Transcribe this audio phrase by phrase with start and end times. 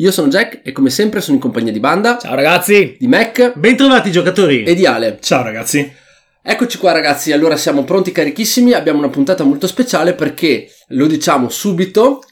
[0.00, 2.96] Io sono Jack e come sempre sono in compagnia di Banda, Ciao ragazzi!
[3.00, 4.62] di Mac Bentrovati giocatori!
[4.62, 5.18] e di Ale.
[5.20, 5.92] Ciao ragazzi!
[6.40, 11.48] Eccoci qua ragazzi, allora siamo pronti carichissimi, abbiamo una puntata molto speciale perché, lo diciamo
[11.48, 12.22] subito,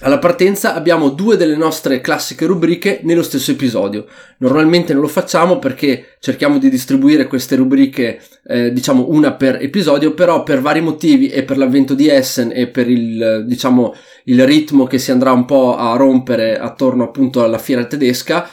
[0.00, 4.06] alla partenza abbiamo due delle nostre classiche rubriche nello stesso episodio.
[4.38, 10.12] Normalmente non lo facciamo perché cerchiamo di distribuire queste rubriche, eh, diciamo una per episodio,
[10.12, 13.94] però per vari motivi e per l'avvento di Essen e per il, diciamo,
[14.24, 18.50] il ritmo che si andrà un po' a rompere attorno appunto alla fiera tedesca,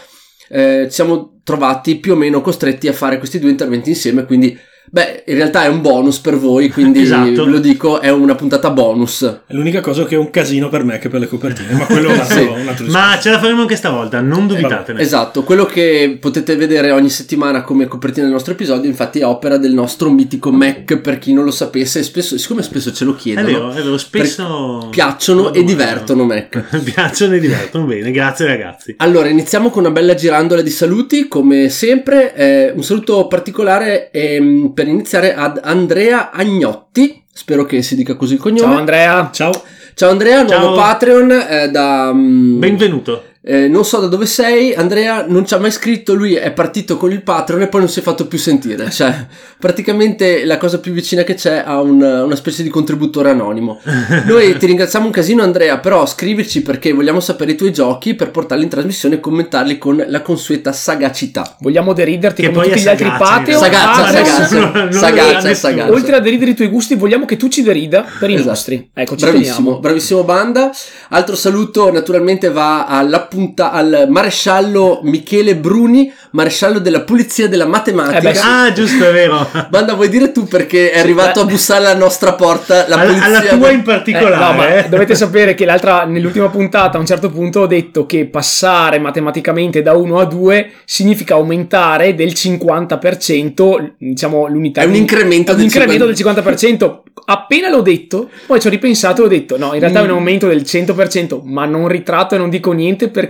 [0.48, 4.58] eh, siamo trovati più o meno costretti a fare questi due interventi insieme, quindi
[4.94, 7.45] beh, in realtà è un bonus per voi, quindi Esatto.
[7.45, 9.23] ve lo dico, è una puntata bonus.
[9.48, 12.09] È l'unica cosa che è un casino per me che per le copertine, ma quello
[12.09, 12.44] è un altro, Sì.
[12.44, 15.00] un altro Ma ce la faremo anche stavolta, non dubitatene.
[15.00, 19.56] Esatto, quello che potete vedere ogni settimana come copertina del nostro episodio, infatti è opera
[19.58, 23.16] del nostro mitico Mac, per chi non lo sapesse, spesso, siccome spesso ce lo È
[23.16, 26.81] chiedono, vero, è vero, spesso piacciono e divertono Mac.
[26.83, 28.95] piacciono e divertono bene, grazie ragazzi.
[28.98, 32.36] Allora, iniziamo con una bella girandola di saluti, come sempre.
[32.36, 37.24] eh, un saluto particolare ehm, per iniziare ad Andrea Agnotti.
[37.34, 38.72] Spero che si dica così il cognome.
[38.72, 39.30] Ciao Andrea!
[39.32, 39.64] Ciao!
[39.94, 40.76] Ciao Andrea, nuovo Ciao.
[40.76, 42.12] Patreon eh, da...
[42.14, 43.23] mm, Benvenuto.
[43.44, 46.97] Eh, non so da dove sei, Andrea non ci ha mai scritto, lui è partito
[46.97, 48.89] con il Patreon e poi non si è fatto più sentire.
[48.92, 49.25] Cioè,
[49.58, 53.80] praticamente la cosa più vicina che c'è a un- una specie di contributore anonimo.
[54.25, 58.31] Noi ti ringraziamo un casino Andrea, però scrivici perché vogliamo sapere i tuoi giochi per
[58.31, 61.55] portarli in trasmissione e commentarli con la consueta sagacità.
[61.61, 63.60] Vogliamo deriderti Che come poi tutti gli altri sagazza, Patreon.
[63.61, 65.67] Sagazza, Non- non sagazza, lo dirà sagazza.
[65.70, 65.93] nessuno.
[65.93, 68.49] Oltre a deridere i tuoi gusti, vogliamo che tu ci derida per i Esatto.
[68.49, 68.89] nostri.
[68.93, 69.80] Ecco, ci bravissimo, teniamo.
[69.80, 70.71] bravissimo banda.
[71.10, 78.17] Altro saluto naturalmente va alla punta, al maresciallo Michele Bruni, maresciallo della Polizia della Matematica.
[78.30, 78.39] Eh beh.
[78.39, 79.47] Ah, giusto, è vero.
[79.71, 83.25] Banda, vuoi dire tu perché è arrivato a bussare alla nostra porta la alla, polizia?
[83.27, 84.36] alla tua in Eh, particolare.
[84.36, 84.89] no, ma eh.
[84.89, 89.81] dovete sapere che l'altra, nell'ultima puntata, a un certo punto ho detto che passare matematicamente
[89.81, 94.81] da 1 a 2 significa aumentare del 50%, diciamo, l'unità.
[94.81, 96.99] È un incremento È un del incremento del 50%.
[97.25, 100.09] Appena l'ho detto, poi ci ho ripensato e ho detto: no, in realtà è un
[100.09, 100.13] Mm.
[100.13, 103.20] aumento del 100%, ma non ritratto e non dico niente perché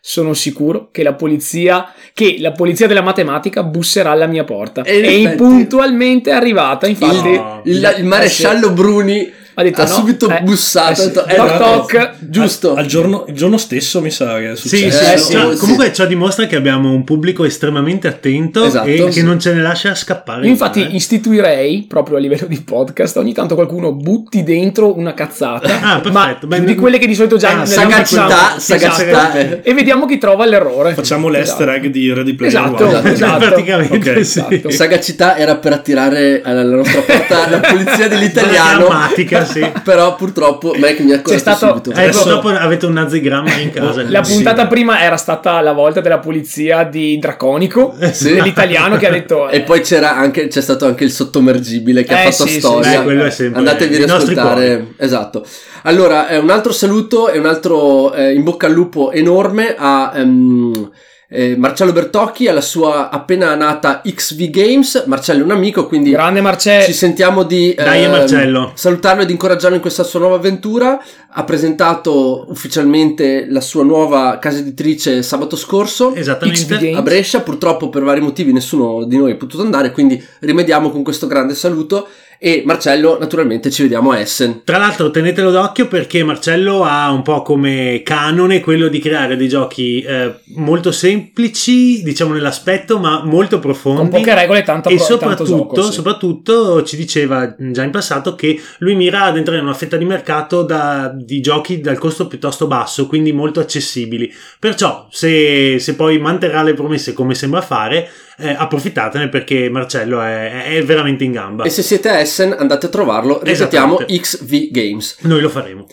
[0.00, 4.82] sono sicuro che la polizia, che la polizia della matematica busserà alla mia porta.
[4.82, 6.86] E E, puntualmente è arrivata.
[6.86, 7.60] Infatti, No.
[7.64, 11.02] il, il- il maresciallo Bruni ha detto: ha no, subito eh, bussato.
[11.02, 12.10] eh detto, eh, Toc toc.
[12.20, 12.68] Giusto.
[12.68, 15.16] Ah, Eh, Eh, Al giorno, il giorno stesso mi sa che è successo.
[15.16, 15.58] sì, sì, ciò- sì.
[15.58, 19.62] comunque ciò dimostra che abbiamo un pubblico estremamente attento Esatto, e che non ce ne
[19.62, 20.46] lascia scappare.
[20.46, 20.88] Infatti eh.
[20.92, 26.12] istituirei proprio a livello di podcast ogni tanto qualcuno butti dentro una cazzata Ah, perfetto.
[26.12, 29.36] ma Beh, di quelle che di solito già Ah, non sagacità, sagacità.
[29.38, 29.60] Esatto.
[29.68, 33.12] e vediamo chi trova l'errore Facciamo l'easter egg di Ready Player esatto, One.
[33.12, 33.38] esatto.
[33.46, 34.38] praticamente sì.
[34.40, 34.70] esatto.
[34.70, 38.86] Sagacità era per attirare alla nostra porta la polizia La dell'italiano.
[38.86, 39.72] grammatica, sì.
[39.82, 41.90] Però purtroppo Mac mi ha stato- subito.
[41.90, 44.04] Eh, Adesso- purtroppo avete un nazigramma in casa.
[44.06, 44.34] la Sì.
[44.34, 48.32] puntata prima era stata la volta della polizia di Draconico Sì.
[48.34, 52.14] dell'italiano che ha detto E eh, poi c'era anche, c'è stato anche il sottomergibile che
[52.14, 52.90] ha Eh, fatto sì, sì, storia.
[52.90, 52.96] sì.
[52.98, 54.94] Beh, quello è sempre Andatevi i ad nostri ascoltare.
[54.96, 55.44] Esatto.
[55.82, 60.12] Allora, eh, un altro saluto e un altro eh, in bocca al lupo enorme a
[60.14, 60.90] ehm,
[61.30, 65.04] eh, Marcello Bertocchi, alla sua appena nata XV Games.
[65.06, 69.76] Marcello è un amico, quindi grande Marcello ci sentiamo di Dai, ehm, salutarlo ed incoraggiarlo
[69.76, 70.98] in questa sua nuova avventura.
[71.30, 76.14] Ha presentato ufficialmente la sua nuova casa editrice sabato scorso.
[76.14, 76.62] Esattamente.
[76.62, 76.96] XV Games.
[76.96, 77.40] a Brescia.
[77.40, 81.54] Purtroppo per vari motivi nessuno di noi è potuto andare, quindi rimediamo con questo grande
[81.54, 82.08] saluto.
[82.40, 84.62] E Marcello, naturalmente, ci vediamo a Essen.
[84.62, 89.48] Tra l'altro tenetelo d'occhio perché Marcello ha un po' come canone quello di creare dei
[89.48, 93.98] giochi eh, molto semplici, diciamo nell'aspetto, ma molto profondi.
[93.98, 95.92] con poche regole tanta e tanto soprattutto, gioco, sì.
[95.92, 100.04] soprattutto ci diceva già in passato che lui mira ad entrare in una fetta di
[100.04, 104.32] mercato da- di giochi dal costo piuttosto basso, quindi molto accessibili.
[104.60, 108.08] Perciò, se, se poi manterrà le promesse come sembra fare,
[108.38, 111.64] eh, approfittatene perché Marcello è, è veramente in gamba.
[111.64, 113.42] E se siete a Essen, andate a trovarlo.
[113.42, 114.06] Esattamente.
[114.06, 115.18] XV Games.
[115.22, 115.86] Noi lo faremo.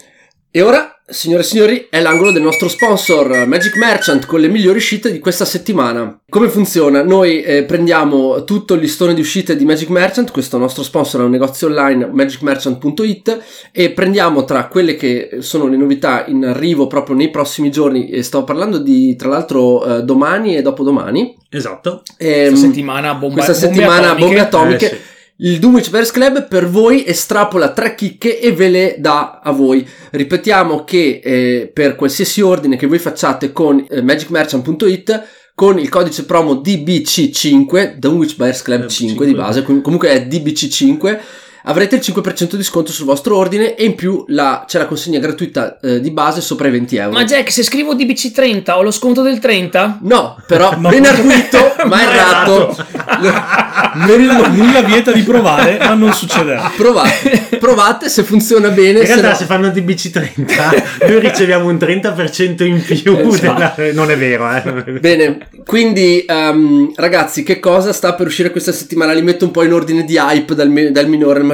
[0.51, 4.77] E ora signore e signori, è l'angolo del nostro sponsor Magic Merchant con le migliori
[4.77, 6.19] uscite di questa settimana.
[6.27, 7.03] Come funziona?
[7.03, 11.23] Noi eh, prendiamo tutto il listone di uscite di Magic Merchant, questo nostro sponsor è
[11.25, 17.15] un negozio online magicmerchant.it e prendiamo tra quelle che sono le novità in arrivo proprio
[17.15, 21.37] nei prossimi giorni e sto parlando di tra l'altro eh, domani e dopodomani.
[21.49, 22.01] Esatto.
[22.17, 24.25] Ehm, Questa settimana bomba- questa bombe settimana atomiche.
[24.25, 24.85] bombe atomiche.
[24.85, 25.13] Eh, sì.
[25.37, 29.85] Il Dunwich Bears Club per voi estrapola tre chicche e ve le dà a voi.
[30.11, 35.23] Ripetiamo che eh, per qualsiasi ordine che voi facciate con eh, magicmerchant.it
[35.53, 39.33] con il codice promo DBC5, Dunwich Bears Club Eh, 5 di 5.
[39.33, 41.19] base, com- comunque è DBC5,
[41.65, 45.19] avrete il 5% di sconto sul vostro ordine e in più la- c'è la consegna
[45.19, 47.11] gratuita eh, di base sopra i 20 euro.
[47.11, 49.99] Ma Jack, se scrivo DBC30 ho lo sconto del 30?
[50.03, 52.75] No, però Ma- ben arguito, ma errato.
[53.95, 56.71] Nulla, nulla vieta di provare, ma non succederà.
[56.75, 58.99] Provate, provate se funziona bene.
[58.99, 63.17] In se realtà no- se fanno DBC30 noi riceviamo un 30% in più.
[63.17, 63.81] Esatto.
[63.81, 64.99] della- Non è vero, eh.
[64.99, 69.13] Bene, quindi ehm, ragazzi, che cosa sta per uscire questa settimana?
[69.13, 71.53] Li metto un po' in ordine di hype dal, mi- dal minore al maggiore.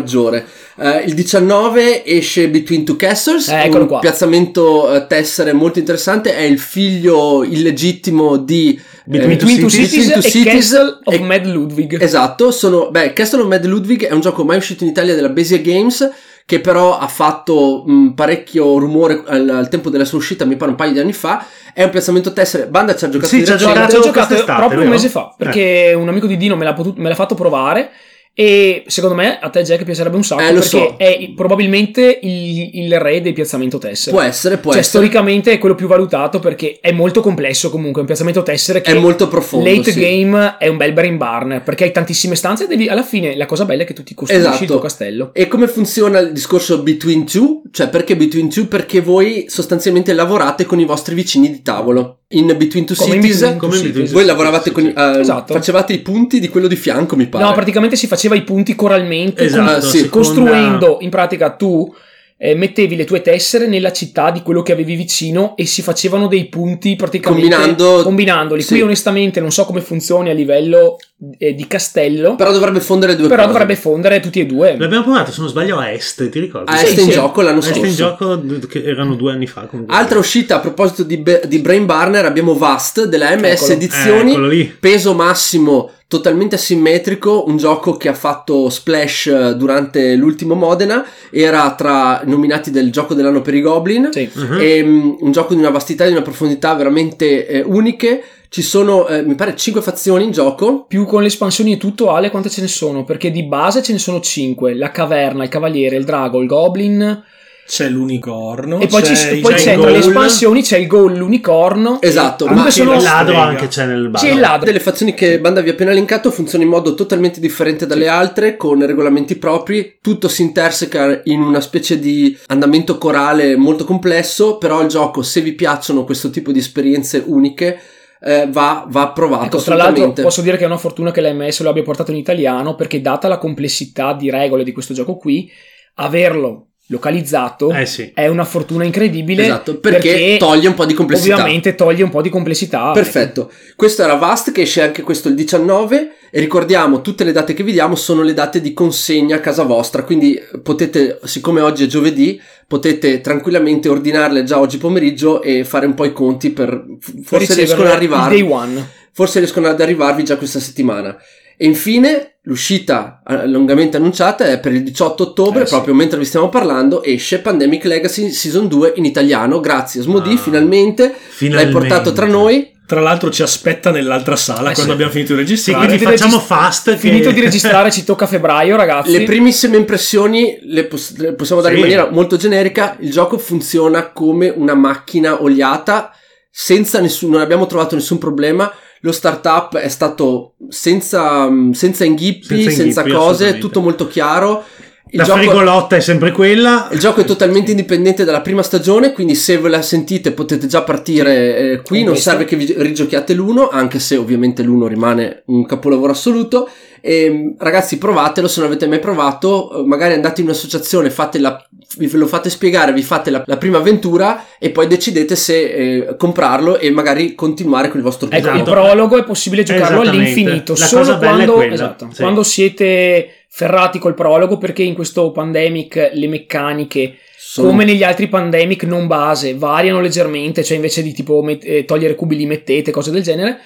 [0.78, 4.00] Eh, il 19 esce Between Two Castles, Eh, eccolo un qua.
[4.00, 6.36] piazzamento eh, tessere molto interessante.
[6.36, 10.54] È il figlio illegittimo di Between eh, Two Between Two Cities Cities, Between e Cities
[10.54, 12.02] Castle of e- Mad Ludwig.
[12.02, 15.30] Esatto, sono, beh, Castle of Mad Ludwig è un gioco mai uscito in Italia della
[15.30, 16.10] Besia Games
[16.46, 20.72] che però ha fatto mh, parecchio rumore al, al tempo della sua uscita, mi pare
[20.72, 21.46] un paio di anni fa.
[21.74, 22.68] È un piazzamento tessere.
[22.68, 23.74] Banda ci ha giocato Sì, di ci ha recente.
[23.76, 26.66] Giocato ci ho giocato quest'estate, proprio un mese fa perché un amico di Dino me
[26.66, 27.90] l'ha, potut- me l'ha fatto provare
[28.34, 30.96] e secondo me a te Jack piacerebbe un sacco Eh, perché so.
[30.98, 34.12] è probabilmente il, il re del piazzamento tessere.
[34.12, 34.98] Può essere, può cioè, essere.
[35.04, 38.00] storicamente è quello più valutato perché è molto complesso comunque.
[38.02, 39.70] Un piazzamento tessere che È molto profondo.
[39.70, 40.00] late sì.
[40.00, 43.46] game è un bel brain burner perché hai tantissime stanze e devi, alla fine la
[43.46, 44.64] cosa bella è che tu ti costruisci Esatto.
[44.64, 45.30] il tuo castello.
[45.34, 47.64] E come funziona il discorso between two?
[47.72, 48.66] Cioè, perché between two?
[48.68, 52.21] Perché voi sostanzialmente lavorate con i vostri vicini di tavolo.
[52.32, 54.12] In Between Two Come in Cities, Between Two Cities.
[54.12, 55.54] Voi lavoravate sì, con eh, Esatto.
[55.54, 57.44] facevate i punti di quello di fianco, mi pare.
[57.44, 61.94] No, praticamente si faceva i punti coralmente Esatto, Ah, sì, seconda- costruendo in pratica tu
[62.38, 66.28] eh, mettevi le tue tessere nella città di quello che avevi vicino e si facevano
[66.28, 68.62] dei punti praticamente Combinando- combinandoli.
[68.64, 68.70] sì.
[68.74, 70.98] Qui onestamente non so come funzioni a livello
[71.38, 73.46] eh, di castello, però, Però dovrebbe fondere due cose.
[73.46, 74.76] dovrebbe fondere tutti e due.
[74.78, 76.72] L'abbiamo provato, se non sbaglio, a Est, ti ricordi?
[76.72, 77.12] A Sì, Est in sì.
[77.12, 77.86] gioco l'anno A Est scorso.
[77.90, 79.62] in gioco che erano due anni fa.
[79.62, 79.96] Comunque.
[79.96, 83.72] Altra uscita a proposito di, Be- di Brain Burner abbiamo Vast della MS Eccolo.
[83.74, 84.62] Edizioni.
[84.62, 84.76] Eh.
[84.80, 91.74] Peso massimo totalmente asimmetrico, un gioco che ha fatto splash eh, durante l'ultimo Modena, era
[91.76, 94.10] tra nominati del gioco dell'anno per i Goblin.
[94.12, 94.30] Sì.
[94.34, 94.58] Mhm.
[94.60, 98.24] È mm, un gioco di una vastità e di una profondità veramente eh, uniche.
[98.54, 100.84] Ci sono, eh, mi pare, 5 fazioni in gioco.
[100.86, 103.06] Più con le espansioni e tutto, Ale, quante ce ne sono?
[103.06, 107.24] Perché di base ce ne sono 5: la caverna, il cavaliere, il drago, il goblin.
[107.66, 108.82] C'è l'unicorno.
[108.82, 112.02] e poi, ci- c'è, i poi c'è c'è tra le espansioni c'è il ghoul, l'unicorno.
[112.02, 114.22] Esatto, ma sono- il ladro anche c'è nel bar.
[114.22, 114.66] C'è il ladro.
[114.66, 118.58] delle fazioni che Banda vi ha appena elencato funzionano in modo totalmente differente dalle altre,
[118.58, 124.82] con regolamenti propri, tutto si interseca in una specie di andamento corale molto complesso, però
[124.82, 127.80] il gioco, se vi piacciono questo tipo di esperienze uniche,
[128.24, 130.22] eh, va, va provato Ecco, tra l'altro assolutamente.
[130.22, 133.28] posso dire che è una fortuna che l'MS lo abbia portato in italiano perché data
[133.28, 135.50] la complessità di regole di questo gioco qui,
[135.96, 138.12] averlo localizzato Eh sì.
[138.14, 141.36] è una fortuna incredibile Esatto, perché, toglie un po' di complessità.
[141.36, 142.92] ovviamente toglie un po' di complessità.
[142.92, 147.54] Perfetto, questo era Vast che esce anche questo il 19 e ricordiamo tutte le date
[147.54, 151.84] che vi diamo sono le date di consegna a casa vostra, quindi potete, siccome oggi
[151.84, 156.86] è giovedì, potete tranquillamente ordinarle già oggi pomeriggio e fare un po' i conti per
[157.24, 158.90] forse riescono ad arrivarvi, one.
[159.12, 161.18] forse riescono ad arrivarvi già questa settimana.
[161.58, 165.74] E infine l'uscita eh, lungamente annunciata è per il 18 ottobre, Eh, sì.
[165.74, 169.60] proprio mentre vi stiamo parlando, esce Pandemic Legacy Season 2 in italiano.
[169.60, 171.78] Grazie Smodì, Ah, finalmente, l'hai finalmente.
[171.78, 172.72] portato tra noi.
[172.92, 174.92] Tra l'altro ci aspetta nell'altra sala Eh, quando sì.
[174.92, 175.78] abbiamo finito di Sì, registrare.
[175.86, 176.92] quindi Finito di facciamo regist- fast.
[176.92, 176.98] Che...
[176.98, 179.12] Finito di registrare, ci tocca a febbraio, ragazzi.
[179.12, 181.80] Le primissime impressioni le, poss- le possiamo dare Sì.
[181.80, 182.98] in maniera molto generica.
[183.00, 186.12] Il gioco funziona come una macchina oliata,
[186.50, 188.70] senza nessun, non abbiamo trovato nessun problema.
[189.04, 193.60] Lo startup è stato senza, senza inghippi, Senza senza, inghippi, cose, assolutamente.
[193.60, 194.66] tutto molto chiaro.
[195.14, 196.88] Il La gioco, frigolotta è sempre quella.
[196.92, 200.84] il gioco è totalmente indipendente dalla prima stagione, quindi se ve la sentite potete già
[200.84, 202.30] partire eh, qui, Con non questo.
[202.30, 206.70] serve che vi rigiochiate l'uno, anche se ovviamente l'uno rimane un capolavoro assoluto.
[207.04, 211.62] E, ragazzi, provatelo se non avete mai provato, eh, magari andate in un'associazione, fate la-
[211.98, 215.60] ve lo fate spiegare, vi fate la, la prima avventura e poi decidete se
[216.08, 218.58] eh, comprarlo e magari continuare con il vostro Ecco, gioco.
[218.58, 222.22] il prologo è possibile giocarlo all'infinito, La solo cosa bella è quando, esatto, sì.
[222.22, 228.30] quando siete ferrati col prologo, perché in questo pandemic le meccaniche Sono- come negli altri
[228.30, 232.92] pandemic non base, variano leggermente, cioè invece di tipo met- eh, togliere cubi li mettete,
[232.92, 233.60] cose del genere.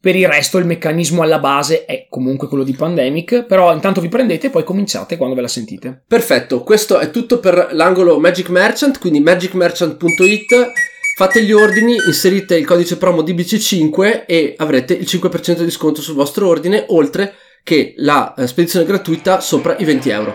[0.00, 4.08] Per il resto il meccanismo alla base è comunque quello di pandemic, però intanto vi
[4.08, 6.02] prendete e poi cominciate quando ve la sentite.
[6.06, 10.72] Perfetto, questo è tutto per l'angolo Magic Merchant, quindi magicmerchant.it,
[11.16, 16.14] fate gli ordini, inserite il codice promo DBC5 e avrete il 5% di sconto sul
[16.14, 17.34] vostro ordine, oltre
[17.68, 20.34] che la eh, spedizione gratuita sopra i 20 euro.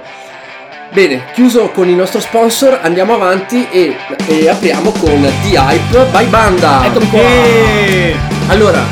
[0.93, 3.95] Bene, chiuso con il nostro sponsor, andiamo avanti e,
[4.27, 6.85] e apriamo con The Hype by Banda.
[6.85, 7.21] Eccomi qua!
[8.49, 8.83] Allora,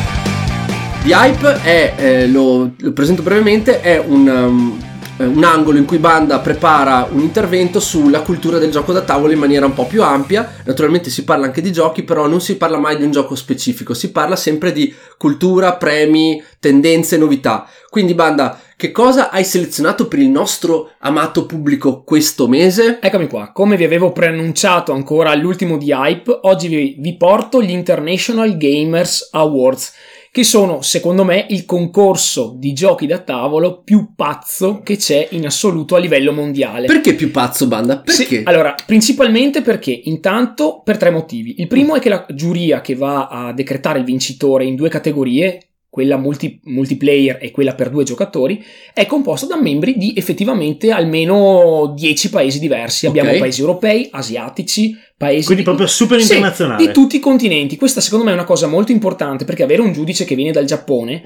[1.04, 4.82] The Hype è, eh, lo, lo presento brevemente, è un, um,
[5.26, 9.40] un angolo in cui Banda prepara un intervento sulla cultura del gioco da tavolo in
[9.40, 10.56] maniera un po' più ampia.
[10.66, 13.94] Naturalmente si parla anche di giochi, però non si parla mai di un gioco specifico,
[13.94, 17.68] si parla sempre di cultura, premi, tendenze, novità.
[17.90, 23.00] Quindi Banda, che cosa hai selezionato per il nostro amato pubblico questo mese?
[23.00, 27.70] Eccomi qua, come vi avevo preannunciato ancora all'ultimo di Hype, oggi vi, vi porto gli
[27.70, 29.94] International Gamers Awards,
[30.34, 35.46] che sono, secondo me, il concorso di giochi da tavolo più pazzo che c'è in
[35.46, 36.88] assoluto a livello mondiale.
[36.88, 38.00] Perché più pazzo Banda?
[38.00, 38.24] Perché?
[38.24, 41.56] Sì, allora, principalmente perché intanto per tre motivi.
[41.58, 45.71] Il primo è che la giuria che va a decretare il vincitore in due categorie,
[45.92, 51.94] quella multi- multiplayer e quella per due giocatori, è composta da membri di effettivamente almeno
[51.94, 53.08] 10 paesi diversi.
[53.08, 53.18] Ok.
[53.18, 56.86] Abbiamo paesi europei, asiatici, paesi Quindi di- proprio super Sì, internazionale.
[56.88, 57.76] di tutti i continenti.
[57.76, 60.64] Questa secondo me è una cosa molto importante perché avere un giudice che viene dal
[60.64, 61.24] Giappone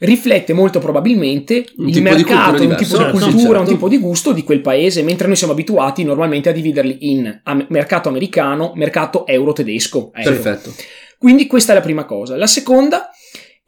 [0.00, 3.66] riflette molto probabilmente Un il tipo di cultura mercato, un tipo di certo, cultura, un
[3.66, 3.70] certo.
[3.70, 8.08] tipo di gusto di quel paese, mentre noi siamo abituati normalmente a dividerli in mercato
[8.08, 10.10] americano, mercato euro-tedesco.
[10.12, 10.28] Ecco.
[10.28, 10.74] Perfetto.
[11.18, 12.36] Quindi questa è la prima cosa.
[12.36, 13.10] La seconda,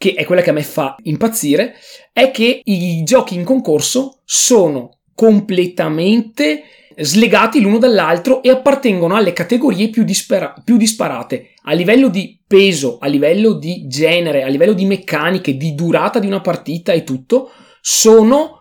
[0.01, 1.75] che è quella che a me fa impazzire,
[2.11, 6.63] è che i giochi in concorso sono completamente
[6.97, 12.97] slegati l'uno dall'altro e appartengono alle categorie più, dispera- più disparate a livello di peso,
[12.99, 17.51] a livello di genere, a livello di meccaniche, di durata di una partita e tutto,
[17.83, 18.59] sono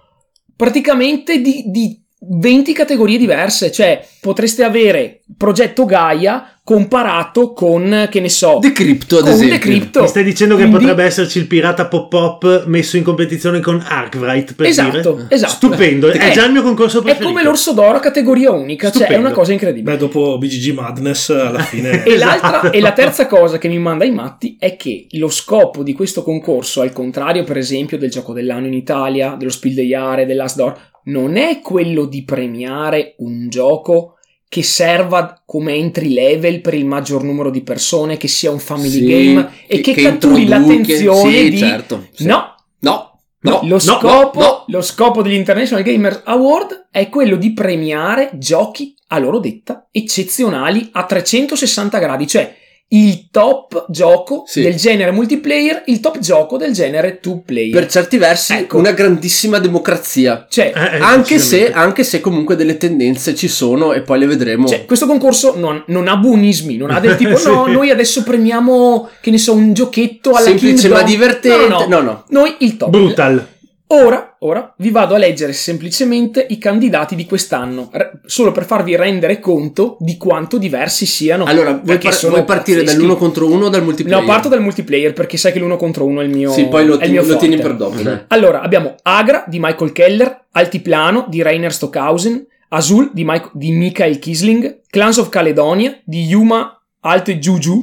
[0.57, 8.29] praticamente di, di 20 categorie diverse, cioè potreste avere progetto Gaia comparato con, che ne
[8.29, 9.55] so, The Crypto ad con esempio.
[9.57, 10.01] The Crypto.
[10.01, 14.53] Mi stai dicendo che Quindi- potrebbe esserci il pirata pop-up messo in competizione con Arkwright
[14.53, 15.25] per Esatto, dire?
[15.29, 15.51] esatto.
[15.53, 17.27] Stupendo, è Eh, già il mio concorso È preferito.
[17.27, 19.25] come l'orso d'oro a categoria unica, cioè è Stupendo.
[19.27, 19.93] una cosa incredibile.
[19.93, 22.03] Beh, dopo BGG Madness alla fine...
[22.09, 22.71] E, l'altra, Esatto.
[22.71, 26.21] e la terza cosa che mi manda ai matti è che lo scopo di questo
[26.21, 30.77] concorso, al contrario per esempio del gioco dell'anno in Italia, dello Spiel des Jahres, dell'Asdor,
[31.05, 34.18] non è quello di premiare un gioco
[34.49, 38.89] che serva come entry level per il maggior numero di persone, che sia un family
[38.89, 41.57] Sì, game e che, catturi introduca- l'attenzione sì, di...
[41.57, 42.25] certo, sì.
[42.25, 44.63] No, No, no, lo, no, scopo, no, no.
[44.67, 50.89] lo scopo degli International Gamers Award è quello di premiare giochi a loro detta eccezionali
[50.93, 52.55] a 360 gradi, cioè
[52.91, 54.61] il top gioco Sì.
[54.63, 57.71] del genere multiplayer, il top gioco del genere two player.
[57.71, 58.77] Per certi versi Ecco.
[58.77, 60.47] una grandissima democrazia.
[60.49, 64.25] cioè, Eh, eh, Anche se, anche se comunque delle tendenze ci sono e poi le
[64.25, 64.67] vedremo.
[64.67, 67.47] cioè, questo concorso non, non ha buonismi, non ha del tipo Sì.
[67.49, 70.91] no, noi adesso premiamo, che ne so, un giochetto alla Semplice Kingdom.
[70.99, 71.67] ma divertente.
[71.67, 71.87] No, no, no.
[71.87, 72.23] no, no.
[72.29, 72.89] Noi il top.
[72.89, 73.47] Brutal.
[73.91, 78.95] Ora, ora vi vado a leggere semplicemente i candidati di quest'anno, r- solo per farvi
[78.95, 81.45] rendere conto di quanto diversi siano.
[81.45, 82.99] Allora, vuoi, par- vuoi partire pazzeschi.
[82.99, 84.21] dall'uno contro uno o dal multiplayer?
[84.21, 86.51] No, parto dal multiplayer perché sai che l'uno contro uno è il mio.
[86.51, 87.99] Sì, poi lo, ti- lo tieni per dopo.
[87.99, 88.25] dai.
[88.27, 94.19] Allora, abbiamo Agra di Michael Keller, Altiplano di Rainer Stockhausen, Azul di, Mike- di Michael
[94.19, 97.79] Kisling, Clans of Caledonia di Yuma Alte Juju,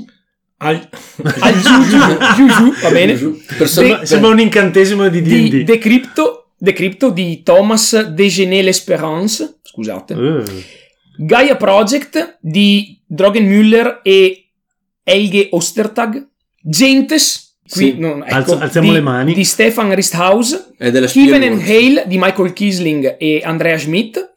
[0.59, 0.89] Al-
[1.41, 1.99] Al Juju,
[2.37, 5.65] Juju, va bene, Persona- Sembra, sembra un incantesimo di di D&D.
[5.65, 10.15] Decrypto, Decrypto di Thomas Degenet l'Espérance, scusate.
[10.15, 10.43] Eh.
[11.19, 14.49] Gaia Project di Drogenmüller e
[15.03, 16.27] Helge Ostertag,
[16.63, 19.35] Gentes, qui, Sì, non- ecco, alzo- alziamo di, le mani.
[19.35, 21.61] di Stefan Risthaus, della Kiven and.
[21.61, 24.33] Hale di Michael Kisling e Andrea Schmidt,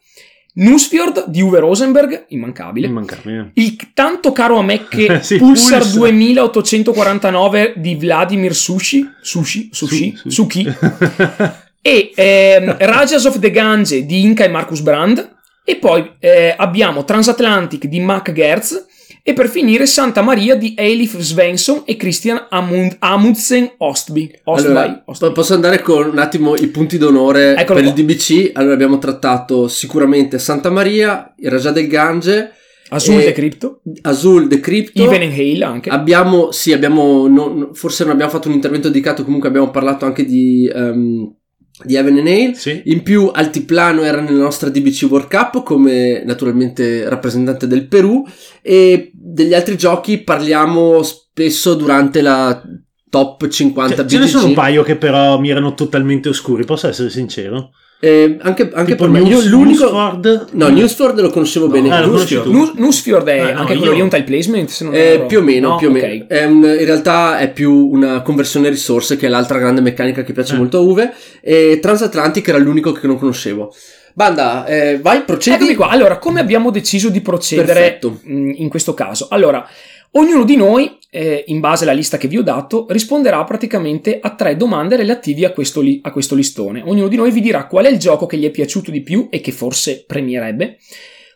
[0.54, 3.50] Nussfjord di Uwe Rosenberg, immancabile, Immancabile.
[3.54, 5.96] il tanto caro a me che Sì, Pulsar Pulsar.
[5.98, 10.66] 2849 di Vladimir Sushi, Sushi, Sushi, Su- su- Suki,
[11.82, 17.04] e ehm, Rajas of the Gange di Inca e Marcus Brand e poi eh, abbiamo
[17.04, 18.86] Transatlantic di Mac Gertz
[19.22, 24.30] e per finire Santa Maria di Elif Svensson e Christian Amund- Amundsen Ostby.
[24.44, 25.32] Ostby, Allora, Ostby.
[25.32, 27.98] posso andare con un attimo i punti d'onore Eccolo per qua.
[27.98, 28.50] il DBC?
[28.54, 32.52] Allora abbiamo trattato sicuramente Santa Maria, il Raja del Gange,
[32.92, 35.00] Azul e- de Crypto, Azul The Crypto.
[35.02, 35.90] Even and Hale anche.
[35.90, 40.24] Abbiamo, sì, abbiamo, non- forse non abbiamo fatto un intervento dedicato, comunque abbiamo parlato anche
[40.24, 41.36] di ehm,
[41.84, 42.56] di Heaven and Nail.
[42.56, 42.82] Sì.
[42.86, 48.24] In più Altiplano era nella nostra DBC World Cup come naturalmente rappresentante del Perù
[48.62, 52.62] e degli altri giochi parliamo spesso durante la
[53.08, 54.10] top 50 Ce, BGG.
[54.10, 57.70] ce ne sono un paio che però mi erano totalmente oscuri, posso essere sincero?
[58.02, 59.20] Eh, anche anche per me.
[59.20, 60.46] Io l'unico Newsford?
[60.52, 61.90] No, Newsford lo conoscevo bene.
[61.90, 63.28] Ah, lo Newsford.
[63.28, 65.42] è Eh, no, anche io- quello lì un tile placement, se non Eh, più o
[65.42, 65.76] meno, No?
[65.76, 66.06] più o meno.
[66.24, 66.26] Ok.
[66.26, 70.32] È un- in realtà è più una conversione risorse che è l'altra grande meccanica che
[70.32, 70.56] piace Eh.
[70.56, 71.12] molto a Uve.
[71.42, 73.74] E Transatlantic era l'unico che non conoscevo.
[74.14, 75.56] Banda, eh, vai, procedi.
[75.56, 75.88] Eccomi qua.
[75.88, 78.20] Allora, come abbiamo deciso di procedere Perfetto.
[78.24, 79.26] mh, in questo caso?
[79.30, 79.64] Allora,
[80.12, 84.34] ognuno di noi, eh, in base alla lista che vi ho dato, risponderà praticamente a
[84.34, 86.82] tre domande relative a questo, li- a questo listone.
[86.84, 89.28] Ognuno di noi vi dirà qual è il gioco che gli è piaciuto di più
[89.30, 90.78] e che forse premierebbe.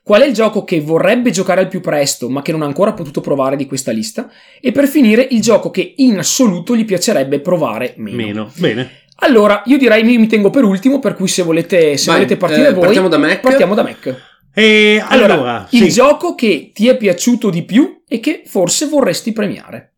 [0.02, 2.92] Qual è il gioco che vorrebbe giocare al più presto ma che non ha ancora
[2.92, 4.30] potuto provare di questa lista?
[4.60, 8.16] E per finire il gioco che in assoluto gli piacerebbe provare meno.
[8.16, 8.52] Meno.
[8.56, 8.90] Bene.
[9.18, 12.36] Allora, io direi mi, mi tengo per ultimo, per cui se volete, se Vai, volete
[12.36, 13.40] partire eh, voi, partiamo da Mac.
[13.40, 14.33] partiamo da Mac.
[14.54, 18.87] E Allora, allora, il sì, gioco che ti è piaciuto di più e che forse
[18.87, 19.92] vorresti premiare.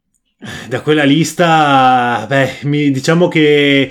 [0.68, 3.90] da quella lista, beh, mi- diciamo che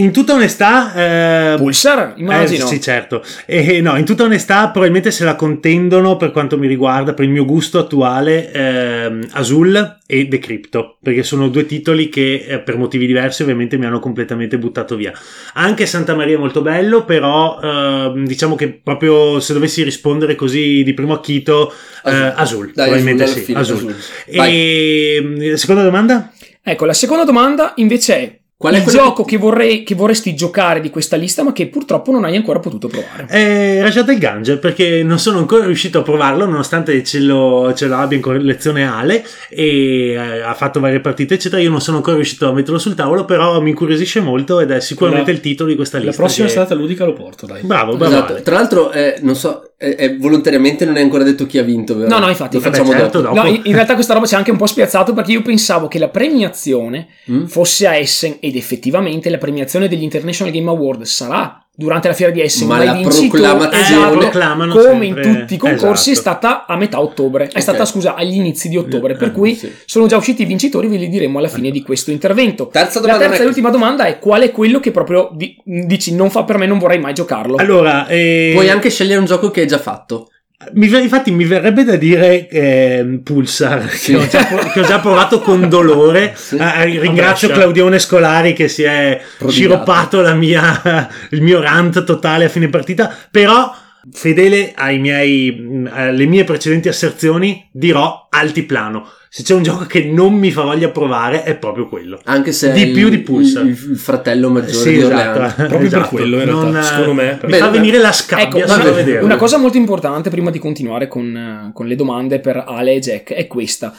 [0.00, 0.94] in tutta onestà...
[0.94, 2.64] eh, Pulsar, immagino.
[2.64, 3.22] Eh, sì, certo.
[3.46, 7.30] E, no, in tutta onestà, probabilmente se la contendono per quanto mi riguarda, per il
[7.30, 13.06] mio gusto attuale, ehm, Azul e Decrypto, perché sono due titoli che eh, per motivi
[13.06, 15.12] diversi ovviamente mi hanno completamente buttato via.
[15.54, 20.82] Anche Santa Maria è molto bello, però ehm, diciamo che proprio se dovessi rispondere così
[20.82, 21.72] di primo acchito,
[22.04, 22.48] eh, Azul.
[22.50, 23.44] Azul, Dai, probabilmente Azul, sì.
[23.44, 23.76] fine, Azul.
[23.76, 23.94] Azul.
[24.34, 24.52] Vai.
[24.52, 26.32] E seconda domanda?
[26.62, 29.38] Ecco, la seconda domanda invece è Qual è il gioco che...
[29.38, 33.26] vorrei, che vorresti giocare di questa lista ma che purtroppo non hai ancora potuto provare.
[33.30, 37.86] Eh, Rajat del Gange perché non sono ancora riuscito a provarlo nonostante ce lo, ce
[37.86, 41.96] lo abbia in collezione Ale e eh, ha fatto varie partite eccetera io non sono
[41.96, 45.42] ancora riuscito a metterlo sul tavolo però mi incuriosisce molto ed è sicuramente La- il
[45.42, 47.62] titolo di questa La lista prossima che- serata ludica lo porto, dai.
[47.62, 48.42] bravo bravo Esatto.
[48.42, 52.08] Tra l'altro, eh, non so, eh, volontariamente non è ancora detto chi ha vinto, vero?
[52.10, 53.34] No, no, infatti, Lo facciamo certo, dopo.
[53.34, 53.46] dopo.
[53.48, 55.88] No, in, in realtà questa roba ci ha anche un po' spiazzato perché io pensavo
[55.88, 57.44] che la premiazione Mm?
[57.46, 62.30] fosse a Essen ed effettivamente la premiazione degli International Game Award sarà durante la fiera
[62.30, 66.10] di Essen, Ma la proclamazione- esatto, come sempre- in tutti i concorsi esatto.
[66.10, 67.62] è stata a metà ottobre, è Ok.
[67.62, 69.72] stata scusa agli inizi di ottobre, per Eh, cui sì.
[69.86, 72.68] sono già usciti i vincitori, ve li diremo alla fine di questo intervento.
[72.68, 73.26] Terza La domanda.
[73.28, 76.58] terza e ultima domanda è qual è quello che proprio di- dici non fa per
[76.58, 77.56] me, non vorrei mai giocarlo.
[77.56, 80.28] allora eh, Puoi anche scegliere un gioco che hai già fatto.
[80.74, 84.12] Mi infatti mi verrebbe da dire ehm, Pulsar Sì.
[84.12, 86.56] che, ho già, che ho già provato con dolore Sì.
[86.58, 87.62] Ah, ringrazio Brescia.
[87.62, 93.10] Claudione Scolari che si è sciroppato la mia, il mio rant totale a fine partita
[93.30, 93.74] però
[94.12, 100.02] fedele ai miei, mh, alle mie precedenti asserzioni dirò altiplano se c'è un gioco che
[100.06, 103.64] non mi fa voglia provare è proprio quello Anche se Di più il- di Pulsar.
[103.64, 105.54] Il, il fratello maggiore sì di esatto Orleans.
[105.54, 106.08] Proprio per Esatto.
[106.08, 107.38] quello, in realtà, Non, secondo me.
[107.42, 110.30] mi Beh, fa beh, venire la scabbia Ecco, solo una, vederlo una cosa molto importante
[110.30, 113.94] prima di continuare con, eh, con le domande per Ale e Jack è questa.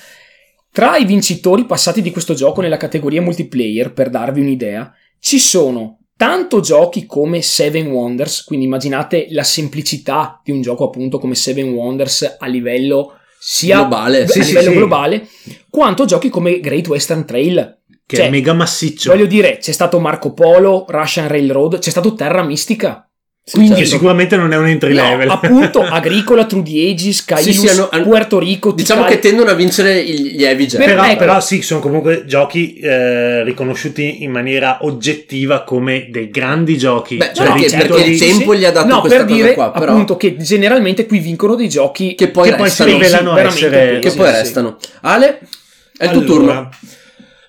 [0.70, 6.00] Tra i vincitori passati di questo gioco nella categoria multiplayer, per darvi un'idea, ci sono
[6.18, 11.72] tanto giochi come Seven Wonders, quindi immaginate la semplicità di un gioco appunto come Seven
[11.72, 14.76] Wonders a livello sia Globale, a sì, sì, livello sì.
[14.78, 15.28] globale,
[15.68, 17.80] quanto giochi come Great Western Trail.
[18.06, 22.14] che Cioè, è mega massiccio Voglio dire, c'è stato Marco Polo, Russian Railroad, c'è stato
[22.14, 23.10] Terra Mistica.
[23.44, 27.26] Sì, Quindi- che sicuramente non è un entry No, level appunto, Agricola, True the Ages,
[27.26, 30.68] Kailus, Sì, sì, hanno- hanno- Puerto Rico, Diciamo Tikal- che tendono a vincere gli heavy.
[30.68, 31.18] Per- però, ecco.
[31.18, 37.18] però sì, sono comunque giochi eh, riconosciuti in maniera oggettiva come dei grandi giochi.
[37.18, 39.54] Beh, Cioè, perché- certo, perché il tempo gli ha dato no, questa per cosa dire
[39.56, 43.00] qua, però- appunto che generalmente qui vincono dei giochi che poi che poi si restano.
[43.00, 44.00] rivelano essere...
[44.00, 44.34] che poi sì.
[44.34, 44.78] restano.
[45.02, 45.40] Ale,
[45.98, 46.52] è il tuo turno.
[46.52, 46.70] Allora,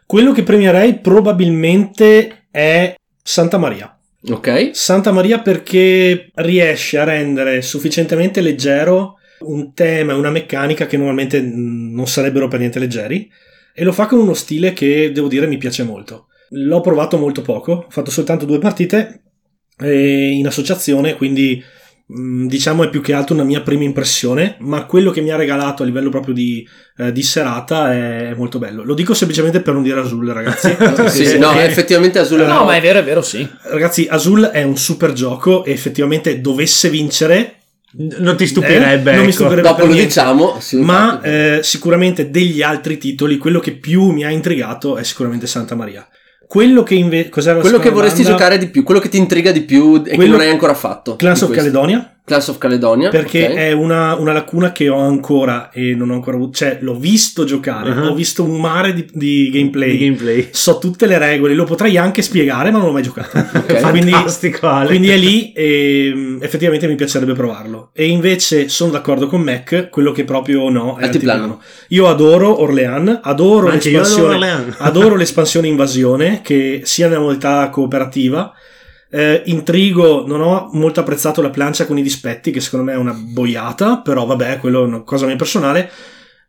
[0.06, 3.94] Quello che premierei probabilmente è Santa Maria.
[4.28, 4.70] Ok.
[4.72, 11.40] Santa Maria perché riesce a rendere sufficientemente leggero un tema e una meccanica che normalmente
[11.40, 13.28] non sarebbero per niente leggeri
[13.74, 16.28] e lo fa con uno stile che devo dire mi piace molto.
[16.50, 19.22] L'ho provato molto poco, ho fatto soltanto due partite
[19.78, 21.62] eh, in associazione, quindi
[22.14, 25.82] diciamo è più che altro una mia prima impressione, ma quello che mi ha regalato
[25.82, 26.66] a livello proprio di,
[26.98, 28.82] eh, di serata è molto bello.
[28.84, 30.76] Lo dico semplicemente per non dire Azul, ragazzi.
[31.08, 33.48] Sì, sì, no, Eh, effettivamente Azul No, ma è vero, è vero, sì.
[33.62, 37.56] Ragazzi, Azul è un super gioco e effettivamente dovesse vincere,
[37.94, 39.10] Non ti stupirebbe.
[39.10, 39.40] Eh, non mi ecco.
[39.44, 39.68] stupirebbe.
[39.68, 40.04] dopo lo niente.
[40.06, 45.02] diciamo, sì, ma eh, sicuramente degli altri titoli, quello che più mi ha intrigato è
[45.02, 46.06] sicuramente Santa Maria.
[46.52, 47.30] Quello che invece...
[47.30, 50.32] quello che vorresti giocare di più, quello che ti intriga di più e che Quello-
[50.32, 51.16] non hai ancora fatto.
[51.16, 51.50] Clans of.
[51.50, 53.08] Caledonia, Class of Caledonia.
[53.08, 53.52] Perché ok.
[53.54, 56.52] è una, una lacuna che ho ancora e non ho ancora avuto.
[56.52, 58.10] Cioè, l'ho visto giocare, Uh-huh.
[58.10, 59.90] ho visto un mare di, di gameplay.
[59.90, 60.48] Di gameplay.
[60.52, 63.30] So tutte le regole, lo potrei anche spiegare, ma non l'ho mai giocato.
[63.62, 63.90] Ok.
[63.90, 64.12] quindi,
[64.86, 67.90] quindi è lì e mm, effettivamente mi piacerebbe provarlo.
[67.92, 71.60] E invece sono d'accordo con Mac, quello che proprio no è Altiplano.
[71.88, 74.74] Io adoro Orlean, adoro adoro l'espansione, Orlean.
[74.78, 78.52] adoro l'espansione invasione, che sia nella modalità cooperativa.
[79.14, 82.96] Eh, intrigo, non ho molto apprezzato la plancia con i dispetti, che secondo me è
[82.96, 85.90] una boiata, però vabbè, quello è una cosa mia personale.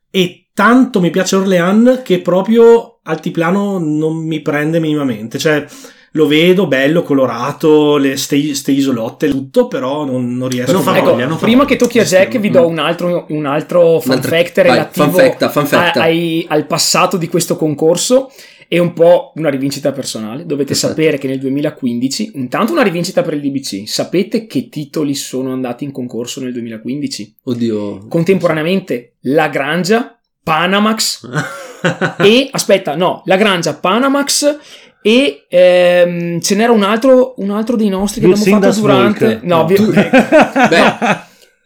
[0.09, 5.37] E tanto mi piace Orlean che proprio Altiplano non mi prende minimamente.
[5.39, 5.65] Cioè,
[6.11, 10.91] lo vedo bello, colorato, le ste, ste isolotte, tutto, però non, non riesco Non fa
[10.91, 11.75] a Ecco, voglia, non fa prima voglia.
[11.75, 15.09] che tocchi a Jack vi do un altro, un altro Un'altra- fact relativo
[15.49, 15.99] fun facta.
[15.99, 18.31] a- ai- al passato di questo concorso
[18.73, 20.47] e un po' una rivincita personale.
[20.47, 20.87] Dovete Perfetto.
[20.95, 25.83] sapere che nel 2015, intanto una rivincita per il DBC, sapete che titoli sono andati
[25.83, 27.35] in concorso nel 2015?
[27.43, 28.07] Oddio.
[28.07, 31.29] Contemporaneamente La Grangia, Panamax
[32.17, 34.57] e aspetta, no, La Grangia, Panamax
[35.03, 39.27] e ehm, ce n'era un altro, un altro dei nostri che abbiamo fatto durante.
[39.27, 39.45] smoke.
[39.45, 39.65] No, No.
[39.67, 41.21] vi- Beh,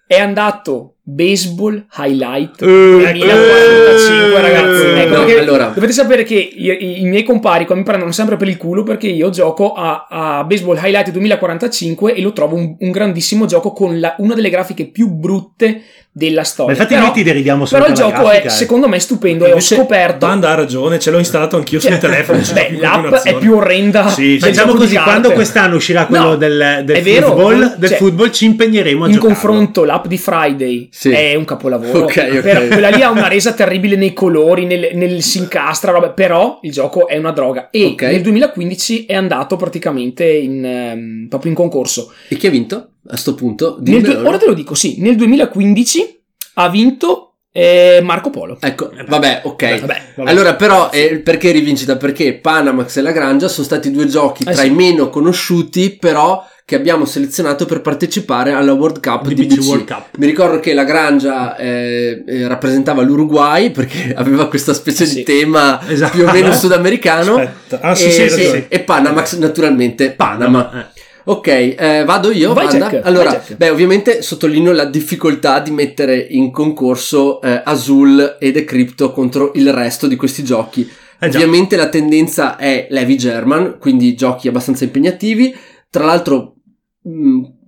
[0.08, 4.84] è andato Baseball Highlight Eh, 2045, eh, ragazzi.
[4.84, 5.72] Ecco, no, allora.
[5.74, 9.08] Dovete sapere che i, i- miei compari qua mi prendono sempre per il culo perché
[9.08, 14.02] io gioco a, a Baseball Highlight 2045 e lo trovo un, un grandissimo gioco con
[14.02, 16.72] la- una delle grafiche più brutte della Ma storia.
[16.74, 18.50] infatti Però- noi ti deridiamo però sempre il gioco è grafica, eh.
[18.50, 22.00] secondo me stupendo e ho scoperto Banda ha ragione, ce l'ho installato anch'io sul Cioè,
[22.00, 22.42] telefono.
[22.54, 25.10] beh, l'app è più orrenda Sì, del Facciamo gioco di così, carte.
[25.12, 29.04] quando quest'anno uscirà quello No, del, del è vero, football, del cioè, football, ci impegneremo
[29.04, 29.36] a in giocarlo.
[29.36, 31.12] confronto l'app di Friday Sì.
[31.12, 32.40] è un capolavoro Ok, ok.
[32.40, 36.58] Per- quella lì ha una resa terribile nei colori nel, nel si incastra roba, però
[36.64, 38.02] il gioco è una droga e Ok.
[38.02, 43.16] nel 2015 è andato praticamente in, ehm, proprio in concorso e chi ha vinto a
[43.16, 43.78] sto punto?
[43.80, 46.20] Du- ora te lo dico sì nel 2015
[46.56, 49.80] ha vinto eh, Marco Polo Ecco, vabbè, ok.
[49.80, 50.30] Vabbè, Vabbè.
[50.30, 51.98] Allora, però, eh, perché rivincita?
[51.98, 54.68] Perché Panamax e La Grangia sono stati due giochi Eh tra sì.
[54.68, 59.66] i meno conosciuti, però che abbiamo selezionato per partecipare alla World Cup di BC.
[59.66, 60.06] World Cup.
[60.18, 65.16] Mi ricordo che La Grangia eh, eh, rappresentava l'Uruguay perché aveva questa specie Sì.
[65.16, 66.18] di tema Esatto.
[66.18, 67.38] più o meno sudamericano.
[67.40, 67.80] Aspetta.
[67.82, 68.66] Ah, sì, e, sì, sì, ragione.
[68.68, 70.90] e Panamax, naturalmente, Panama.
[70.94, 70.96] Eh.
[71.30, 72.54] Ok, eh, vado io.
[72.54, 79.12] Jack, allora, beh, ovviamente sottolineo la difficoltà di mettere in concorso eh, Azul ed Decrypto
[79.12, 80.90] contro il resto di questi giochi.
[81.20, 85.54] Eh ovviamente la tendenza è Levi German, quindi giochi abbastanza impegnativi.
[85.90, 86.57] Tra l'altro,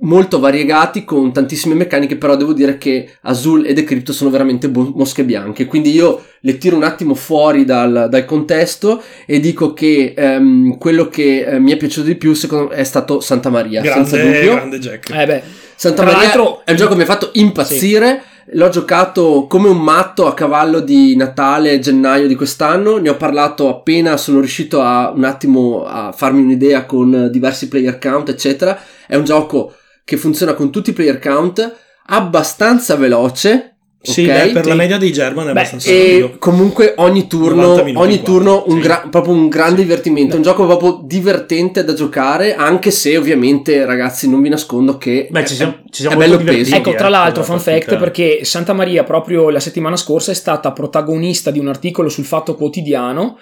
[0.02, 4.92] molto variegati con tantissime meccaniche, però devo dire che Azul e Decrypto sono veramente bo-
[4.96, 5.66] mosche bianche.
[5.66, 11.08] Quindi io le tiro un attimo fuori dal, dal contesto e dico che ehm, quello
[11.08, 14.40] che eh, mi è piaciuto di più secondo me è stato Santa Maria, senza Grande,
[14.40, 14.54] dubbio.
[14.56, 15.10] grande Jack.
[15.12, 15.44] eh beh
[15.76, 18.24] Santa Tra Maria l'altro- è un gioco che mi ha fatto impazzire.
[18.54, 22.98] L'ho giocato come un matto a cavallo di Natale gennaio di quest'anno.
[22.98, 28.00] Ne ho parlato appena sono riuscito a un attimo a farmi un'idea con diversi player
[28.00, 28.80] count, eccetera.
[29.06, 31.76] È un gioco che funziona con tutti i player count,
[32.08, 33.79] abbastanza veloce.
[34.02, 34.28] Sì, ok?
[34.28, 34.78] beh, per la Sì.
[34.78, 38.76] media di German è Beh, abbastanza E comunque ogni turno, 90 minuti ogni turno un
[38.76, 38.80] sì.
[38.80, 40.34] gra- proprio un grande divertimento.
[40.34, 45.28] È un gioco proprio divertente da giocare, anche se ovviamente, ragazzi, non vi nascondo che
[45.30, 46.76] Beh, ci siamo, ci siamo è bello peso.
[46.76, 50.32] Ecco, tra eh, l'altro, con la fun fact, perché Santa Maria proprio la settimana scorsa
[50.32, 53.38] è stata protagonista di un articolo sul Fatto Quotidiano,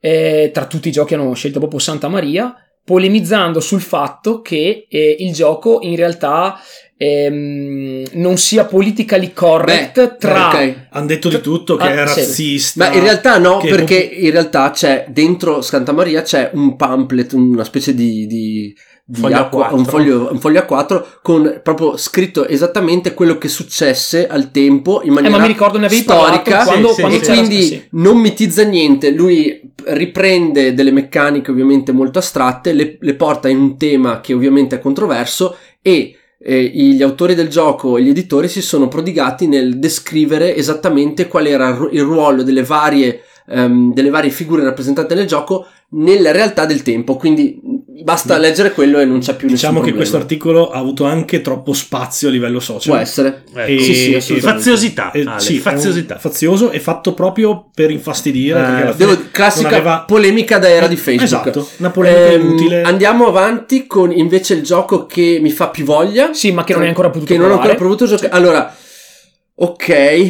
[0.00, 2.52] eh, tra tutti i giochi hanno scelto proprio Santa Maria,
[2.84, 6.58] polemizzando sul fatto che eh, il gioco in realtà
[7.02, 10.48] ehm, non sia politically correct Beh, tra...
[10.48, 10.74] ok.
[10.90, 12.20] Hanno detto di tutto che Ah, è sì.
[12.20, 12.88] razzista.
[12.88, 17.64] Ma in realtà no, perché in realtà c'è dentro Santa Maria c'è un pamphlet, una
[17.64, 18.74] specie di, di,
[19.32, 19.74] acqua- A4.
[19.74, 25.10] un, foglio, un foglio A4 con proprio scritto esattamente quello che successe al tempo in
[25.10, 27.24] Eh, maniera ma mi ricordo ne avevi storica quando, Sì, sì, quando e sì.
[27.26, 27.82] c'era- quindi sì.
[27.92, 33.76] non mitizza niente, lui riprende delle meccaniche ovviamente molto astratte, le, le porta in un
[33.76, 38.60] tema che ovviamente è controverso e eh, gli autori del gioco e gli editori si
[38.60, 44.10] sono prodigati nel descrivere esattamente qual era il ru- il ruolo delle varie, ehm, delle
[44.10, 47.60] varie figure rappresentate nel gioco nella realtà del tempo, quindi
[48.02, 51.72] basta leggere quello e non c'è più Diciamo che questo articolo ha avuto anche troppo
[51.72, 52.92] spazio a livello social.
[52.92, 53.44] può essere.
[53.54, 53.58] Ecco.
[53.70, 54.40] E- Sì, sì, e-.
[54.40, 56.18] Faziosità, e- Ale, sì, è faziosità.
[56.18, 58.58] fazioso e fatto proprio per infastidire.
[58.58, 61.22] Eh, perché alla fine Devo, classica aveva- polemica da era di Facebook.
[61.22, 62.82] Esatto, una polemica Ehm, inutile.
[62.82, 66.32] Andiamo avanti con invece il gioco che mi fa più voglia.
[66.32, 67.96] Sì, ma che non hai ancora potuto Che non ho ancora provare.
[67.96, 68.32] provato giocare.
[68.32, 68.74] Allora,
[69.54, 69.86] ok.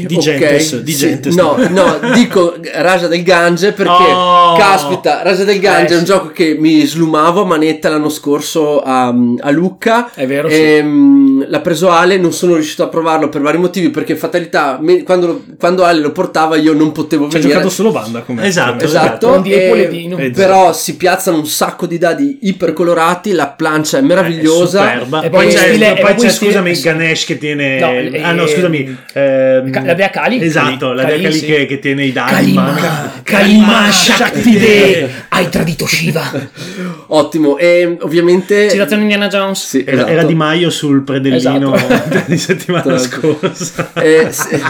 [0.07, 1.35] Di ok, Gentes, di sì, Gentes.
[1.35, 4.57] No, no, dico Raja del Gange perché, Oh!
[4.57, 6.13] caspita, Raja del Gange Eh, è un sì.
[6.13, 9.07] gioco che mi slumavo a manetta l'anno scorso a,
[9.41, 10.13] a Lucca.
[10.13, 11.42] È vero, sì.
[11.53, 15.45] L'ha preso Ale, non sono riuscito a provarlo per vari motivi perché fatalità, me- quando,
[15.59, 17.53] quando Ale lo portava io non potevo Ci ha venire.
[17.53, 20.15] giocato solo banda come Esatto, Esatto, e-.
[20.17, 24.81] Eh, però si piazzano un sacco di dadi ipercolorati, la plancia è meravigliosa.
[24.81, 25.21] superba.
[25.21, 27.79] E poi poi c'è, stile- e poi poi c'è, stile- scusami, Ganesh che tiene.
[27.81, 27.87] No,
[28.27, 28.97] ah, no, eh, scusami.
[29.13, 30.43] ehm, la dea Kali?
[30.43, 31.45] Esatto, la dea Kali, Kali sì.
[31.45, 32.73] che, che tiene i dadi mano.
[32.81, 36.31] Kalima, Kalima Shaktide, hai tradito Shiva.
[37.09, 38.69] Ottimo, e ovviamente...
[38.71, 39.67] Citazione Indiana Jones.
[39.67, 40.11] Sì, Era, esatto.
[40.11, 42.23] era Di Maio sul predellino Esatto.
[42.29, 43.91] di settimana scorsa.
[43.95, 44.61] Eh, se,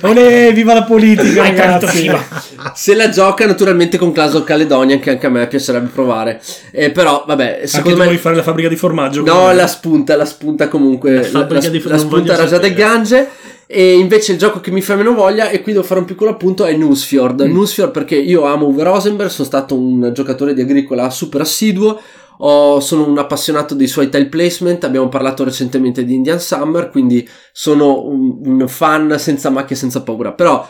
[0.00, 1.86] Olè, viva la politica, Hai tradito.
[1.90, 2.22] Shiva.
[2.74, 6.40] se la gioca naturalmente con Clash of Caledonia che anche a me piacerebbe provare.
[6.70, 8.04] Eh, però vabbè, Anche secondo tu me...
[8.06, 9.22] vuoi fare la fabbrica di formaggio?
[9.24, 11.30] No, la spunta, la spunta comunque.
[11.32, 12.74] La La, di- la spunta e sapere.
[12.74, 13.28] gange.
[13.70, 16.30] E invece il gioco che mi fa meno voglia, e qui devo fare un piccolo
[16.30, 17.46] appunto, è Newsfjord.
[17.46, 17.52] Mm.
[17.52, 22.00] Newsfjord perché io amo Uwe Rosenberg, sono stato un giocatore di agricola super assiduo.
[22.40, 24.84] ho- sono un appassionato dei suoi tile placement.
[24.84, 30.32] Abbiamo parlato recentemente di Indian Summer, quindi sono un, un fan senza macchie, senza paura.
[30.32, 30.66] Però,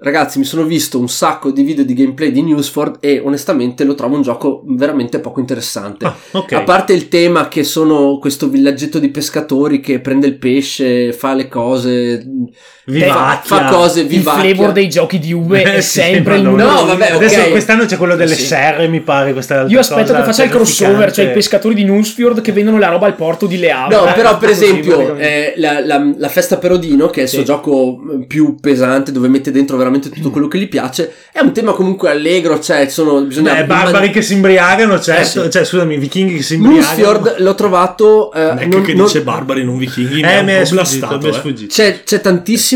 [0.00, 3.94] ragazzi, mi sono visto un sacco di video di gameplay di Newsford e onestamente lo
[3.94, 6.04] trovo un gioco veramente poco interessante.
[6.06, 6.52] Ah, ok.
[6.52, 11.34] A parte il tema che sono questo villaggetto di pescatori che prende il pesce, fa
[11.34, 12.24] le cose,
[12.92, 13.56] Vivacchia.
[13.58, 14.42] fa, cose Il vivacchia.
[14.54, 17.96] flavor dei giochi di Uwe è sì, sempre il numero No, vabbè, Adesso quest'anno c'è
[17.96, 18.46] quello delle Sì.
[18.46, 19.32] serre, mi pare.
[19.32, 22.78] Questa Io aspetto cosa che faccia il crossover, cioè i pescatori di Newsfjord che vendono
[22.78, 23.96] la roba al porto di Le Havre.
[23.96, 27.28] No, Eh, però per esempio eh, la, la- la festa per Odino, che è il
[27.28, 27.44] suo Sì.
[27.44, 31.52] gioco eh, più pesante, dove mette dentro veramente tutto quello che gli piace, è un
[31.52, 33.54] tema comunque allegro, cioè sono, bisogna...
[33.54, 35.40] Beh, barbari che si imbriagano, certo.
[35.40, 35.50] Eh, sì.
[35.50, 36.86] Cioè, scusami, vichinghi che si imbriagano.
[36.86, 38.32] Newsfjord l'ho trovato...
[38.32, 41.32] eh, Mac non- che non- dice barbari non vichinghi, Eh, mi è sfuggito, eh.
[41.32, 41.72] sfuggito.
[41.74, 42.20] C'è, c'è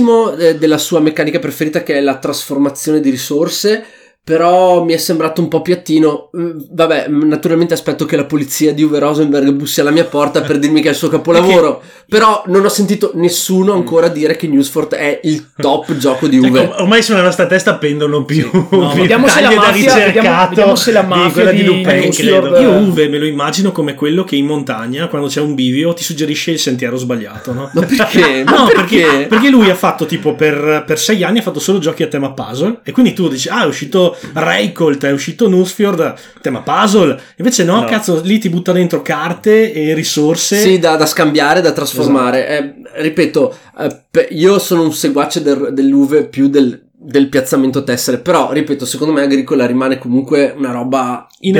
[0.03, 3.85] tantissimo eh, della sua meccanica preferita che è la trasformazione di risorse.
[4.25, 6.31] Però mi è sembrato un po' piattino.
[6.39, 10.43] Mm, Vabbè, mm, naturalmente aspetto che la polizia di Uwe Rosenberg bussi alla mia porta
[10.43, 11.83] per dirmi che è il suo capolavoro.
[12.09, 16.51] Però non ho sentito nessuno ancora dire che Newsfort è il top gioco di Cioè,
[16.51, 16.67] Uwe.
[16.69, 20.93] com- ormai sulla nostra testa pendono più, più vediamo se mafia- vediamo- ricercato vediamo se
[20.93, 22.59] la di mafia quella di, di Lupin, credo.
[22.61, 26.05] Io Uve me lo immagino come quello che in montagna, quando c'è un bivio, ti
[26.05, 27.71] suggerisce il sentiero sbagliato, no?
[27.73, 28.45] Ma perché?
[28.45, 29.01] Ma No, perché?
[29.01, 32.07] perché, perché lui ha fatto tipo per, per sei anni ha fatto solo giochi a
[32.07, 37.19] tema puzzle e quindi tu dici ah è uscito Reicholt, è uscito Nusfjord, tema puzzle
[37.37, 37.87] invece no, No.
[37.87, 42.49] cazzo lì ti butta dentro carte e risorse Sì, da, da scambiare, da trasformare.
[42.49, 48.53] Eh, ripeto, eh, io sono un seguace del, dell'Uve più del, del piazzamento tessere, però,
[48.53, 51.53] ripeto, secondo me Agricola rimane comunque una roba in.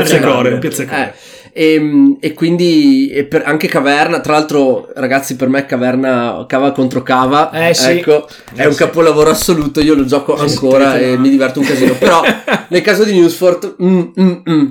[0.59, 1.09] Piazza Grande.
[1.09, 1.15] Eh,
[1.53, 7.03] e, e quindi e per- anche Caverna, tra l'altro, ragazzi, per me Caverna cava contro
[7.03, 7.51] cava.
[7.51, 7.91] Eh, sì.
[7.91, 8.79] Ecco, è Eh, un sì.
[8.79, 9.81] capolavoro assoluto.
[9.81, 11.21] Io lo gioco ancora e no?
[11.21, 11.95] mi diverto un casino.
[11.95, 12.23] Però,
[12.69, 14.67] nel caso di Newsfort, mm, mm, mm,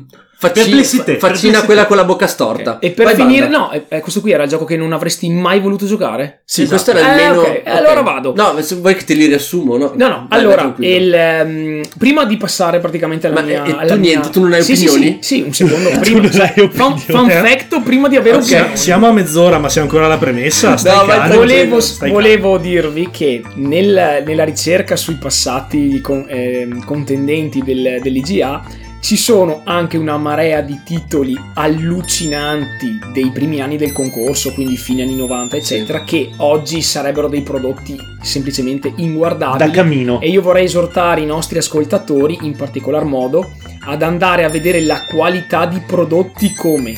[0.49, 2.79] Perplessità, faccina quella con la bocca storta.
[2.79, 3.57] E per Poi finire, banda.
[3.57, 6.41] no, eh, eh, questo qui era il gioco che non avresti mai voluto giocare?
[6.45, 6.81] Sì, Esatto.
[6.81, 7.41] questo era il Eh, meno.
[7.41, 8.33] ok, allora vado.
[8.35, 9.91] No, se vuoi che te li riassumo, no?
[9.95, 13.63] No, no, Vai, allora, vai, il, ehm, prima di passare praticamente alla Ma, mia...
[13.63, 15.17] e- e tu alla niente, mia- tu non hai Sì, sì, opinioni?
[15.21, 16.19] Sì, sì, un secondo, prima.
[16.21, 16.99] non hai fun, opinioni.
[17.05, 18.77] fun fact, prima di avere opinioni.
[18.77, 21.35] siamo a mezz'ora ma siamo ancora alla premessa stai No, vai.
[21.35, 28.89] Volevo, Stai volevo dirvi che nel- nella ricerca sui passati con- ehm, contendenti del- dell'IGA
[29.01, 35.01] ci sono anche una marea di titoli allucinanti dei primi anni del concorso, quindi fine
[35.01, 39.71] anni 90, eccetera, che oggi sarebbero dei prodotti semplicemente da inguardabili.
[39.71, 40.21] camino.
[40.21, 43.51] E io vorrei esortare i nostri ascoltatori, in particolar modo,
[43.85, 46.95] ad andare a vedere la qualità di prodotti come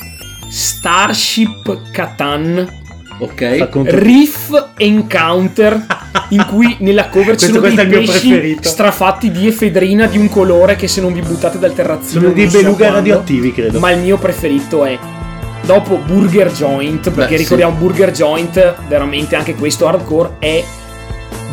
[0.49, 2.83] Starship Catan,
[3.23, 3.55] Ok.
[3.59, 5.86] Racconta- Riff Encounter,
[6.29, 10.88] in cui nella cover ci sono dei pesci strafatti di efedrina di un colore che
[10.88, 12.95] se non vi buttate dal terrazzino Sono dei so beluga quando.
[12.97, 13.79] radioattivi, credo.
[13.79, 14.97] Ma il mio preferito è
[15.65, 17.43] dopo Burger Joint, perché Beh, sì.
[17.43, 20.63] ricordiamo Burger Joint, veramente anche questo hardcore è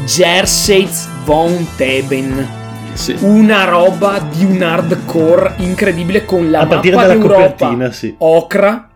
[0.07, 2.59] Jerseys von Teben.
[2.95, 3.17] Sì.
[3.21, 8.15] Una roba di un hardcore incredibile con la a mappa dalla d'Europa copertina, sì.
[8.19, 8.89] ocra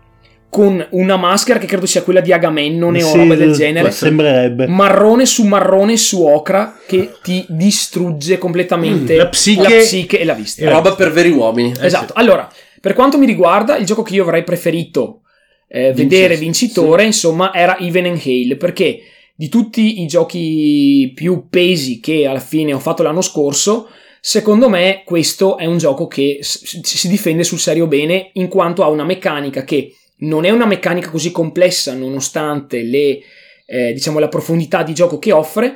[0.55, 4.67] con una maschera che credo sia quella di Agamennone o Sì, roba del genere Sembrerebbe.
[4.67, 10.23] marrone su marrone su ocra che ti distrugge completamente Mm, la psiche- la psiche e
[10.23, 10.69] la vista.
[10.69, 11.73] Roba per veri uomini.
[11.77, 12.13] Esatto.
[12.15, 15.23] Allora, per quanto mi riguarda, il gioco che io avrei preferito
[15.67, 16.39] eh, vedere sì.
[16.45, 18.99] vincitore, insomma, era Even and Hale, perché
[19.35, 23.89] di tutti i giochi più pesi che alla fine ho fatto l'anno scorso,
[24.21, 28.87] secondo me questo è un gioco che si difende sul serio bene, in quanto ha
[28.87, 33.19] una meccanica che non è una meccanica così complessa, nonostante le,
[33.65, 35.75] eh, diciamo, la profondità di gioco che offre,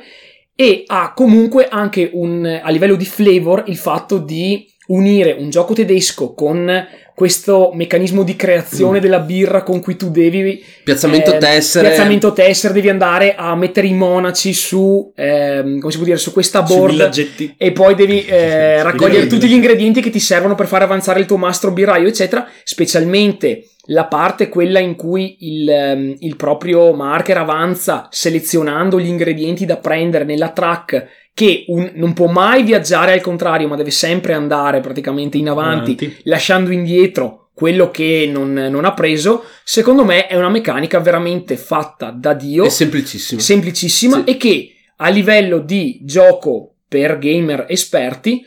[0.54, 5.72] e ha comunque anche un, a livello di flavor il fatto di unire un gioco
[5.72, 6.86] tedesco con
[7.20, 9.02] questo meccanismo di creazione Mm.
[9.02, 11.88] della birra con cui tu devi Piazzamento eh, tessere.
[11.88, 16.32] piazzamento tessere devi andare a mettere i monaci su ehm, come si può dire su
[16.32, 17.10] questa board
[17.58, 21.26] e poi devi eh, raccogliere tutti gli ingredienti che ti servono per far avanzare il
[21.26, 27.36] tuo mastro birraio, eccetera, specialmente la parte quella in cui il, ehm, il proprio marker
[27.36, 31.06] avanza selezionando gli ingredienti da prendere nella track
[31.40, 35.92] che un- non può mai viaggiare al contrario, ma deve sempre andare praticamente in avanti,
[35.92, 36.16] Avanti.
[36.24, 42.10] lasciando indietro quello che non, non ha preso, secondo me è una meccanica veramente fatta
[42.10, 43.40] da Dio È semplicissimo.
[43.40, 44.24] semplicissima Sì.
[44.24, 48.42] e che a livello di gioco per gamer esperti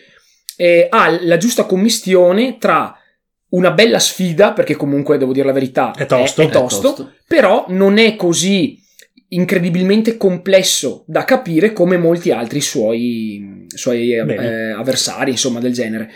[0.55, 2.95] eh, ha la giusta commistione tra
[3.49, 6.41] una bella sfida, perché comunque devo dire la verità, È tosto.
[6.41, 8.79] è È tosto, però non è così
[9.33, 16.11] incredibilmente complesso da capire come molti altri suoi, suoi eh, avversari, insomma, del genere.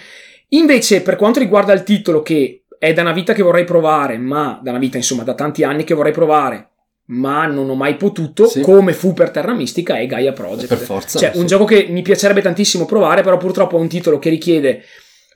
[0.49, 4.59] Invece, per quanto riguarda il titolo, che è da una vita che vorrei provare, ma
[4.63, 6.69] da una vita, insomma, da tanti anni che vorrei provare,
[7.07, 8.61] ma non ho mai potuto, Sì.
[8.61, 10.67] come fu per Terra Mistica, è Gaia Project.
[10.67, 11.19] Per forza.
[11.19, 11.39] Cioè, sì.
[11.39, 14.83] un gioco che mi piacerebbe tantissimo provare, però purtroppo è un titolo che richiede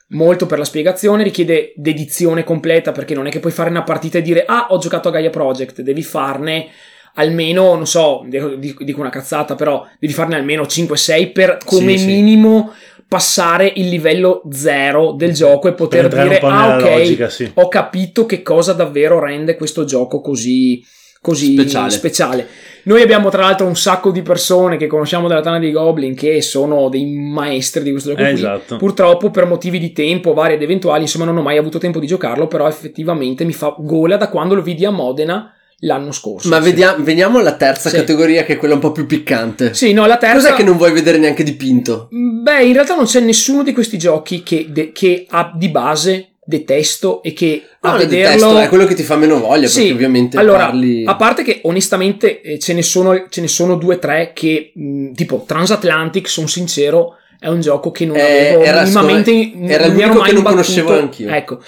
[0.09, 4.17] molto per la spiegazione, richiede dedizione completa, perché non è che puoi fare una partita
[4.17, 6.67] e dire ah, ho giocato a Gaia Project, devi farne
[7.15, 12.05] almeno, non so, dico una cazzata, però devi farne almeno 5-6 per come Sì, sì.
[12.05, 12.71] minimo
[13.07, 17.51] passare il livello zero del gioco e Per poter entrare dire ah ok, logica, sì.
[17.55, 20.81] ho capito che cosa davvero rende questo gioco così,
[21.19, 21.89] così Speciale.
[21.89, 22.47] speciale.
[22.83, 26.41] Noi abbiamo tra l'altro un sacco di persone che conosciamo dalla Tana dei Goblin che
[26.41, 28.77] sono dei maestri di questo gioco Eh, esatto.
[28.77, 32.07] Purtroppo per motivi di tempo vari ed eventuali, insomma, non ho mai avuto tempo di
[32.07, 36.49] giocarlo, però effettivamente mi fa gola da quando lo vidi a Modena l'anno scorso.
[36.49, 37.95] Ma vediamo, veniamo alla terza Sì.
[37.97, 39.73] categoria, che è quella un po' più piccante.
[39.73, 42.07] Sì, no, la terza Cos'è che non vuoi vedere neanche dipinto?
[42.11, 46.27] Beh, in realtà non c'è nessuno di questi giochi che, de- che ha di base
[46.43, 49.79] detesto e che a No, vederlo detesto, è quello che ti fa meno voglia, Sì,
[49.79, 51.03] perché ovviamente allora, parli...
[51.05, 54.71] a parte che onestamente eh, ce ne sono, ce ne sono due o tre che,
[54.75, 59.51] mh, tipo Transatlantic, sono sincero, è un gioco che non Eh, avevo era, minimamente.
[59.55, 60.49] me, era l'unico mai che non imbattuto.
[60.49, 61.29] conoscevo anch'io.
[61.29, 61.59] Ecco,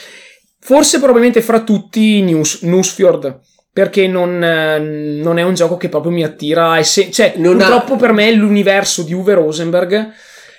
[0.59, 3.39] forse probabilmente fra tutti News, Newsfjord.
[3.73, 6.77] Perché non, eh, non è un gioco che proprio mi attira.
[6.77, 10.11] e se- cioè, Non ha- purtroppo per me l'universo di Uwe Rosenberg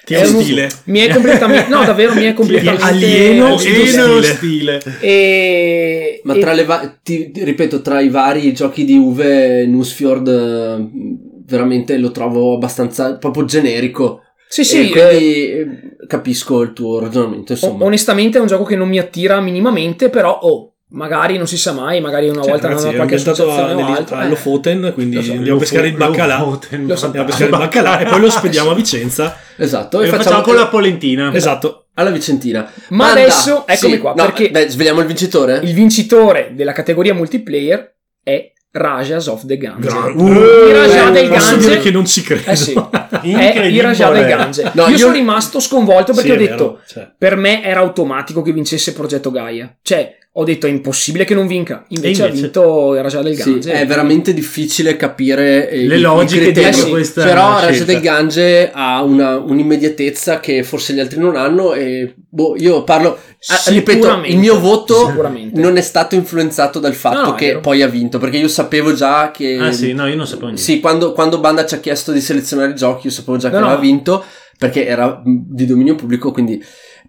[0.04, 0.68] Ti è ha uno- stile.
[0.86, 1.70] mi è completamente.
[1.70, 2.82] No, davvero mi è completamente.
[2.84, 4.20] alieno è e stile.
[4.20, 4.82] stile.
[5.00, 10.26] E, Ma e- tra le va- ti, ripeto, tra i vari giochi di Uwe, Nusfjord
[10.28, 10.88] eh,
[11.46, 14.22] veramente lo trovo abbastanza proprio generico.
[14.48, 15.66] Sì, E sì, quindi eh,
[16.08, 17.84] capisco il tuo ragionamento, insomma.
[17.84, 21.72] onestamente è un gioco che non mi attira minimamente, però oh, magari non si sa
[21.72, 24.16] mai, magari una Cioè, volta ragazzi, hanno è qualche associazione o altro.
[24.16, 24.28] a eh.
[24.28, 25.32] Lofoten, quindi so.
[25.32, 26.38] andiamo a pescare il baccalà.
[26.38, 27.06] Lo so.
[27.06, 29.36] Andiamo a pescare il baccalà e poi lo spediamo a Vicenza.
[29.56, 31.32] Esatto, E e lo facciamo, facciamo con la polentina.
[31.34, 31.86] Esatto.
[31.94, 32.70] alla Vicentina.
[32.88, 35.60] Ma Manda- adesso, eccomi sì, qua, no, perché beh, sveliamo il vincitore?
[35.62, 39.86] il vincitore della categoria multiplayer è Rajas of the Gange.
[39.88, 40.22] Grande.
[40.22, 41.68] I Raja Eh, del Posso Gange.
[41.68, 42.50] dire che non ci credo.
[42.50, 43.82] Eh sì, è i Incredibile.
[43.82, 44.70] Raja del Gange.
[44.74, 47.10] No, io, io- sono rimasto sconvolto perché Sì, ho detto, vero, cioè.
[47.16, 49.72] per me era automatico che vincesse Progetto Gaia.
[49.80, 51.84] Cioè, ho detto è impossibile che non vinca.
[51.90, 53.72] Invece, E ha invece- vinto il Raja del Sì, Gange.
[53.72, 57.84] è veramente difficile capire eh, Le logiche dietro questa Però Raja scelta.
[57.92, 63.10] del Gange ha una, un'immediatezza che forse gli altri non hanno e boh, io parlo
[63.46, 64.28] ah, ripeto, Sicuramente.
[64.34, 65.12] il mio voto
[65.52, 67.60] non è stato influenzato dal fatto No, che vero.
[67.60, 70.62] poi ha vinto, perché io sapevo già che Ah sì, no, io non sapevo niente.
[70.62, 73.54] Sì, quando, quando Banda ci ha chiesto di selezionare i giochi, io sapevo già che
[73.54, 73.66] No, no.
[73.66, 74.24] aveva vinto
[74.58, 76.60] perché era di dominio pubblico, quindi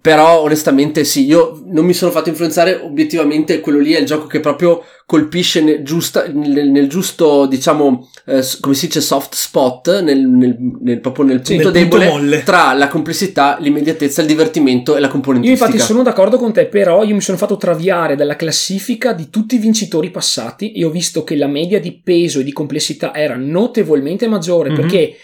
[0.06, 4.28] però onestamente sì, io non mi sono fatto influenzare, obiettivamente quello lì è il gioco
[4.28, 10.02] che proprio colpisce nel, giusta- nel- nel giusto, diciamo, eh, come si dice, soft spot,
[10.02, 12.44] nel, proprio nel punto punto debole molle.
[12.44, 15.66] tra la complessità, l'immediatezza, il divertimento e la Io componentistica.
[15.66, 19.56] infatti sono d'accordo con te, però io mi sono fatto traviare dalla classifica di tutti
[19.56, 23.36] i vincitori passati e ho visto che la media di peso e di complessità era
[23.36, 24.76] notevolmente maggiore Mhm.
[24.76, 25.16] perché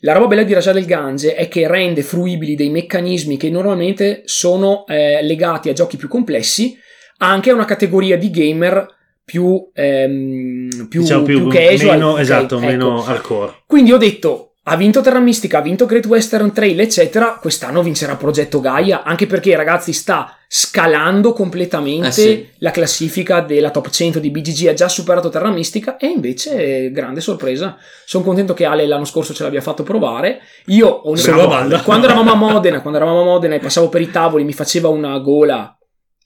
[0.00, 4.22] la roba bella di Raja del Gange è che rende fruibili dei meccanismi che normalmente
[4.24, 6.76] sono eh, legati a giochi più complessi
[7.18, 11.96] anche a una categoria di gamer più, ehm, più, diciamo più, più casual.
[11.96, 12.18] meno, ok?
[12.20, 12.66] esatto, Ecco.
[12.66, 13.52] meno hardcore.
[13.66, 18.16] Quindi ho detto, ha vinto Terra Mistica, ha vinto Great Western Trail, eccetera, quest'anno vincerà
[18.16, 22.48] Progetto Gaia, anche perché ragazzi sta scalando completamente Eh sì.
[22.58, 26.90] la classifica della top 100 di BGG, ha già superato Terra Mistica e invece eh,
[26.90, 27.76] grande sorpresa.
[28.04, 30.40] Sono contento che Ale l'anno scorso ce l'abbia fatto provare.
[30.66, 31.80] Io a banda.
[31.82, 34.88] quando eravamo a Modena, quando eravamo a Modena e passavo per i tavoli mi faceva
[34.88, 35.72] una gola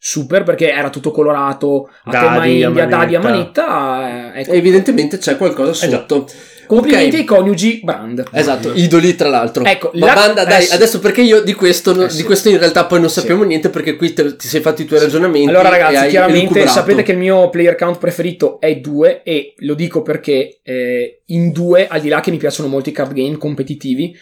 [0.05, 4.33] super perché era tutto colorato a Dadi, tema a India, dadi a manetta.
[4.35, 4.51] eh, ecco.
[4.53, 5.99] Evidentemente c'è qualcosa Eh già.
[5.99, 6.27] sotto.
[6.67, 7.21] Complimenti Ok.
[7.21, 8.25] ai coniugi Brand.
[8.33, 9.65] Esatto, idoli tra l'altro.
[9.65, 10.73] Ecco, Ma la- banda, dai, eh sì.
[10.75, 12.19] adesso perché io di questo, Eh sì.
[12.19, 13.21] di questo in realtà poi non Sì.
[13.21, 15.49] sappiamo niente perché qui te- ti sei fatti i tuoi ragionamenti.
[15.49, 16.71] Allora ragazzi, chiaramente elucubrato.
[16.71, 21.51] sapete che il mio player count preferito è 2 e lo dico perché eh, in
[21.53, 24.17] 2, al di là che mi piacciono molto i card game competitivi,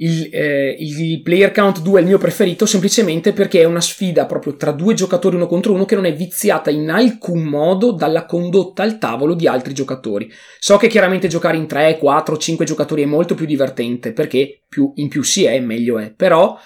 [0.00, 4.26] il, eh, il player count 2 è il mio preferito semplicemente perché è una sfida
[4.26, 8.24] proprio tra due giocatori uno contro uno che non è viziata in alcun modo dalla
[8.24, 10.30] condotta al tavolo di altri giocatori.
[10.60, 14.92] So che chiaramente giocare in 3, 4, 5 giocatori è molto più divertente perché più
[14.96, 16.12] in più si è, meglio è.
[16.14, 16.56] Però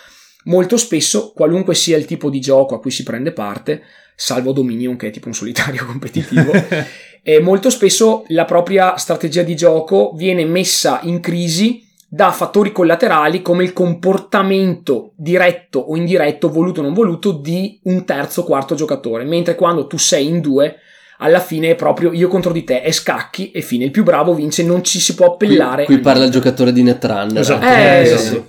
[0.45, 3.83] molto spesso, qualunque sia il tipo di gioco a cui si prende parte,
[4.15, 6.53] salvo Dominion che è tipo un solitario competitivo,
[7.25, 13.41] e molto spesso la propria strategia di gioco viene messa in crisi da fattori collaterali
[13.41, 18.75] come il comportamento diretto o indiretto, voluto o non voluto, di un terzo o quarto
[18.75, 20.77] giocatore, mentre quando tu sei in due
[21.19, 24.35] alla fine è proprio io contro di te e scacchi e fine, il più bravo
[24.35, 25.85] vince, non ci si può Qui, appellare.
[25.85, 27.39] qui a parla il giocatore di Netrunner.
[27.41, 27.65] Esatto.
[27.65, 28.43] Eh, Eh, sì.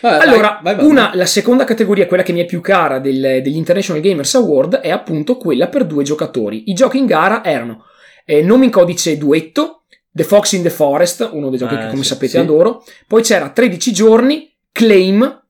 [0.00, 0.84] Vabbè, Allora, vai, vai.
[0.86, 4.76] una, la seconda categoria, quella che mi è più cara del- degli International Gamers Award,
[4.76, 6.70] è appunto quella per due giocatori.
[6.70, 7.84] I giochi in gara erano
[8.24, 9.79] eh, Nome in codice duetto,
[10.12, 12.38] The Fox in the Forest, uno dei giochi Eh, che come sì, sapete sì.
[12.38, 15.42] adoro, poi c'era 13 giorni, Claim,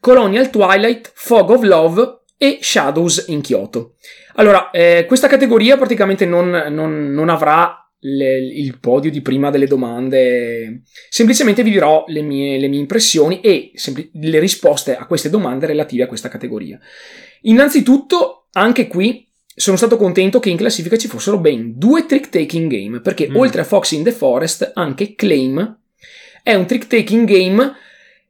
[0.00, 3.94] Colonial Twilight, Fog of Love e Shadows in Kyoto.
[4.34, 9.66] Allora, eh, questa categoria praticamente non, non- non avrà le- il podio di prima delle
[9.66, 15.28] domande, semplicemente vi dirò le mie, le mie impressioni e sempli- le risposte a queste
[15.28, 16.78] domande relative a questa categoria.
[17.42, 22.70] Innanzitutto, anche qui sono stato contento che in classifica ci fossero ben due trick taking
[22.70, 23.36] game, perché Mm.
[23.36, 25.76] oltre a Fox in the Forest, anche Claim
[26.42, 27.72] è un trick taking game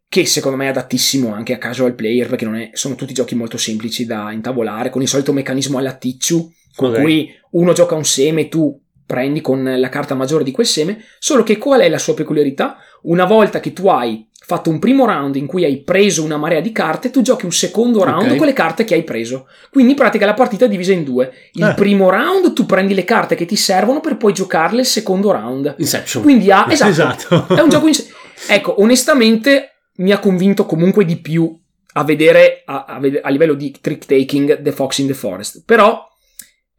[0.08, 3.36] che secondo me è adattissimo anche a casual player, perché non è- sono tutti giochi
[3.36, 7.00] molto semplici da intavolare, con il solito meccanismo alla ticciu, con Ok.
[7.00, 11.42] cui uno gioca un seme, tu prendi con la carta maggiore di quel seme, solo
[11.44, 12.78] che qual è la sua peculiarità?
[13.02, 16.60] Una volta che tu hai fatto un primo round in cui hai preso una marea
[16.60, 18.36] di carte, tu giochi un secondo round Ok.
[18.36, 19.46] con le carte che hai preso.
[19.70, 21.30] Quindi in pratica la partita è divisa in due.
[21.52, 21.74] Il Eh.
[21.74, 25.74] primo round tu prendi le carte che ti servono per poi giocarle il secondo round.
[25.78, 26.22] Inception.
[26.22, 27.46] Quindi ha, esatto, Esatto.
[27.54, 27.94] è un gioco in.
[28.48, 31.56] Ecco, onestamente mi ha convinto comunque di più
[31.92, 35.62] a vedere a, a a livello di trick taking The Fox in the Forest.
[35.66, 36.08] Però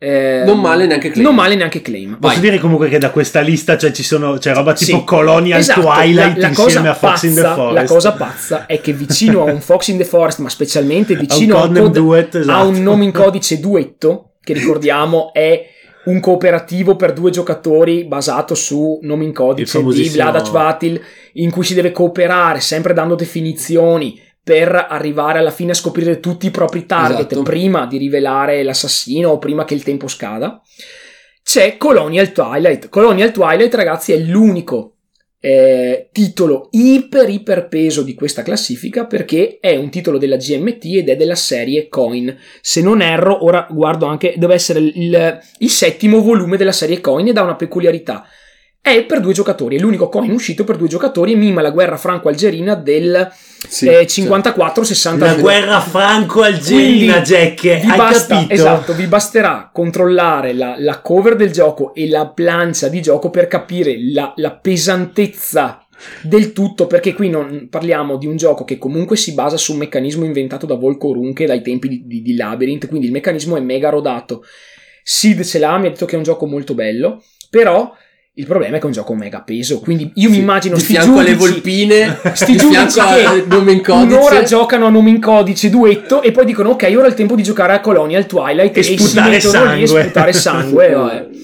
[0.04, 1.28] eh, Non male neanche Claim.
[1.28, 2.18] Non male neanche Claim.
[2.20, 2.42] Posso Vai.
[2.42, 5.04] dire comunque che da questa lista cioè, ci sono, c'è roba tipo Sì.
[5.04, 7.76] Colonial Esatto, Twilight la, la insieme a Fox in the pazza- Forest.
[7.76, 11.58] La cosa pazza è che vicino a un Fox in the Forest, ma specialmente vicino
[11.60, 12.68] a un, code- Duet, a esatto.
[12.68, 15.68] un nome in codice duetto, che ricordiamo è
[16.06, 21.00] un cooperativo per due giocatori basato su nome in codice di famosissimo- Vladac Vatil,
[21.34, 26.48] in cui si deve cooperare sempre dando definizioni per arrivare alla fine a scoprire tutti
[26.48, 27.44] i propri target Esatto.
[27.44, 30.62] prima di rivelare l'assassino o prima che il tempo scada.
[31.44, 32.90] C'è Colonial Twilight.
[32.90, 34.96] Colonial Twilight, ragazzi, è l'unico
[35.44, 41.10] eh, titolo iper iper peso di questa classifica perché è un titolo della GMT ed
[41.10, 42.38] è della serie Coin.
[42.62, 47.28] Se non erro, ora guardo anche, deve essere il, il settimo volume della serie Coin
[47.28, 48.26] ed ha una peculiarità.
[48.80, 51.98] È per due giocatori, è l'unico coin uscito per due giocatori e mima la guerra
[51.98, 53.30] franco-algerina del
[53.68, 54.24] Sì, eh, sì.
[54.24, 55.18] 54-62.
[55.18, 58.54] La guerra franco-algerina, Quindi Jack, hai basta- capito?
[58.54, 63.48] Esatto, vi basterà controllare la, la cover del gioco e la plancia di gioco per
[63.48, 65.86] capire la, la pesantezza
[66.24, 69.80] del tutto, perché qui non parliamo di un gioco che comunque si basa su un
[69.80, 73.60] meccanismo inventato da Volko Runke dai tempi di, di, di Labyrinth, quindi il meccanismo è
[73.62, 74.44] mega rodato.
[75.04, 77.92] Sid ce l'ha, mi ha detto che è un gioco molto bello, però
[78.36, 80.82] il problema è che è un gioco mega peso, quindi io mi Sì, immagino di
[80.82, 84.16] sti fianco alle giudici- volpine, Sti di giudici che al nome in codice.
[84.18, 87.36] un'ora giocano a nome in codice duetto e poi dicono ok ora è il tempo
[87.36, 90.04] di giocare a Colonial Twilight E e, si sputare mettono lì e sangue.
[90.04, 91.28] sputare sangue vabbè.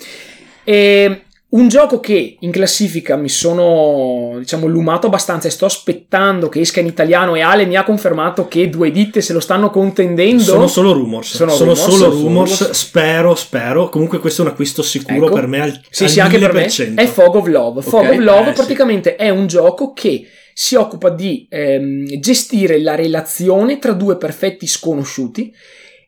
[0.70, 6.60] E un gioco che in classifica mi sono diciamo lumato abbastanza e sto aspettando che
[6.60, 10.44] esca in italiano e Ale mi ha confermato che due ditte se lo stanno contendendo
[10.44, 11.36] Sono solo rumors.
[11.36, 12.60] Sono Sono, rumors, solo sono rumors.
[12.60, 12.72] rumors.
[12.72, 13.88] Spero, spero.
[13.90, 15.36] Comunque, questo è un acquisto sicuro Ecco.
[15.36, 15.62] per me.
[15.62, 16.96] Al, Sì, al sì, anche per me 1000%.
[16.96, 17.82] è Fog of Love.
[17.82, 18.54] Fog of Love eh, sì.
[18.54, 24.68] praticamente è un gioco che si occupa di ehm, gestire la relazione tra due perfetti
[24.68, 25.54] sconosciuti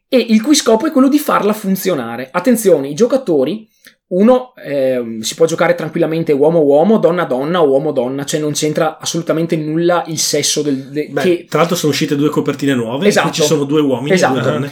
[0.10, 2.30] e il cui scopo è quello di farla funzionare.
[2.32, 3.70] Attenzione, i giocatori,
[4.12, 10.18] uno ehm, si può giocare tranquillamente uomo-uomo, donna-donna uomo-donna, cioè non c'entra assolutamente nulla il
[10.18, 10.90] sesso del...
[10.90, 13.08] de- Beh, che Tra l'altro, sono uscite due copertine nuove.
[13.08, 13.32] Esatto.
[13.32, 14.38] Ci sono due uomini Esatto.
[14.38, 14.72] e due donne.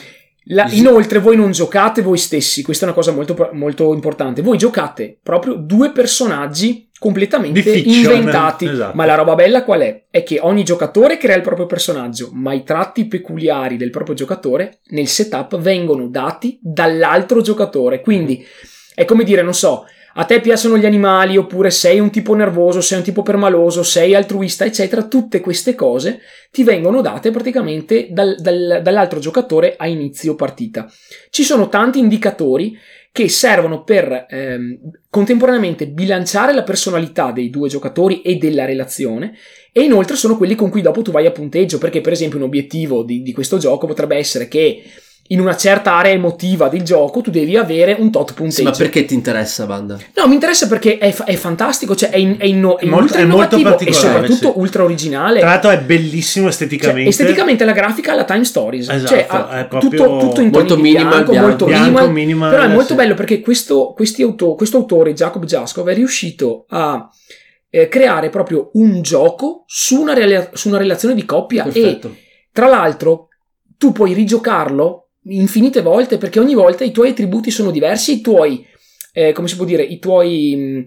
[0.49, 4.41] La- inoltre, voi non giocate voi stessi, questa è una cosa molto, molto importante.
[4.41, 8.65] Voi giocate proprio due personaggi completamente fiction, inventati.
[8.65, 8.95] esatto.
[8.95, 10.05] Ma la roba bella qual è?
[10.09, 14.79] È che ogni giocatore crea il proprio personaggio, ma i tratti peculiari del proprio giocatore
[14.87, 18.01] nel setup vengono dati dall'altro giocatore.
[18.01, 18.43] Quindi
[18.97, 19.85] è come dire, non so.
[20.15, 24.15] a te piacciono gli animali oppure sei un tipo nervoso, sei un tipo permaloso, sei
[24.15, 30.33] altruista, eccetera, tutte queste cose ti vengono date praticamente dal, dal, dall'altro giocatore a inizio
[30.33, 30.91] partita.
[31.29, 32.75] Ci sono tanti indicatori
[33.11, 34.79] che servono per ehm,
[35.11, 39.35] contemporaneamente bilanciare la personalità dei due giocatori e della relazione
[39.71, 42.45] e inoltre sono quelli con cui dopo tu vai a punteggio perché per esempio un
[42.45, 44.81] obiettivo di, di questo gioco potrebbe essere che
[45.29, 48.57] in una certa area emotiva del gioco tu devi avere un tot punteggio.
[48.57, 49.97] Sì, ma perché ti interessa, Banda?
[50.15, 53.03] No, mi interessa perché è, è fantastico, cioè è, in, è, inno, è, È molto-
[53.03, 54.59] ultra è molto innovativo e particolare, soprattutto sì.
[54.59, 55.39] ultra originale.
[55.39, 57.09] Tra l'altro è bellissimo Cioè, esteticamente.
[57.09, 60.49] esteticamente la grafica ha la Time Stories, Esatto, cioè ha è proprio tutto, tutto in
[60.49, 61.47] molto minimal, bianco, bianco.
[61.47, 62.95] molto Bianco, minimal, minimal, però è molto sì.
[62.95, 67.09] bello perché questo, questi auto- questo autore, Jacob Jaskov, è riuscito a
[67.69, 72.07] eh, creare proprio un gioco su una, rela- su una relazione di coppia Perfetto.
[72.07, 73.27] e tra l'altro
[73.77, 78.65] tu puoi rigiocarlo infinite volte perché ogni volta i tuoi attributi sono diversi, i tuoi,
[79.13, 80.85] eh, come si può dire, i tuoi mh,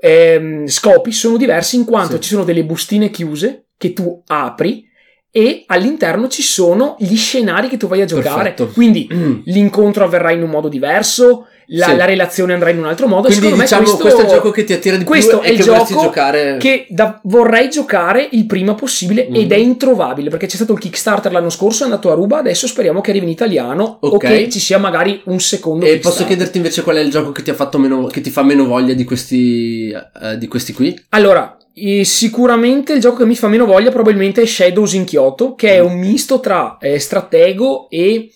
[0.00, 2.22] ehm, scopi sono diversi in quanto Sì.
[2.22, 4.88] ci sono delle bustine chiuse che tu apri
[5.30, 8.52] e all'interno ci sono gli scenari che tu vai a giocare.
[8.52, 8.68] Perfetto.
[8.72, 9.40] Quindi Mm.
[9.44, 11.96] l'incontro avverrà in un modo diverso, la, Sì.
[11.96, 13.28] la relazione andrà in un altro modo.
[13.28, 15.48] e Quindi secondo diciamo me questo, è il gioco che ti attira di questo più
[15.48, 16.56] è e il gioco giocare.
[16.58, 19.34] che da- vorrei giocare il prima possibile Mm.
[19.36, 22.66] ed è introvabile perché c'è stato il Kickstarter l'anno scorso, è andato a ruba, adesso
[22.66, 24.26] speriamo che arrivi in italiano o Ok.
[24.26, 27.42] che ci sia magari un secondo E posso chiederti invece qual è il gioco che
[27.42, 30.98] ti, ha fatto meno, che ti fa meno voglia di questi, eh, di questi qui?
[31.10, 35.54] Allora, eh, sicuramente il gioco che mi fa meno voglia probabilmente è Shadows in Kyoto,
[35.54, 35.86] che è Mm.
[35.86, 38.30] un misto tra eh, stratego e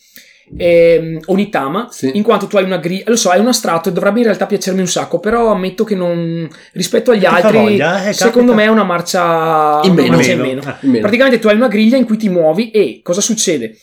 [0.57, 2.11] ehm, Onitama, Sì.
[2.14, 4.47] in quanto tu hai una griglia, lo so, è un astratto e dovrebbe in realtà
[4.47, 8.55] piacermi un sacco, però ammetto che non rispetto agli altri, voglia, eh, secondo capita.
[8.55, 10.16] me è una marcia In meno.
[10.16, 10.61] marcia in Meno.
[10.64, 10.78] Ah.
[10.80, 11.01] Meno.
[11.01, 13.76] Praticamente tu hai una griglia in cui ti muovi e cosa succede?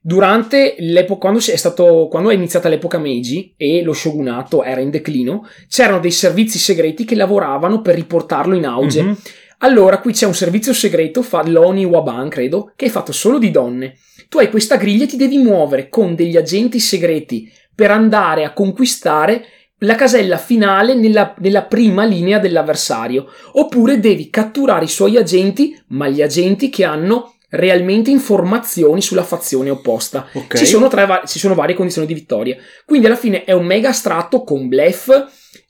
[0.00, 4.90] Durante l'epoca, quando, è stato, quando è iniziata l'epoca Meiji e lo shogunato era in
[4.90, 9.02] declino, c'erano dei servizi segreti che lavoravano per riportarlo in auge.
[9.02, 9.16] Mhm.
[9.60, 13.50] Allora, qui c'è un servizio segreto, fa l'Oni Waban, credo, che è fatto solo di
[13.50, 13.96] donne.
[14.28, 18.52] Tu hai questa griglia e ti devi muovere con degli agenti segreti per andare a
[18.52, 19.44] conquistare
[19.80, 23.26] la casella finale nella, nella prima linea dell'avversario.
[23.52, 29.70] Oppure devi catturare i suoi agenti, ma gli agenti che hanno realmente informazioni sulla fazione
[29.70, 30.28] opposta.
[30.32, 30.56] Ok.
[30.56, 32.56] Ci sono, tre ci sono varie condizioni di vittoria.
[32.84, 35.08] Quindi alla fine è un mega astratto con bluff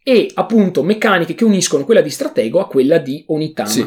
[0.09, 3.69] e appunto meccaniche che uniscono quella di stratego a quella di Onitama.
[3.69, 3.85] Sì.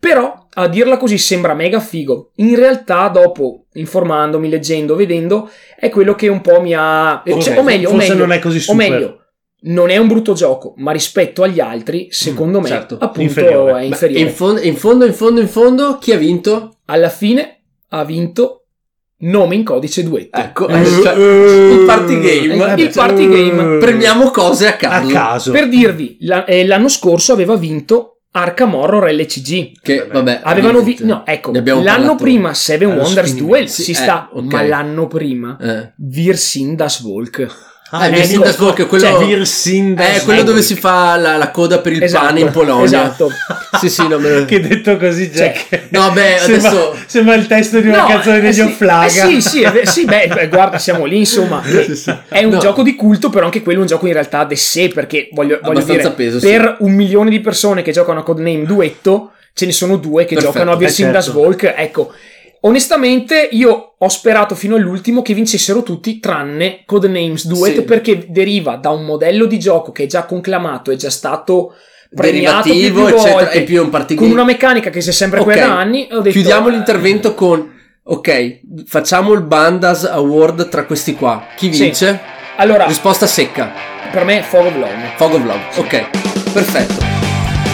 [0.00, 2.32] Però a dirla così sembra mega figo.
[2.36, 7.22] In realtà, dopo informandomi, leggendo, vedendo, è quello che un po' mi ha.
[7.24, 8.90] Cioè, o meglio, o Forse meglio, non è così o super.
[8.90, 9.20] meglio,
[9.60, 13.70] non è un brutto gioco, ma rispetto agli altri, secondo me, certo, appunto, inferiore.
[13.70, 14.22] è Beh, inferiore.
[14.24, 16.78] in, fondo, in fondo, in fondo, in fondo, chi ha vinto?
[16.86, 17.60] Alla fine
[17.90, 18.59] ha vinto
[19.20, 20.38] nome in codice duetto.
[20.38, 22.74] Ecco, Eh, eh, cioè, eh, il party game.
[22.82, 23.78] il party game.
[23.78, 25.08] Premiamo cose a a caso.
[25.12, 25.50] caso.
[25.52, 29.72] Per dirvi, la- eh, l'anno scorso aveva vinto Arkham Horror LCG.
[29.82, 32.14] Che vabbè, Avevano vinto, no, ecco, l'anno parlato.
[32.16, 33.34] prima Seven Wonders.
[33.34, 34.52] Duel Sì, si eh, sta, ok.
[34.52, 35.92] ma l'anno prima Eh.
[35.96, 37.68] Virsindas Volk.
[37.92, 38.10] Ah, Eh.
[38.10, 42.02] Virsindas Volk, quello- Cioè, Virsindas Eh, quello dove si fa la, la coda per il
[42.02, 42.84] Esatto, pane in Polonia.
[42.84, 43.30] esatto.
[43.80, 45.82] Sì, sì, no, me lo- che detto così, Cioè, Jack.
[45.88, 49.06] no, beh, sembra, adesso- sembra il testo di una No, canzone eh, degli sì, Offlaga.
[49.06, 51.60] eh, sì, sì, è ve- sì, beh, guarda, siamo lì, insomma.
[52.28, 52.58] È un No.
[52.58, 55.58] gioco di culto, però anche quello è un gioco in realtà de sé, perché voglio,
[55.62, 56.46] voglio Abbastanza dire, peso, sì.
[56.46, 60.34] per un milione di persone che giocano a Codename Duetto, ce ne sono due che
[60.34, 61.40] Perfetto, giocano a eh, Virsindas certo.
[61.40, 62.12] Volk, ecco.
[62.62, 67.82] Onestamente, io ho sperato fino all'ultimo che vincessero tutti, tranne Codenames Duet, Sì.
[67.82, 71.74] perché deriva da un modello di gioco che è già conclamato, è già stato
[72.14, 75.12] premiato più, più eccetera, volte, e più un party con una meccanica che si è
[75.12, 76.06] sempre Ok, quella da anni.
[76.10, 81.46] Detto, Chiudiamo eh, l'intervento con ok, facciamo il Bandas Award tra questi qua.
[81.56, 81.82] Chi Sì.
[81.84, 82.20] vince?
[82.56, 83.72] Allora, Risposta secca.
[84.12, 85.12] per me Fog of Love.
[85.16, 85.60] Fog of Love.
[85.76, 87.29] Ok, perfetto.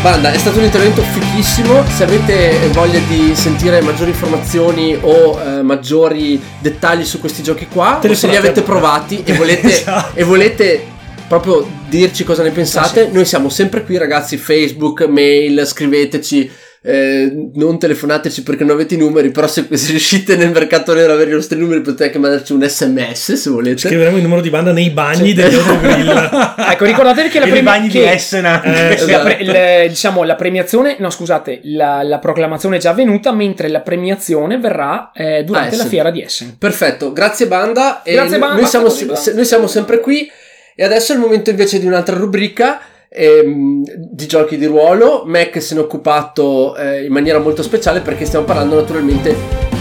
[0.06, 1.84] Banda, è stato un intervento fichissimo.
[1.88, 7.98] Se avete voglia di sentire maggiori informazioni o eh, maggiori dettagli su questi giochi qua,
[8.00, 10.16] Te se li avete provati e volete, Esatto.
[10.16, 10.86] e volete
[11.26, 13.12] proprio dirci cosa ne pensate, Ah, sì.
[13.12, 14.36] noi siamo sempre qui, ragazzi.
[14.36, 16.52] Facebook, mail, scriveteci.
[16.86, 21.06] Eh, non telefonateci perché non avete i numeri, però se, se riuscite nel mercato nero
[21.08, 23.88] ad avere i nostri numeri potete anche mandarci un sms se volete.
[23.88, 25.34] Scriveremo il numero di banda nei bagni Sì.
[25.34, 26.30] del loro grill.
[26.70, 28.68] Ecco, ricordatevi che la, premi- bagni che- di Essen anche.
[28.68, 29.10] eh, Esatto.
[29.10, 29.38] la pre-
[29.84, 34.58] il- diciamo, la premiazione, no scusate, la, la proclamazione è già avvenuta, mentre la premiazione
[34.58, 36.56] verrà eh, durante Ah, la fiera di Essen.
[36.58, 38.02] Perfetto, grazie banda.
[38.04, 38.56] Grazie, Banda.
[38.60, 38.86] Noi siamo,
[39.34, 40.30] noi siamo sempre qui.
[40.78, 45.22] E adesso è il momento invece di un'altra rubrica ehm, di giochi di ruolo.
[45.26, 49.34] Mac se ne è occupato eh, in maniera molto speciale perché stiamo parlando naturalmente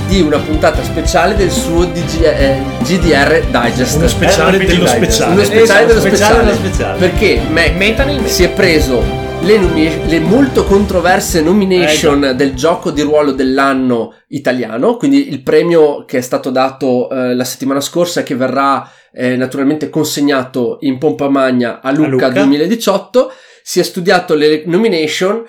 [0.07, 3.97] di una puntata speciale del suo DG, eh, GDR Digest.
[3.97, 4.95] Uno speciale RPG dello Digest.
[4.97, 5.33] speciale.
[5.33, 6.45] Uno speciale Esatto, dello speciale speciale.
[6.45, 6.99] dello speciale.
[6.99, 8.27] Perché Mac meta.
[8.27, 9.03] si è preso
[9.45, 16.03] le, nomi- le molto controverse nomination del gioco di ruolo dell'anno italiano, quindi il premio
[16.05, 20.97] che è stato dato eh, la settimana scorsa e che verrà eh, naturalmente consegnato in
[20.97, 22.29] pompa magna a Lucca, Lucca.
[22.29, 23.31] 2018,
[23.61, 25.45] si è studiato le nomination,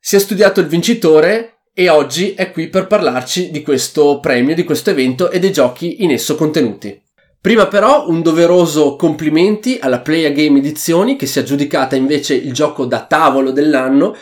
[0.00, 4.64] si è studiato il vincitore e oggi è qui per parlarci di questo premio, di
[4.64, 7.03] questo evento e dei giochi in esso contenuti.
[7.44, 12.32] Prima però un doveroso complimenti alla Play a Game Edizioni che si è aggiudicata invece
[12.32, 14.16] il gioco da tavolo dell'anno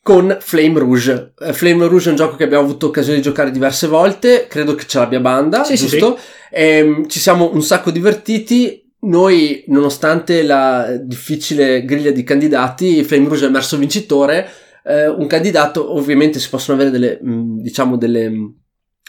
[0.00, 1.34] con Flame Rouge.
[1.40, 4.74] Eh, Flame Rouge è un gioco che abbiamo avuto occasione di giocare diverse volte, credo
[4.74, 6.18] che ce l'abbia banda, Sì, sì, giusto?
[6.50, 8.90] Ehm, ci siamo un sacco divertiti.
[9.00, 14.48] Noi, nonostante la difficile griglia di candidati, Flame Rouge è emerso vincitore.
[14.86, 18.54] Eh, un candidato, ovviamente si possono avere delle, mh, diciamo, delle mh,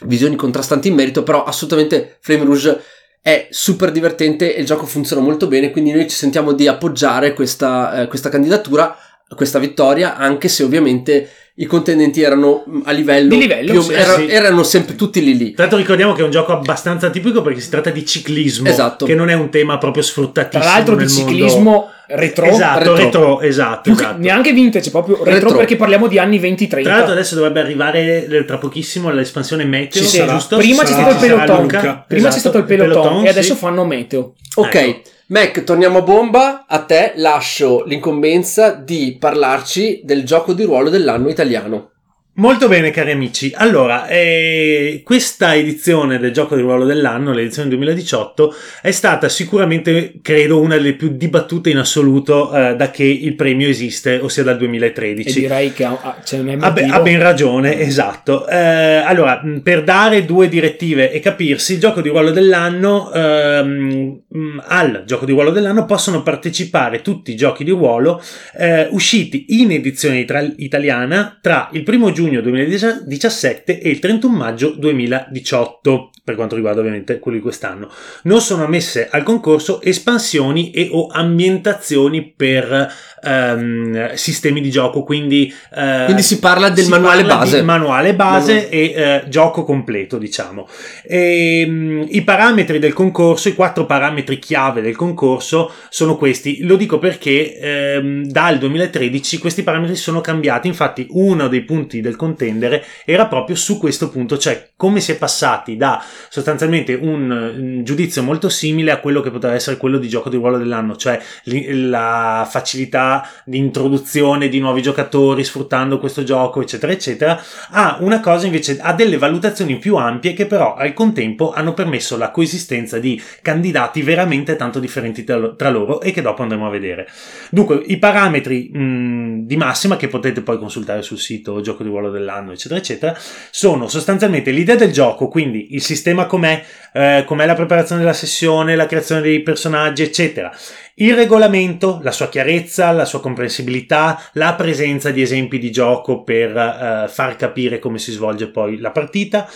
[0.07, 2.81] visioni contrastanti in merito, però assolutamente Flame Rouge
[3.25, 7.33] è super divertente e il gioco funziona molto bene, quindi noi ci sentiamo di appoggiare
[7.33, 8.95] questa, eh, questa candidatura,
[9.35, 11.27] questa vittoria, anche se ovviamente
[11.57, 14.27] i contendenti erano mh, a livello, Di livello, più sì, era- sì.
[14.27, 15.51] erano sempre tutti lì lì.
[15.53, 19.05] Tra l'altro ricordiamo che è un gioco abbastanza tipico perché si tratta di ciclismo, Esatto.
[19.05, 21.29] che non è un tema proprio sfruttatissimo Tra l'altro di nel mondo.
[21.31, 22.45] ciclismo retro.
[22.47, 22.95] Esatto, retro.
[22.95, 24.17] retro, esatto, esatto.
[24.19, 25.57] neanche vintage, proprio retro, Retro.
[25.57, 26.81] perché parliamo di anni 20-30.
[26.83, 30.33] Tra l'altro adesso dovrebbe arrivare tra pochissimo l'espansione Meteo, Ci sarà.
[30.33, 30.57] giusto?
[30.57, 31.67] Prima Ci c'è sarà- stato il peloton.
[31.67, 33.59] Prima c'è Esatto, stato il peloton, e adesso sì.
[33.59, 34.33] fanno meteo.
[34.55, 35.01] Ok, Ecco.
[35.27, 36.65] Mac, torniamo a bomba.
[36.67, 41.93] A te lascio l'incombenza di parlarci del gioco di ruolo dell'anno italiano.
[42.37, 48.53] Molto bene cari amici, allora eh, questa edizione del gioco di ruolo dell'anno, l'edizione 2018,
[48.81, 53.69] è stata sicuramente credo una delle più dibattute in assoluto eh, da che il premio
[53.69, 55.39] esiste, ossia dal E 2013.
[55.39, 56.93] direi che ha, Ha, be- motivo.
[56.93, 58.45] ha ben ragione, esatto.
[58.49, 64.21] Eh, allora, per dare due direttive e capirsi, il gioco di ruolo dell'anno, ehm,
[64.67, 68.21] al gioco di ruolo dell'anno possono partecipare tutti i giochi di ruolo
[68.57, 74.69] eh, usciti in edizione itra- italiana tra il 1 giugno 2017 e il 31 maggio
[74.71, 77.87] 2018 per quanto riguarda ovviamente quello di quest'anno.
[78.23, 82.91] Non sono ammesse al concorso espansioni e o ambientazioni per
[83.23, 87.61] ehm, sistemi di gioco, quindi, eh, Quindi si parla del si manuale parla base.
[87.61, 88.69] manuale base Manuale.
[88.71, 90.67] e eh, gioco completo, diciamo.
[91.07, 96.63] Ehm, I parametri del concorso, i quattro parametri chiave del concorso sono questi.
[96.63, 100.67] Lo dico perché ehm, dal 2013 questi parametri sono cambiati.
[100.67, 105.17] Infatti, uno dei punti del contendere era proprio su questo punto, cioè come si è
[105.17, 110.07] passati da sostanzialmente un, un giudizio molto simile a quello che poteva essere quello di
[110.07, 116.23] gioco di ruolo dell'anno, cioè li- la facilità di introduzione di nuovi giocatori sfruttando questo
[116.23, 117.41] gioco, eccetera, eccetera,
[117.71, 122.17] a una cosa invece, a delle valutazioni più ampie che però al contempo hanno permesso
[122.17, 126.67] la coesistenza di candidati veramente tanto differenti tra lo- tra loro e che dopo andremo
[126.67, 127.07] a vedere.
[127.49, 132.09] Dunque, i parametri mh, di massima che potete poi consultare sul sito gioco di ruolo
[132.09, 133.17] dell'anno, eccetera, eccetera,
[133.51, 138.75] sono sostanzialmente l'idea del gioco, quindi il sistema com'è, eh, com'è la preparazione della sessione,
[138.75, 140.51] la creazione dei personaggi, eccetera.
[140.95, 146.55] Il regolamento, la sua chiarezza, la sua comprensibilità, la presenza di esempi di gioco per
[146.55, 149.49] eh, far capire come si svolge poi la partita.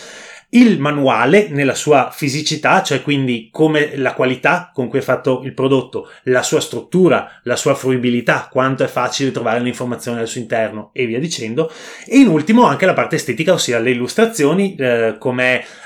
[0.52, 5.54] Il manuale nella sua fisicità, cioè quindi come la qualità con cui è fatto il
[5.54, 10.42] prodotto, la sua struttura, la sua fruibilità, quanto è facile trovare le informazioni al suo
[10.42, 11.72] interno e via dicendo.
[12.04, 15.18] E in ultimo anche la parte estetica, ossia le illustrazioni, eh,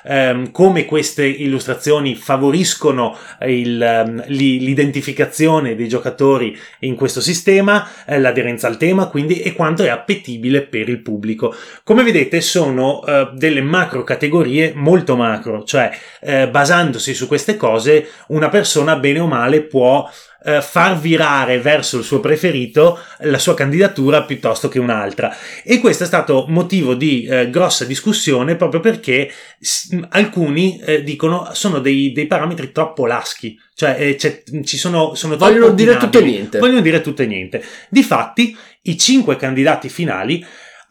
[0.05, 8.17] ehm, come queste illustrazioni favoriscono il, ehm, li- l'identificazione dei giocatori in questo sistema, eh,
[8.17, 11.53] l'aderenza al tema, quindi e quanto è appetibile per il pubblico.
[11.83, 15.89] Come vedete sono eh, delle macro categorie molto macro, cioè
[16.21, 20.07] eh, basandosi su queste cose una persona bene o male può
[20.45, 25.33] eh, far virare verso il suo preferito la sua candidatura piuttosto che un'altra.
[25.63, 31.49] E questo è stato motivo di eh, grossa discussione proprio perché s- alcuni eh, dicono
[31.53, 36.23] sono dei, dei parametri troppo laschi cioè eh, ci sono, sono Vogliono dire tutto e
[36.23, 36.59] niente.
[36.59, 37.63] vogliono dire tutto e niente.
[37.89, 40.45] Difatti i cinque candidati finali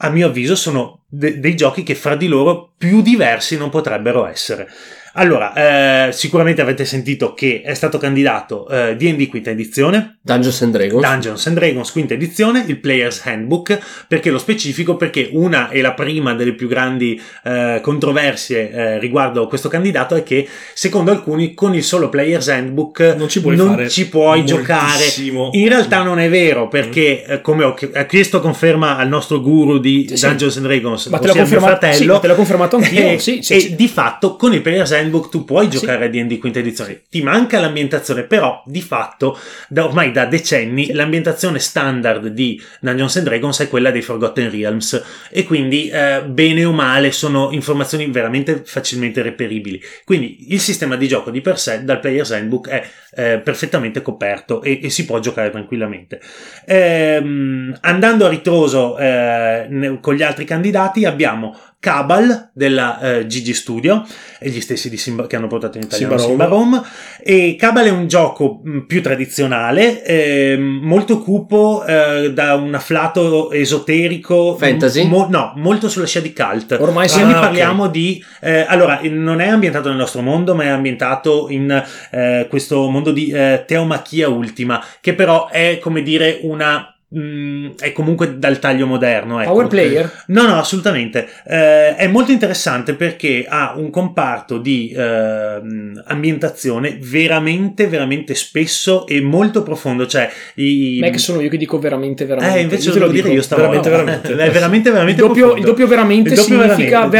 [0.04, 4.26] a mio avviso sono de- dei giochi che fra di loro più diversi non potrebbero
[4.26, 4.68] essere
[5.14, 10.72] Allora, eh, sicuramente avete sentito che è stato candidato eh, D&D quinta edizione, Dungeons and
[10.72, 11.02] Dragons.
[11.06, 14.96] Dungeons and Dragons quinta edizione, il Player's Handbook, perché lo specifico?
[14.96, 20.22] Perché una e la prima delle più grandi eh, controversie eh, riguardo questo candidato è
[20.22, 25.04] che secondo alcuni con il solo Player's Handbook Non ci puoi non ci puoi giocare.
[25.52, 29.78] In realtà non è vero, perché eh, come ho ch- chiesto conferma al nostro guru
[29.78, 30.26] di Sì, sì.
[30.26, 33.10] Dungeons and Dragons, Ma te l'ho confermato, sì, fratello, ma te l'ho confermato anch'io.
[33.10, 33.74] e, sì, sì, e sì.
[33.74, 35.78] di fatto con il Player's Handbook tu puoi Sì.
[35.78, 37.02] giocare a D&D quinta edizione.
[37.08, 39.38] Ti manca l'ambientazione, però di fatto
[39.68, 45.02] da, ormai da decenni l'ambientazione standard di Dungeons and Dragons è quella dei Forgotten Realms
[45.30, 49.80] e quindi eh, bene o male sono informazioni veramente facilmente reperibili.
[50.04, 52.84] Quindi il sistema di gioco di per sé dal Player's Handbook è
[53.14, 56.20] eh, perfettamente coperto e, e si può giocare tranquillamente.
[56.66, 64.06] Ehm, andando a ritroso eh, con gli altri candidati abbiamo Cabal della eh, Gigi Studio
[64.38, 66.80] e gli stessi di Simba- che hanno portato in italiano Simba Simba Rome
[67.20, 73.50] e Cabal è un gioco mh, più tradizionale ehm, molto cupo eh, da un afflato
[73.50, 75.08] esoterico Fantasy?
[75.08, 77.16] mo- no molto sulla scia di cult Ormai sì.
[77.16, 77.42] quindi Ah, ok.
[77.42, 82.46] parliamo di eh, allora non è ambientato nel nostro mondo ma è ambientato in eh,
[82.48, 88.38] questo mondo di eh, teomachia ultima che però è come dire una mh, è comunque
[88.38, 89.50] dal taglio moderno ecco.
[89.52, 90.24] Power player?
[90.28, 91.28] No, no, assolutamente.
[91.46, 99.20] Eh, è molto interessante perché ha un comparto di ehm, ambientazione veramente, veramente spesso e
[99.20, 100.06] molto profondo.
[100.06, 100.98] Cioè, i...
[101.00, 102.58] Non è che sono io che dico veramente, veramente.
[102.58, 103.34] Eh, invece Io te lo lo devo dire dico.
[103.40, 103.88] io stavolta.
[103.90, 104.30] Veramente, veramente.
[104.42, 105.60] È veramente, Il veramente doppio, profondo.
[105.60, 107.10] il doppio veramente Il doppio significa veramente.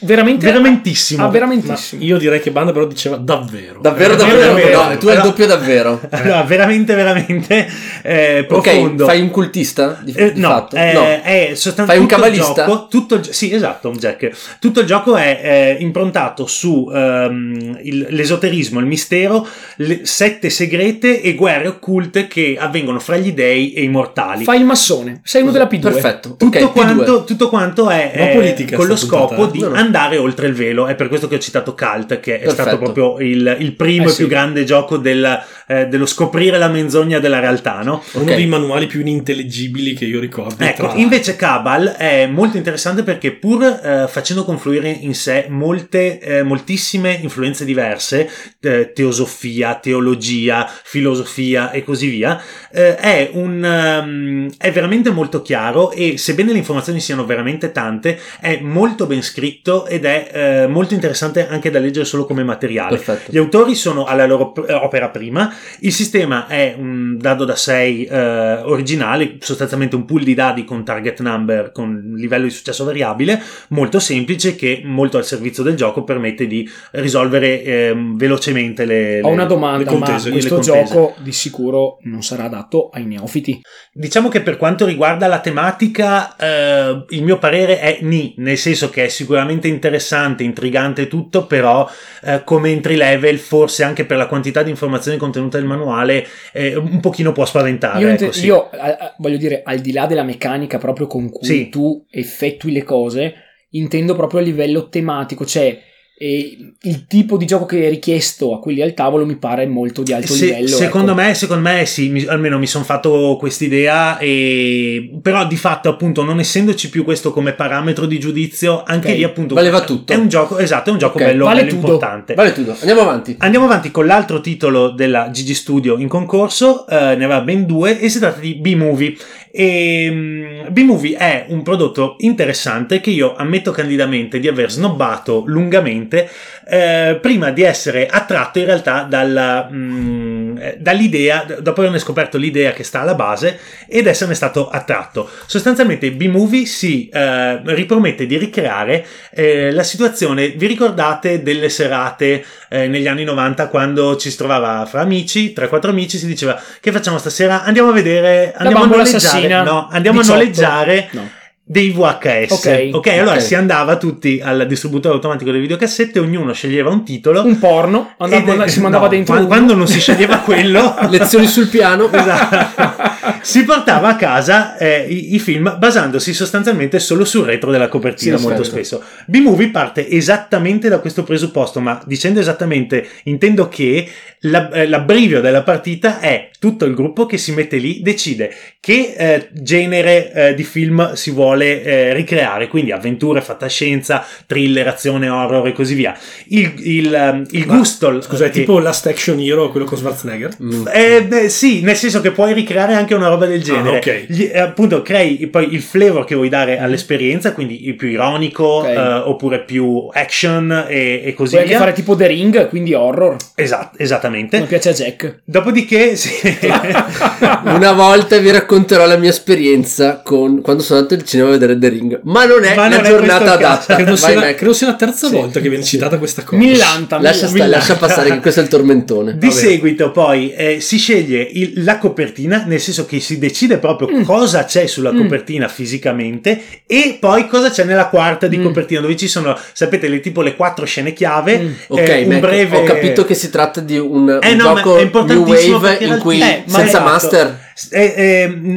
[0.00, 1.22] veramente, veramente, Veramentissimo.
[1.22, 2.02] Ah, Ma veramentissimo.
[2.02, 3.80] io direi che Banda però diceva davvero.
[3.80, 4.88] Davvero, Davvero, davvero, davvero.
[4.90, 6.00] No, tu hai il doppio davvero.
[6.12, 7.66] Allora, veramente, veramente
[8.02, 9.04] eh, profondo.
[9.04, 10.76] Ok, fai un cultista di, Eh, di no, fatto?
[10.76, 11.02] è, no.
[11.04, 12.64] è sostanzialmente Fai un cabalista?
[12.66, 14.30] gioco- tutto il, sì, esatto, Jack.
[14.60, 15.40] Tutto il gioco è
[15.78, 22.56] eh, improntato su ehm, il- l'esoterismo, il mistero, le sette segrete e guerre occulte che
[22.58, 24.44] avvengono fra gli dei e i mortali.
[24.44, 25.20] Fai il massone.
[25.24, 25.80] Sei uno della P2.
[25.80, 26.36] Perfetto.
[26.36, 26.72] tutto, ok, P2.
[26.72, 29.74] quanto, tutto quanto è eh, politica con lo scopo puntata, di No, no.
[29.74, 30.86] andare oltre il velo.
[30.86, 32.62] È per questo che ho citato Cult, che è Perfetto.
[32.62, 34.26] stato proprio il, il primo Eh, e più sì.
[34.30, 38.02] grande gioco del, eh, dello scoprire la menzogna della realtà, no?
[38.12, 38.34] Uno Ok.
[38.36, 39.00] dei manuali più
[39.32, 40.62] inintelligibili che io ricordo.
[40.62, 46.42] Ecco, invece Cabal è molto interessante perché pur eh, facendo confluire in sé molte, eh,
[46.42, 48.28] moltissime influenze diverse,
[48.60, 55.90] eh, teosofia, teologia, filosofia e così via, eh, è, un, ehm, è veramente molto chiaro
[55.90, 60.94] e sebbene le informazioni siano veramente tante, è molto ben scritto ed è eh, molto
[60.94, 62.96] interessante anche da leggere solo come materiale.
[62.96, 63.32] Perfetto.
[63.32, 68.08] Gli autori sono alla loro p- opera prima, il sistema è un dado da 6
[68.12, 73.98] originale, sostanzialmente un pool di dadi con target number con livello di successo variabile, molto
[73.98, 79.32] semplice che molto al servizio del gioco permette di risolvere ehm, velocemente le, Ho le-
[79.32, 83.60] una domanda, ma contese, le questo gioco di sicuro non sarà adatto ai neofiti.
[83.92, 88.90] Diciamo che per quanto riguarda la tematica, eh, il mio parere è ni, nel senso
[88.90, 91.88] che è sicuramente interessante, intrigante tutto, però
[92.22, 96.76] eh, come entry level, forse anche per la quantità di informazioni contenute nel manuale, eh,
[96.76, 98.00] un pochino può spaventare.
[98.00, 98.46] io, ecco, sì.
[98.46, 101.68] io, a- voglio dire, al di là della meccanica proprio con cui Sì.
[101.68, 103.34] tu effettui le cose,
[103.70, 105.78] intendo proprio a livello tematico, cioè
[106.24, 110.04] eh, il tipo di gioco che è richiesto a quelli al tavolo mi pare molto
[110.04, 110.68] di alto Se- livello.
[110.68, 111.20] secondo ecco.
[111.20, 115.18] me, secondo me sì, mi- almeno mi sono fatto quest'idea, e...
[115.20, 119.24] però di fatto appunto non essendoci più questo come parametro di giudizio, anche Ok, lì
[119.24, 120.12] appunto valeva tutto.
[120.12, 122.34] È un gioco, esatto, è un gioco Ok, bello, vale bello importante.
[122.34, 122.70] Vale tutto.
[122.78, 123.34] Andiamo avanti.
[123.38, 127.98] Andiamo avanti con l'altro titolo della Gigi Studio in concorso, eh, ne aveva ben due
[127.98, 129.16] e si tratta di B-Movie.
[129.54, 136.28] E, mm, B-Movie è un prodotto interessante che io ammetto candidamente di aver snobbato lungamente
[136.66, 140.41] eh, prima di essere attratto in realtà dalla, mm,
[140.78, 143.58] dall'idea, d- dopo averne scoperto l'idea che sta alla base
[143.88, 145.28] ed esserne stato attratto.
[145.46, 152.86] Sostanzialmente B-Movie si eh, ripromette di ricreare eh, la situazione, vi ricordate delle serate eh,
[152.88, 156.92] negli anni 90 quando ci si trovava fra amici, tra quattro amici si diceva che
[156.92, 157.62] facciamo stasera?
[157.64, 160.32] Andiamo a vedere, andiamo a noleggiare, no, andiamo 18.
[160.32, 161.30] a noleggiare No.
[161.64, 162.90] Dei VHS.
[162.92, 167.44] Ok, allora si andava tutti al distributore automatico delle videocassette, ognuno sceglieva un titolo.
[167.44, 169.48] Un porno, andava- ed- si mandava no, dentro qua- uno.
[169.48, 172.10] quando non si sceglieva quello, Lezioni sul piano.
[172.22, 173.10] Esatto.
[173.42, 178.36] si portava a casa eh, i, i film basandosi sostanzialmente solo sul retro della copertina
[178.36, 178.76] Sì, molto certo.
[178.78, 179.02] spesso.
[179.26, 184.08] B-Movie parte esattamente da questo presupposto, ma dicendo esattamente intendo che
[184.40, 189.14] la- eh, l'abbrivio della partita è tutto il gruppo che si mette lì, decide che
[189.16, 195.28] eh, genere eh, di film si vuole vuole eh, ricreare, quindi avventure, fantascienza, thriller, azione,
[195.28, 196.16] horror e così via.
[196.48, 198.20] Il, il, ehm, il Ma, gusto...
[198.22, 200.56] Scusa, è che- tipo Last Action Hero, quello con Schwarzenegger?
[200.62, 200.86] Mm.
[200.92, 203.96] eh, beh, sì, nel senso che puoi ricreare anche una roba del genere.
[203.96, 204.24] Ah, ok.
[204.28, 208.64] Gli- eh, appunto, crei poi il flavor che vuoi dare all'esperienza, quindi il più ironico
[208.64, 208.86] Ok.
[208.88, 211.78] eh, oppure più action e, e così Puoi anche via.
[211.78, 213.36] fare tipo The Ring, quindi horror.
[213.54, 214.56] Esat- esattamente.
[214.56, 215.40] Come piace a Jack.
[215.44, 216.30] Dopodiché, sì.
[217.64, 221.78] Una volta vi racconterò la mia esperienza con quando sono andato al cinema a vedere
[221.78, 222.20] The Ring.
[222.24, 223.94] Ma non è Ma la non è giornata adatta.
[223.96, 225.90] Credo sia, la, credo sia la terza Sì, volta che viene sì.
[225.90, 226.56] citata questa cosa.
[226.62, 227.20] Millanta.
[227.20, 227.76] Lascia, sta- Millanta.
[227.76, 229.36] lascia passare che questo è il tormentone.
[229.38, 229.58] Di Vabbè.
[229.60, 234.22] seguito poi eh, si sceglie il- la copertina, nel senso che si decide proprio Mm.
[234.22, 235.18] cosa c'è sulla Mm.
[235.18, 238.62] copertina fisicamente e poi cosa c'è nella quarta di Mm.
[238.64, 241.58] copertina, dove ci sono, sapete, le, tipo le quattro scene chiave.
[241.58, 241.72] Mm.
[241.88, 242.76] Ok, eh, un breve...
[242.76, 246.18] ho capito che si tratta di un, Eh un no, ma gioco New Wave in
[246.18, 247.04] cui eh, senza esatto.
[247.04, 247.70] master.
[247.90, 248.14] Eh,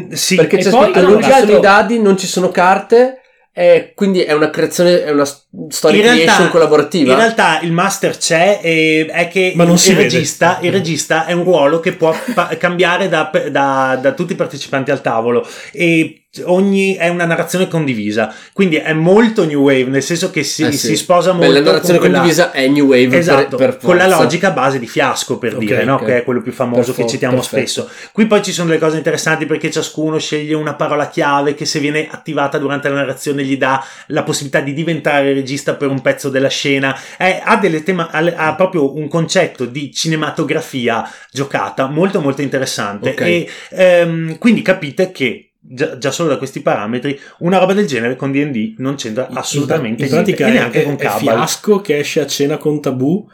[0.09, 1.99] eh, sì, Perché E c'è poi- scritto no, non ci che sono altro- i dadi,
[2.01, 3.19] non ci sono carte.
[3.57, 7.11] E quindi è una creazione, è una s- story In realtà- creation collaborativa.
[7.13, 10.73] In realtà il master c'è e è che Ma non il, si il regista, il
[10.73, 14.99] regista è un ruolo che può pa- cambiare da, da- da tutti i partecipanti al
[14.99, 20.43] tavolo e ogni è una narrazione condivisa quindi è molto new wave nel senso che
[20.43, 20.87] si, Eh sì.
[20.87, 23.77] si sposa Beh, molto la narrazione con quella- condivisa è New Wave per- Esatto, per,
[23.81, 25.95] con la logica base di fiasco per Ok, dire, no?
[25.95, 26.05] ok.
[26.05, 27.57] che è quello più famoso Per che citiamo perfetto.
[27.83, 27.89] spesso.
[28.11, 31.79] Qui poi ci sono delle cose interessanti perché ciascuno sceglie una parola chiave che se
[31.79, 36.29] viene attivata durante la narrazione gli dà la possibilità di diventare regista per un pezzo
[36.29, 36.97] della scena.
[37.17, 39.91] Eh, ha, delle tema- ha, proprio un concetto di
[40.35, 43.21] cinematografia giocata molto molto interessante Ok.
[43.21, 48.15] e ehm, quindi capite che Già, già solo da questi parametri, una roba del genere
[48.15, 51.19] con DD non c'entra assolutamente in pratica niente, e è, neanche è, con è Cabal.
[51.19, 53.27] fiasco che esce a cena con tabù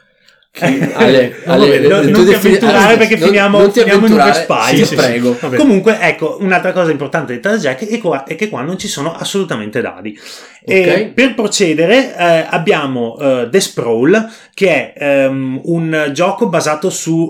[0.49, 4.33] che- Ale, No, Ale, no, non ti avventurare perché non- finiamo- non ti finiamo in
[4.33, 4.69] Spy.
[4.69, 5.37] ti Sì, sì, prego.
[5.39, 5.57] Vabbè.
[5.57, 9.13] Comunque, ecco, un'altra cosa importante di Jack è, qua- è che qua non ci sono
[9.13, 10.17] assolutamente dadi.
[10.63, 11.13] E Ok.
[11.13, 17.29] per procedere eh, abbiamo eh, The Sprawl, che è ehm, un gioco basato sul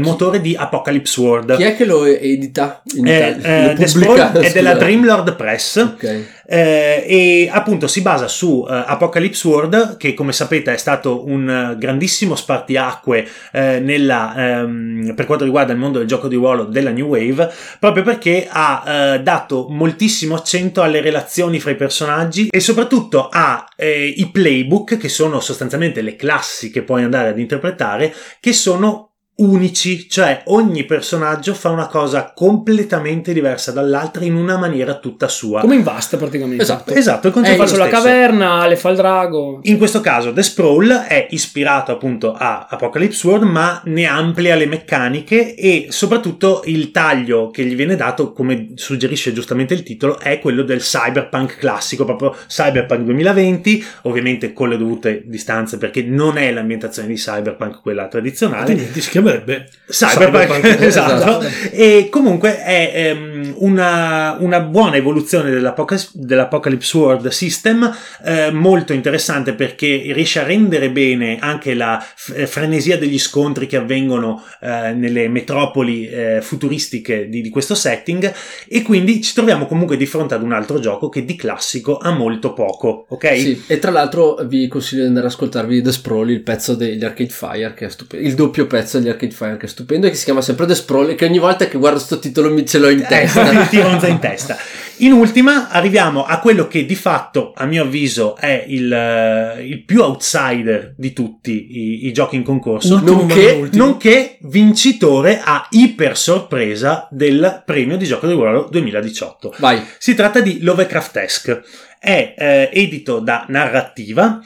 [0.00, 1.56] motore di Apocalypse World.
[1.56, 3.86] Chi è che lo edita in Eh, eh, The?
[3.86, 4.74] Sprawl è della.
[4.74, 5.76] Dreamlord Press.
[5.76, 6.24] Ok.
[6.44, 11.48] Eh, e appunto si basa su eh, Apocalypse World che come sapete è stato un
[11.48, 16.64] eh, grandissimo spartiacque eh, nella, ehm, per quanto riguarda il mondo del gioco di ruolo
[16.64, 18.82] della New Wave proprio perché ha
[19.14, 24.96] eh, dato moltissimo accento alle relazioni fra i personaggi e soprattutto a eh, i playbook
[24.96, 29.11] che sono sostanzialmente le classi che puoi andare ad interpretare che sono
[29.42, 35.60] unici, cioè ogni personaggio fa una cosa completamente diversa dall'altra in una maniera tutta sua.
[35.60, 36.62] Come in Vasta praticamente.
[36.62, 36.94] Esatto.
[36.94, 39.60] Esatto, il concetto è faccio la caverna, le fa il drago.
[39.62, 44.66] In questo caso The Sprawl è ispirato appunto a Apocalypse World, ma ne amplia le
[44.66, 50.38] meccaniche e soprattutto il taglio che gli viene dato, come suggerisce giustamente il titolo, è
[50.38, 56.50] quello del cyberpunk classico, proprio cyberpunk 2020, ovviamente con le dovute distanze perché non è
[56.52, 60.80] l'ambientazione di cyberpunk quella tradizionale, Niente, si chiamerebbe Cyberpunk, Cyberpunk.
[60.80, 61.46] esatto.
[61.70, 69.52] E comunque è ehm, una, una buona evoluzione dell'Apoca- dell'Apocalypse World System, eh, molto interessante
[69.52, 74.92] perché riesce a rendere bene anche la f- eh, frenesia degli scontri che avvengono eh,
[74.92, 78.32] nelle metropoli eh, futuristiche di, di questo setting
[78.68, 82.12] e quindi ci troviamo comunque di fronte ad un altro gioco che di classico ha
[82.12, 83.38] molto poco, ok?
[83.38, 87.04] Sì, e tra l'altro vi consiglio di andare ad ascoltarvi The Sprawl, il pezzo degli
[87.04, 90.10] Arcade Fire, che è stupendo, il doppio pezzo degli Arcade Fire, che è stupendo, e
[90.10, 92.66] che si chiama sempre The Sprawl, e che ogni volta che guardo sto titolo mi
[92.66, 93.50] ce l'ho in Eh, testa.
[93.52, 94.56] mi ti ronza in testa.
[94.98, 99.82] In ultima arriviamo a quello che di fatto, a mio avviso, è il, eh, il
[99.84, 106.16] più outsider di tutti i, i giochi in concorso, nonché- non nonché vincitore a iper
[106.16, 109.54] sorpresa del premio di gioco di ruolo 2018.
[109.58, 109.82] Vai.
[109.98, 111.62] Si tratta di Lovecraftesque,
[112.02, 114.40] è eh, edito da Narrativa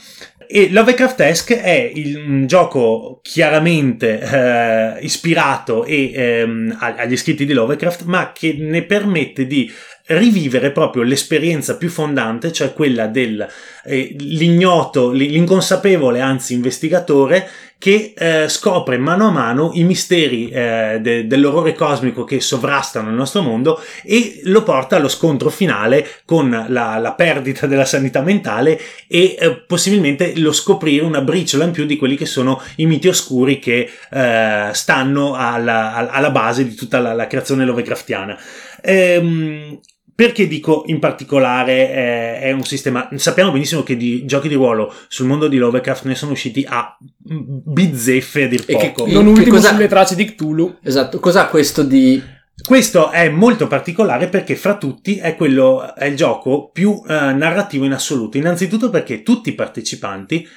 [0.46, 8.02] e Lovecraftesque è il- un gioco chiaramente eh, ispirato e, ehm, agli scritti di Lovecraft,
[8.04, 9.72] ma che ne permette di
[10.08, 17.48] rivivere proprio l'esperienza più fondante, cioè quella dell'ignoto, l'inconsapevole anzi investigatore
[17.78, 23.14] che eh, scopre mano a mano i misteri eh, de- dell'orrore cosmico che sovrastano il
[23.14, 28.80] nostro mondo e lo porta allo scontro finale con la, la perdita della sanità mentale
[29.06, 33.08] e eh, possibilmente lo scoprire una briciola in più di quelli che sono i miti
[33.08, 38.36] oscuri che eh, stanno alla, alla- base di tutta la, la creazione Lovecraftiana.
[38.82, 39.78] Ehm,
[40.16, 43.08] perché dico in particolare eh, è un sistema.
[43.16, 46.96] Sappiamo benissimo che di giochi di ruolo sul mondo di Lovecraft ne sono usciti a
[47.20, 49.06] bizzeffe a dir E che- poco.
[49.08, 50.76] e- Non che ultimo cosa- sulle tracce di Cthulhu.
[50.82, 52.20] Esatto, cos'ha questo di
[52.66, 57.84] Questo è molto particolare perché fra tutti è, quello, è il gioco più eh, narrativo
[57.84, 58.38] in assoluto.
[58.38, 60.48] Innanzitutto perché tutti i partecipanti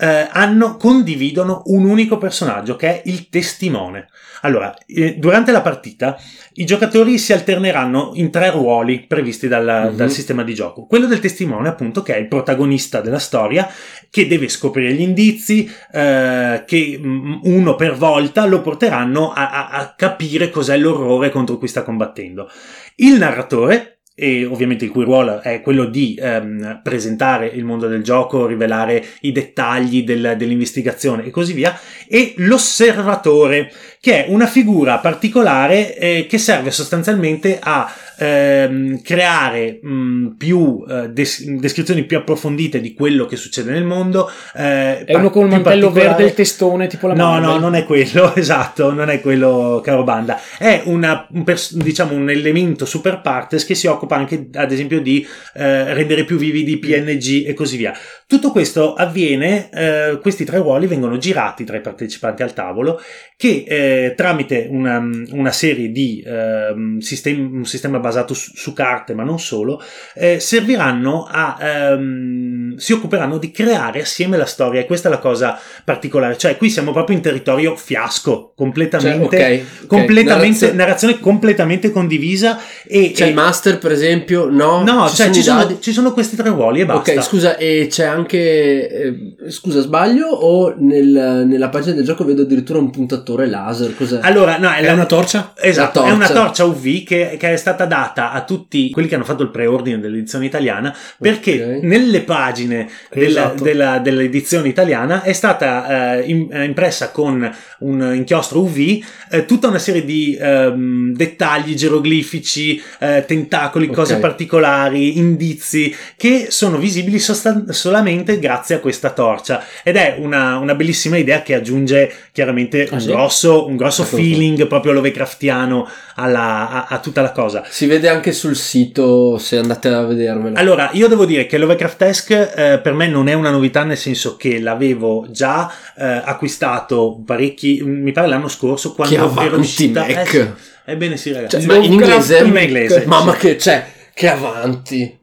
[0.00, 4.06] eh, hanno, condividono un unico personaggio che è il testimone.
[4.42, 6.16] Allora, eh, durante la partita
[6.54, 9.96] i giocatori si alterneranno in tre ruoli previsti dal, Mhm.
[9.96, 10.86] dal sistema di gioco.
[10.86, 13.68] Quello del testimone, appunto, che è il protagonista della storia,
[14.08, 19.68] che deve scoprire gli indizi, eh, che mm, uno per volta lo porteranno a, a-
[19.70, 22.48] a capire cos'è l'orrore contro cui sta combattendo.
[22.96, 28.02] Il narratore, e ovviamente il cui ruolo è quello di ehm, presentare il mondo del
[28.02, 34.98] gioco, rivelare i dettagli del- dell'investigazione e così via, e l'osservatore, che è una figura
[34.98, 37.88] particolare eh, che serve sostanzialmente a
[38.18, 44.30] ehm, creare mh, più eh, des- descrizioni più approfondite di quello che succede nel mondo.
[44.54, 47.48] eh, È uno pa- con il mantello verde il testone, tipo la No, Marvel.
[47.50, 50.38] no, non è quello, esatto, non è quello caro banda.
[50.58, 55.00] È una, un pers- diciamo un elemento super partes che si occupa anche, ad esempio,
[55.00, 57.92] di eh, rendere più vividi i PNG e così via.
[58.28, 63.00] Tutto questo avviene, eh, questi tre ruoli vengono girati tra i partecipanti al tavolo
[63.38, 64.98] che eh, tramite una,
[65.30, 69.80] una serie di ehm, sistemi, un sistema basato su, su carte, ma non solo,
[70.14, 75.18] eh, serviranno a, ehm, si occuperanno di creare assieme la storia e questa è la
[75.18, 79.86] cosa particolare, cioè qui siamo proprio in territorio fiasco, Cioè, completamente, ok, ok.
[79.86, 84.50] completamente Narrazio- narrazione completamente condivisa e, C'è e- il master, per esempio?
[84.50, 87.12] No, no, cioè sono ci sono, ci sono questi tre ruoli e basta.
[87.12, 88.16] Ok, scusa, e c'è anche.
[88.26, 90.26] Eh, scusa, sbaglio?
[90.28, 93.94] O nel- nella pagina del gioco vedo addirittura un puntatore laser?
[93.96, 94.20] Cos'è?
[94.22, 95.52] Allora, no, è, È la- una torcia?
[95.56, 96.42] Esatto, La è una torcia.
[96.42, 100.00] torcia UV che, che è stata data a tutti quelli che hanno fatto il preordine
[100.00, 101.82] dell'edizione italiana perché Ok.
[101.84, 103.62] nelle pagine della- Esatto.
[103.62, 107.50] della- dell'edizione italiana è stata eh, im- eh, impressa con
[107.80, 109.00] un inchiostro UV
[109.30, 113.94] eh, tutta una serie di ehm, dettagli geroglifici, eh, tentacoli, Ok.
[113.94, 118.06] cose particolari, indizi che sono visibili sostan- solamente
[118.38, 123.00] grazie a questa torcia ed è una, una bellissima idea che aggiunge chiaramente Ah, un,
[123.00, 123.08] sì?
[123.08, 127.64] grosso, un grosso feeling proprio Lovecraftiano alla- a, a tutta la cosa.
[127.68, 130.56] Si vede anche sul sito se andate a vedermelo.
[130.56, 134.36] Allora, io devo dire che Lovecraftesque eh, per me non è una novità, nel senso
[134.36, 140.00] che l'avevo già eh, acquistato parecchi, mi pare l'anno scorso, quando che avanti, ero uscita.
[140.00, 140.10] Mac.
[140.10, 140.48] Eh, sì.
[140.84, 141.60] Ebbene sì, ragazzi.
[141.60, 142.38] Cioè, ma in inglese?
[142.38, 143.04] In inglese.
[143.06, 143.84] Mamma che c'è,
[144.14, 145.17] che avanti.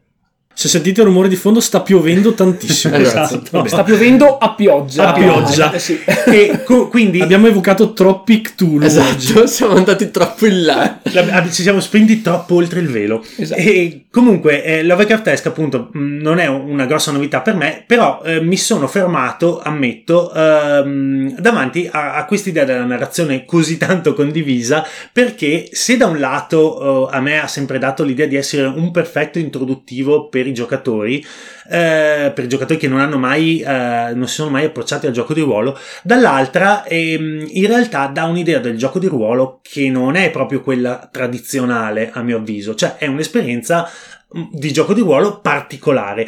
[0.58, 2.96] Se sentite il rumore di fondo sta piovendo tantissimo.
[2.96, 3.16] Esatto.
[3.36, 3.42] ragazzi.
[3.52, 3.68] Vabbè.
[3.68, 5.10] Sta piovendo a pioggia.
[5.10, 5.72] A pioggia.
[5.74, 6.00] Eh, sì.
[6.28, 8.86] E co- quindi Abbiamo evocato troppi Cthulhu oggi.
[8.86, 11.00] Esatto, siamo andati troppo in là.
[11.04, 13.22] la- ci siamo spinti troppo oltre il velo.
[13.36, 13.60] Esatto.
[13.60, 18.40] E comunque eh, Lovecraftesque appunto mh, non è una grossa novità per me, però eh,
[18.42, 25.68] mi sono fermato, ammetto, ehm, davanti a, a quest'idea della narrazione così tanto condivisa, perché
[25.72, 29.38] se da un lato eh, a me ha sempre dato l'idea di essere un perfetto
[29.38, 31.26] introduttivo per i giocatori,
[31.70, 35.14] eh, per i giocatori che non hanno mai, eh, non si sono mai approcciati al
[35.14, 40.16] gioco di ruolo, dall'altra ehm, in realtà dà un'idea del gioco di ruolo che non
[40.16, 43.90] è proprio quella tradizionale a mio avviso, cioè è un'esperienza
[44.38, 46.28] mm, di gioco di ruolo particolare.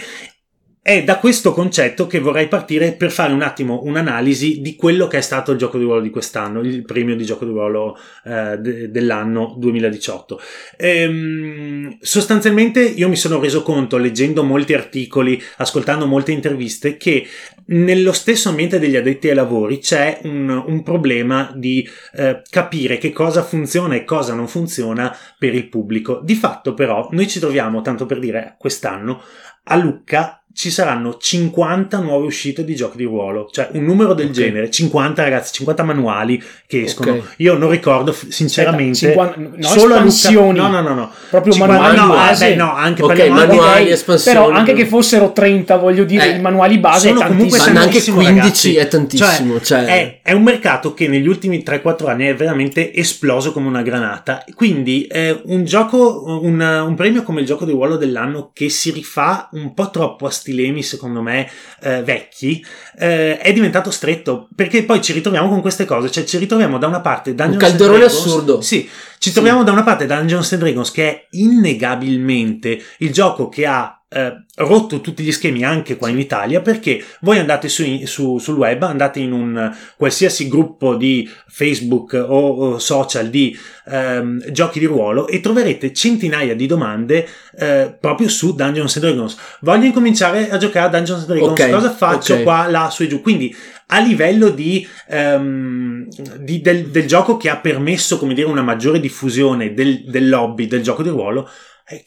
[0.88, 5.17] È da questo concetto che vorrei partire per fare un attimo un'analisi di quello che
[5.17, 8.57] è stato il gioco di ruolo di quest'anno, il premio di gioco di ruolo eh,
[8.57, 10.39] de- dell'anno 2018.
[10.77, 17.27] Ehm, sostanzialmente io mi sono reso conto, leggendo molti articoli, ascoltando molte interviste, che
[17.65, 23.11] nello stesso ambiente degli addetti ai lavori c'è un, un problema di eh, capire che
[23.11, 26.21] cosa funziona e cosa non funziona per il pubblico.
[26.23, 29.21] Di fatto però noi ci troviamo, tanto per dire, quest'anno
[29.69, 34.25] a Lucca ci saranno 50 nuove uscite di giochi di ruolo, cioè un numero del
[34.29, 34.31] Ok.
[34.31, 37.11] genere, 50 ragazzi, 50 manuali che escono.
[37.11, 37.33] Ok.
[37.37, 40.57] Io non ricordo sinceramente Aspetta, 50 no, solo espansioni.
[40.57, 41.11] No, no, no, no.
[41.29, 42.45] Proprio 50 manuali no, base.
[42.45, 44.37] eh, beh, no, anche Ok, parliamo anche- manuali, Ok, espansioni.
[44.37, 47.57] Però anche che fossero 30, voglio dire, Eh, i manuali base sono comunque.
[47.59, 48.75] Ma tantissimo, 15 ragazzi.
[48.77, 53.51] è tantissimo, cioè- è, è un mercato che negli ultimi 3-4 anni è veramente esploso
[53.51, 54.43] come una granata.
[54.55, 58.89] Quindi eh, un gioco, un, un premio come il gioco di ruolo dell'anno che si
[58.89, 61.49] rifà un po' troppo a stilemi, secondo me,
[61.81, 62.63] eh, vecchi,
[62.97, 64.47] eh, è diventato stretto.
[64.55, 66.09] Perché poi ci ritroviamo con queste cose.
[66.09, 68.61] Cioè, ci ritroviamo da una parte Dungeons and calderone Dragons- assurdo.
[68.61, 68.89] Sì,
[69.19, 69.31] ci Sì.
[69.33, 74.45] troviamo da una parte Dungeons and Dragons che è innegabilmente il gioco che ha eh,
[74.55, 78.83] rotto tutti gli schemi anche qua in Italia perché voi andate su, su, sul web,
[78.83, 85.27] andate in un qualsiasi gruppo di Facebook o, o social di ehm, giochi di ruolo
[85.27, 87.27] e troverete centinaia di domande
[87.57, 89.37] eh, proprio su Dungeons and Dragons.
[89.61, 92.43] Voglio incominciare a giocare a Dungeons and Dragons, Ok, cosa faccio ok.
[92.43, 93.21] qua, là, su e giù?
[93.21, 93.53] Quindi
[93.87, 96.07] a livello di, ehm,
[96.39, 100.67] di- del, del gioco che ha permesso, come dire, una maggiore diffusione del, del lobby
[100.67, 101.51] del gioco di ruolo, eh,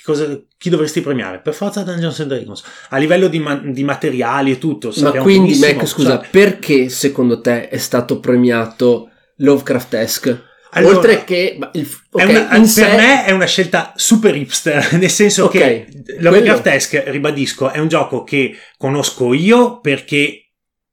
[0.03, 1.41] cosa- chi dovresti premiare?
[1.41, 2.63] Per forza Dungeons and Dragons.
[2.91, 4.93] A livello di, ma- di materiali e tutto.
[5.01, 10.49] Ma quindi, Mac, scusa, cioè, perché secondo te è stato premiato Lovecraft-esque?
[10.73, 14.93] Allora, Oltre che il, ok, è una- per sé- me è una scelta super hipster,
[15.01, 20.50] nel senso Ok, che quello- Lovecraft ribadisco, è un gioco che conosco io perché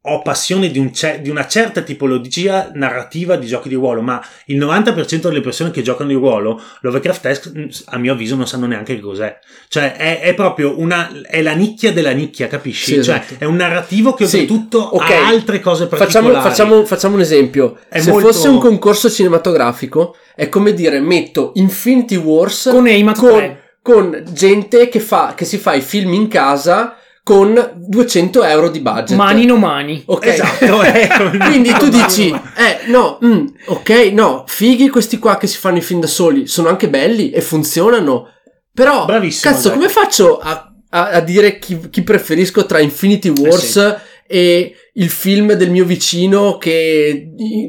[0.10, 4.24] ho passione di, un ce- di una certa tipologia narrativa di giochi di ruolo, ma
[4.46, 8.96] il 90% delle persone che giocano di ruolo, Lovecraft a mio avviso non sanno neanche
[8.96, 9.38] che cos'è.
[9.68, 12.96] Cioè è, è proprio una, è la nicchia della nicchia, capisci?
[12.96, 13.36] Sì, cioè esatto.
[13.40, 15.10] è un narrativo che Sì, oltretutto ok.
[15.12, 16.50] ha altre cose Facciamo, particolari.
[16.50, 17.78] facciamo- facciamo un esempio.
[17.90, 22.84] È Se molto- fosse un concorso cinematografico, è come dire metto Infinity Wars Con
[23.16, 23.62] con, 3.
[23.82, 26.97] con gente che, fa, che si fa i film in casa
[27.28, 29.18] con 200 euro di budget.
[29.18, 30.02] Mani no mani.
[30.06, 30.26] Ok.
[30.28, 31.10] Esatto, è
[31.50, 35.82] Quindi tu dici, eh no, mm, ok, no, fighi questi qua che si fanno i
[35.82, 38.30] film da soli, sono anche belli e funzionano.
[38.74, 39.76] Però, Bravissimo, cazzo, Jack.
[39.78, 45.52] come faccio a, a- a dire chi, chi preferisco tra Infinity Wars e il film
[45.52, 47.28] del mio vicino che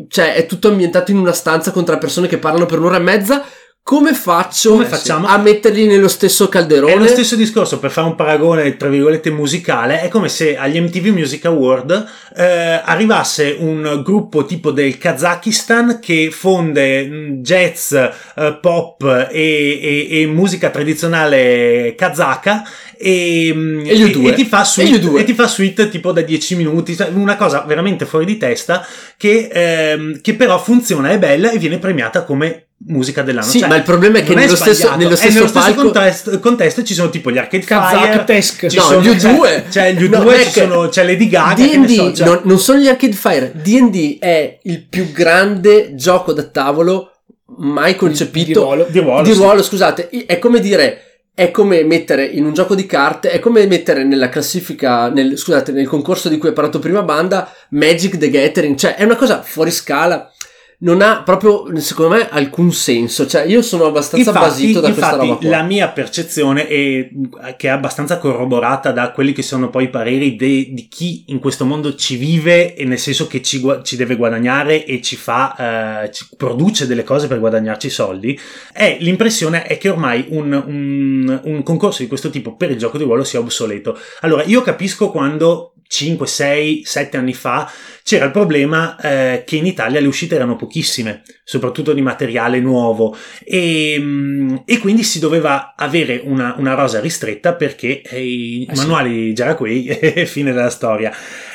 [0.08, 3.00] cioè, è tutto ambientato in una stanza con tre persone che parlano per un'ora e
[3.00, 3.44] mezza?
[3.88, 4.86] Come faccio Come
[5.24, 6.92] a metterli nello stesso calderone?
[6.92, 10.78] È lo stesso discorso, per fare un paragone tra virgolette musicale, è come se agli
[10.78, 18.58] MTV Music Award eh, arrivasse un gruppo tipo del Kazakistan che fonde mh, jazz, eh,
[18.60, 24.34] pop e, e- e musica tradizionale kazaka e, mh, E gli U2.
[24.34, 25.18] ti fa suite, U2.
[25.20, 28.86] e ti fa suite tipo da 10 minuti, cioè, una cosa veramente fuori di testa
[29.16, 33.46] che, ehm, che però funziona, è bella e viene premiata come musica dell'anno.
[33.46, 34.98] Sì, Cioè, ma il problema è che nello stesso, sbagliato.
[35.02, 35.82] nello stesso nello stesso palco...
[35.82, 38.66] contesto, contesto ci sono tipo gli Arcade Fire, Kazaktesk.
[38.68, 39.40] ci No, sono, gli U2.
[39.42, 41.54] C'è, c'è gli U2, No, ci Mac, sono, c'è Lady Gaga.
[41.66, 45.10] che ne D&D so, cioè- non, non sono gli Arcade Fire, D&D è il più
[45.12, 47.12] grande gioco da tavolo
[47.58, 48.86] mai concepito Di ruolo.
[48.88, 49.38] di ruolo, di sì.
[49.38, 51.02] ruolo, scusate, i- è come dire
[51.34, 55.70] è come mettere in un gioco di carte, è come mettere nella classifica, nel, scusate,
[55.70, 59.40] nel concorso di cui ho parlato prima banda, Magic the Gathering, cioè è una cosa
[59.42, 60.32] fuori scala,
[60.80, 65.26] non ha proprio, secondo me, alcun senso, cioè io sono abbastanza basito da questa infatti,
[65.26, 65.48] roba qua.
[65.50, 67.08] la mia percezione è
[67.56, 71.40] che è abbastanza corroborata da quelli che sono poi i pareri de- di chi in
[71.40, 76.04] questo mondo ci vive e nel senso che ci, ci deve guadagnare e ci fa
[76.04, 78.38] eh, ci produce delle cose per guadagnarci soldi.
[78.72, 82.98] È l'impressione è che ormai un, un- un concorso di questo tipo per il gioco
[82.98, 83.98] di ruolo sia obsoleto.
[84.20, 87.68] Allora io capisco quando 5, 6, 7 anni fa
[88.08, 93.14] c'era il problema eh, che in Italia le uscite erano pochissime, soprattutto di materiale nuovo,
[93.44, 98.74] e, mm, e quindi si doveva avere una, una rosa ristretta perché eh, i Eh
[98.74, 98.80] sì.
[98.80, 101.12] manuali già qui e fine della storia.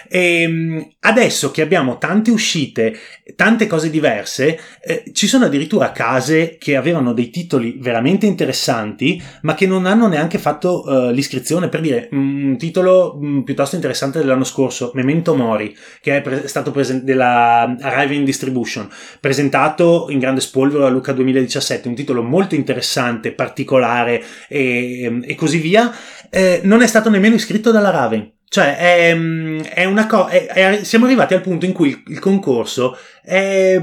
[0.08, 2.96] E, mm, adesso che abbiamo tante uscite,
[3.36, 9.56] tante cose diverse, eh, ci sono addirittura case che avevano dei titoli veramente interessanti, ma
[9.56, 11.68] che non hanno neanche fatto eh, l'iscrizione.
[11.68, 16.42] Per dire, mm, un titolo mm, piuttosto interessante dell'anno scorso, Memento Mori, che è pre-
[16.48, 18.90] stato presente della Arriving Distribution,
[19.20, 25.58] presentato in grande spolvero a Luca 2017, un titolo molto interessante, particolare e, e così
[25.60, 25.92] via,
[26.30, 28.32] eh, non è stato nemmeno iscritto dalla Raven.
[28.48, 30.30] Cioè, è, mm, è una cosa.
[30.84, 33.82] siamo arrivati al punto in cui il, il concorso è-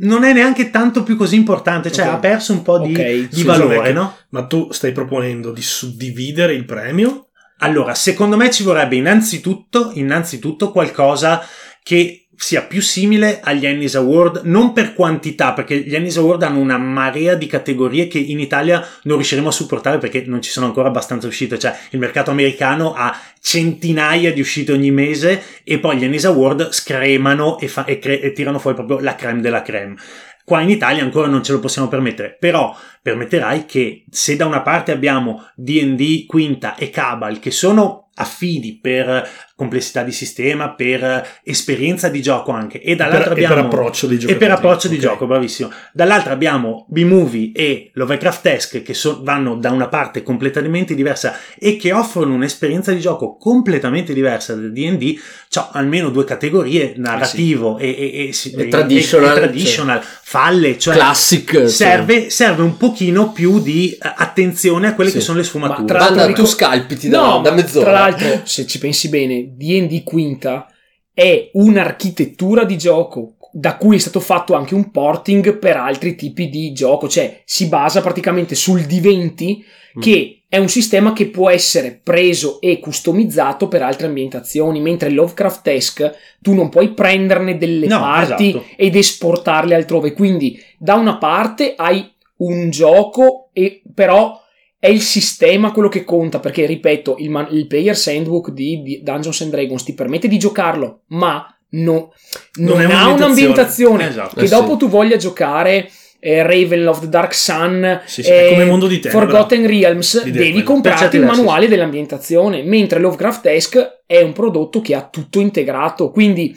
[0.00, 2.12] non è neanche tanto più così importante, cioè Ok.
[2.12, 4.16] ha perso un po' di, Ok, di valore, no?
[4.30, 7.28] Ma tu stai proponendo di suddividere il premio?
[7.58, 11.42] Allora, secondo me ci vorrebbe innanzitutto, innanzitutto qualcosa
[11.88, 16.58] che sia più simile agli Ennis Award, non per quantità, perché gli Ennis Award hanno
[16.58, 20.66] una marea di categorie che in Italia non riusciremo a supportare perché non ci sono
[20.66, 25.96] ancora abbastanza uscite, cioè il mercato americano ha centinaia di uscite ogni mese e poi
[25.96, 29.62] gli Ennis Award scremano e, fa- e cre- e tirano fuori proprio la creme della
[29.62, 29.96] creme.
[30.44, 34.60] Qua in Italia ancora non ce lo possiamo permettere, però permetterai che se da una
[34.60, 41.26] parte abbiamo D&D Quinta e Cabal che sono affidi per complessità di sistema, per eh,
[41.42, 42.80] esperienza di gioco anche.
[42.80, 43.54] E dall'altra per, e abbiamo.
[43.54, 44.32] per approccio di gioco.
[44.32, 45.68] E per approccio di gioco, bravissimo.
[45.92, 51.76] Dall'altra abbiamo B-Movie e Lovecraft Esque che so- vanno da una parte completamente diversa e
[51.76, 55.18] che offrono un'esperienza di gioco completamente diversa del D&D,
[55.52, 60.94] c'ho almeno due categorie, narrativo e, e- e- si- E traditional, e traditional, falle, cioè
[60.94, 61.50] Classic.
[61.50, 61.66] cioè.
[61.68, 65.16] serve, serve un pochino più di eh, attenzione a quelle Sì.
[65.16, 65.80] che sono le sfumature.
[65.80, 67.84] Ma tra l'altro tu scalpiti da, No, da mezz'ora.
[67.90, 70.66] Tra l'altro, se ci pensi bene, D&D Quinta
[71.12, 76.48] è un'architettura di gioco da cui è stato fatto anche un porting per altri tipi
[76.48, 80.00] di gioco, cioè si basa praticamente sul D20 Mm.
[80.00, 86.14] che è un sistema che può essere preso e customizzato per altre ambientazioni, mentre Lovecraft-esque
[86.40, 88.64] tu non puoi prenderne delle No, parti esatto.
[88.76, 92.06] ed esportarle altrove, quindi da una parte hai
[92.36, 94.38] un gioco e però
[94.78, 99.00] è il sistema quello che conta perché ripeto il, man- il player's handbook di, di
[99.02, 102.12] Dungeons and Dragons ti permette di giocarlo ma no-
[102.54, 103.14] non, Non ha un'ambientazione.
[103.14, 104.36] un'ambientazione Esatto.
[104.36, 104.76] che Eh, dopo sì.
[104.78, 105.90] tu voglia giocare
[106.20, 109.26] eh, Raven of the Dark Sun Sì, sì, è come Mondo di Tenebra.
[109.26, 115.40] Forgotten Realms devi comprarti il manuale dell'ambientazione mentre Lovecraft-esque è un prodotto che ha tutto
[115.40, 116.56] integrato quindi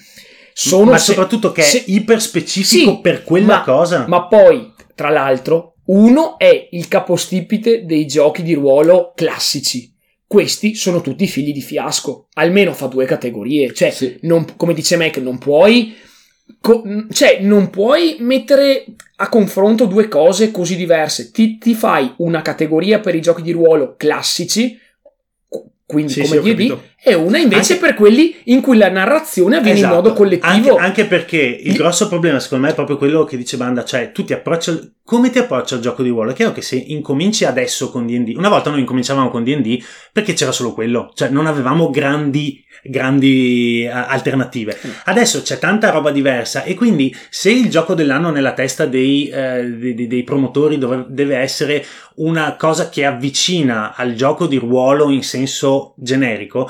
[0.54, 4.06] sono ma se- soprattutto che se- è iper specifico Sì, per quella ma- cosa.
[4.08, 9.94] ma poi, tra l'altro, uno è il capostipite dei giochi di ruolo classici.
[10.26, 12.28] Questi sono tutti figli di fiasco.
[12.34, 13.74] Almeno fa due categorie.
[13.74, 14.18] Cioè, Sì.
[14.22, 15.96] non- come dice Mac, non puoi.
[16.60, 18.84] co- cioè, non puoi mettere
[19.18, 21.32] a confronto due cose così diverse.
[21.32, 24.78] Ti, ti fai una categoria per i giochi di ruolo classici.
[25.86, 26.78] Quindi, Sì, come sì, D&D.
[27.04, 29.94] E una invece Anche- per quelli in cui la narrazione avviene Esatto.
[29.96, 30.48] in modo collettivo.
[30.52, 34.12] Anche, anche perché il grosso problema, secondo me, è proprio quello che dice Banda, cioè
[34.12, 36.32] tu ti approcci al- come ti approcci al gioco di ruolo?
[36.32, 39.84] È chiaro che se incominci adesso con D&D, una volta noi incominciavamo con D&D
[40.14, 44.78] perché c'era solo quello, cioè non avevamo grandi, grandi eh, alternative.
[44.86, 44.90] Mm.
[45.06, 49.64] Adesso c'è tanta roba diversa e quindi se il gioco dell'anno nella testa dei, eh,
[49.66, 51.84] dei- dei- promotori dove- deve essere
[52.18, 56.70] una cosa che avvicina al gioco di ruolo in senso generico,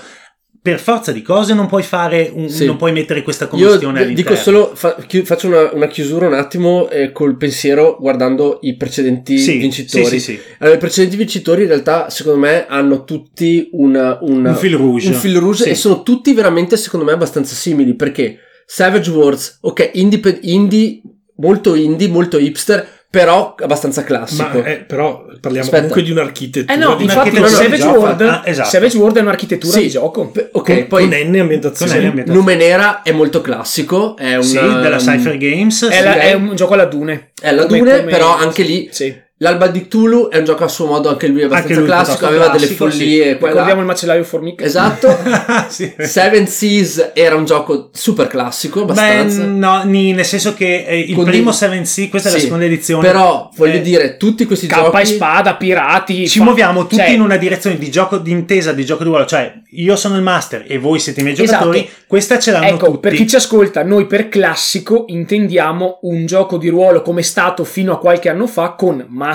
[0.63, 2.65] per forza di cose non puoi fare un- Sì.
[2.65, 4.29] non puoi mettere questa Io commistione d- all'interno.
[4.31, 8.75] dico solo, fa- chi- faccio una, una chiusura un attimo eh, col pensiero guardando i
[8.77, 10.19] precedenti sì, vincitori.
[10.19, 10.39] Sì.
[10.59, 15.07] Allora, i precedenti vincitori in realtà, secondo me, hanno tutti una, una- Un fil rouge.
[15.07, 19.89] un fil rouge e sono tutti veramente, secondo me, abbastanza simili perché Savage Worlds, ok,
[19.93, 21.01] indie, indie
[21.37, 24.59] molto indie, molto hipster, però abbastanza classico.
[24.59, 25.75] Ma eh, però parliamo Aspetta.
[25.87, 27.99] comunque di un'architettura Eh no, di infatti un'architettura Savage di gioco.
[27.99, 28.69] World, Ah, esatto.
[28.69, 29.81] Savage World è un'architettura Sì.
[29.81, 30.27] di gioco.
[30.29, 31.91] P- ok, con, poi con N ambientazioni.
[31.91, 32.39] Con N ambientazioni.
[32.39, 35.83] Numenera è molto classico, è una, Sì, della Cypher Games.
[35.89, 36.03] È, sì.
[36.03, 37.31] la- è un gioco alla Dune.
[37.39, 39.13] È la Come- Dune, come- però anche lì Sì.
[39.41, 42.25] L'Alba di Cthulhu è un gioco a suo modo anche lui abbastanza Anche lui classico,
[42.27, 43.47] aveva classico, delle follie là.
[43.47, 44.63] Ricordiamo il macellaio formica.
[44.63, 45.17] Esatto.
[45.71, 45.93] Sì.
[45.97, 49.45] Seven Seas era un gioco super classico, Beh, abbastanza.
[49.45, 52.43] no, ni- nel senso che eh, il Con primo dei- 7C, questa è la Sì,
[52.45, 53.07] seconda edizione.
[53.07, 56.27] Però voglio Eh, dire, tutti questi Cappa giochi e spada, pirati.
[56.27, 59.09] ci fa- muoviamo tutti cioè, in una direzione di gioco di intesa di gioco di
[59.09, 61.93] ruolo, cioè io sono il master e voi siete i miei giocatori, Esatto.
[62.05, 62.99] questa ce l'hanno Ecco, tutti.
[62.99, 67.63] per chi ci ascolta, noi per classico intendiamo un gioco di ruolo come è stato
[67.63, 69.29] fino a qualche anno fa con master,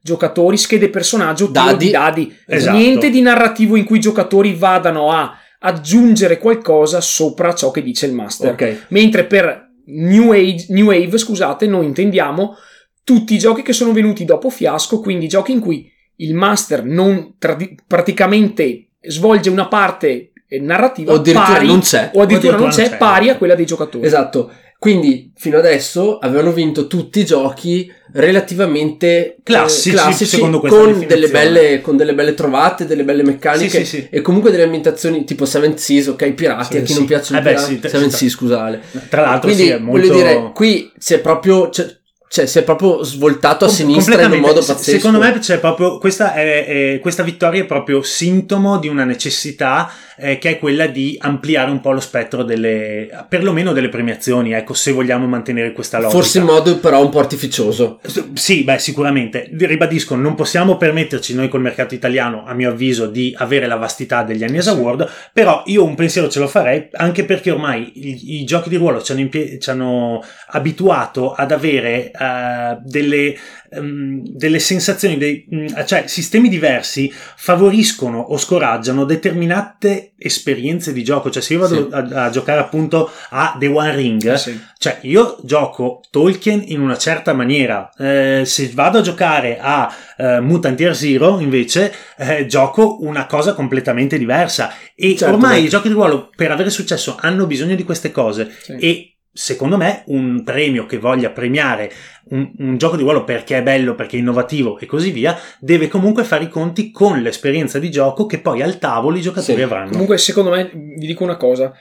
[0.00, 1.86] giocatori, schede personaggio, Dadi.
[1.86, 2.36] di dadi.
[2.46, 2.76] Esatto.
[2.76, 8.06] Niente di narrativo in cui i giocatori vadano a aggiungere qualcosa sopra ciò che dice
[8.06, 8.52] il master.
[8.52, 8.86] Ok.
[8.88, 12.56] Mentre per New, Age, New Wave, scusate, noi intendiamo
[13.04, 17.34] tutti i giochi che sono venuti dopo Fiasco, quindi giochi in cui il master non
[17.38, 22.10] tradi- praticamente svolge una parte eh, narrativa O addirittura pari, non c'è.
[22.12, 24.06] o addirittura O non addirittura c'è, non c'è, pari a quella dei giocatori.
[24.06, 24.52] Esatto.
[24.82, 31.06] Quindi fino adesso avevano vinto tutti i giochi relativamente eh, Classici, classici secondo questa con
[31.06, 34.08] delle, belle, con delle belle trovate, delle belle meccaniche Sì, sì, sì.
[34.10, 37.50] e comunque delle ambientazioni tipo Seven Seas, ok, pirati, a chi non piacciono Eh beh,
[37.50, 38.80] pirati, sì, te- Seven Seas, scusate.
[39.08, 40.00] Tra l'altro Quindi sì, è molto...
[40.08, 41.86] voglio dire, qui si è proprio cioè,
[42.28, 44.98] cioè, si è proprio svoltato a Com- sinistra in un modo pazzesco.
[44.98, 49.92] Secondo me c'è proprio questa, è- è- questa vittoria è proprio sintomo di una necessità
[50.22, 54.72] eh, che è quella di ampliare un po' lo spettro delle, perlomeno delle premiazioni, ecco,
[54.72, 56.16] se vogliamo mantenere questa logica.
[56.16, 58.00] Forse in modo però un po' artificioso.
[58.34, 59.50] Sì, beh, sicuramente.
[59.52, 64.22] Ribadisco, non possiamo permetterci noi col mercato italiano, a mio avviso, di avere la vastità
[64.22, 68.44] degli Annies Award, però io un pensiero ce lo farei, anche perché ormai i, i
[68.44, 73.34] giochi di ruolo ci hanno, impie- ci hanno abituato ad avere eh, delle,
[73.72, 81.30] ehm, delle sensazioni, dei, mm, cioè sistemi diversi favoriscono o scoraggiano determinate esperienze di gioco.
[81.30, 81.94] Cioè, se io vado Sì.
[82.14, 84.58] a, a giocare appunto a The One Ring, sì.
[84.78, 87.90] cioè io gioco Tolkien in una certa maniera.
[87.98, 93.54] Eh, se vado a giocare a eh, Mutant Year Zero, invece, eh, gioco una cosa
[93.54, 94.72] completamente diversa.
[94.94, 95.66] E Certo, ormai beh.
[95.66, 98.50] i giochi di ruolo, per avere successo, hanno bisogno di queste cose.
[98.62, 98.72] Sì.
[98.78, 101.90] E secondo me un premio che voglia premiare
[102.30, 105.88] un, un gioco di ruolo perché è bello, perché è innovativo e così via, deve
[105.88, 109.62] comunque fare i conti con l'esperienza di gioco che poi al tavolo i giocatori Sì.
[109.64, 109.90] avranno.
[109.92, 111.72] Comunque, secondo me, vi dico una cosa.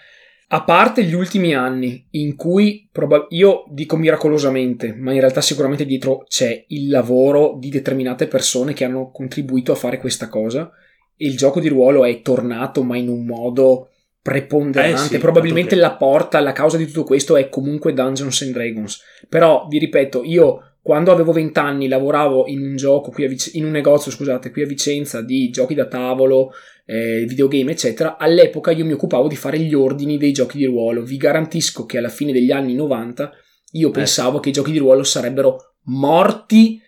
[0.54, 5.86] A parte gli ultimi anni in cui proba- io dico miracolosamente, ma in realtà sicuramente
[5.86, 10.70] dietro c'è il lavoro di determinate persone che hanno contribuito a fare questa cosa
[11.16, 13.91] e il gioco di ruolo è tornato ma in un modo
[14.22, 14.94] preponderante.
[14.94, 19.02] Eh sì, Probabilmente la porta, la causa di tutto questo è comunque Dungeons and Dragons.
[19.28, 23.54] Però vi ripeto, io quando avevo 20 anni lavoravo in un gioco qui a Vic-
[23.54, 26.52] in un negozio, scusate, qui a Vicenza di giochi da tavolo,
[26.86, 28.18] eh, videogame, eccetera.
[28.18, 31.04] All'epoca io mi occupavo di fare gli ordini dei giochi di ruolo.
[31.04, 33.32] Vi garantisco che alla fine degli anni 90
[33.74, 36.82] io pensavo che i giochi di ruolo sarebbero morti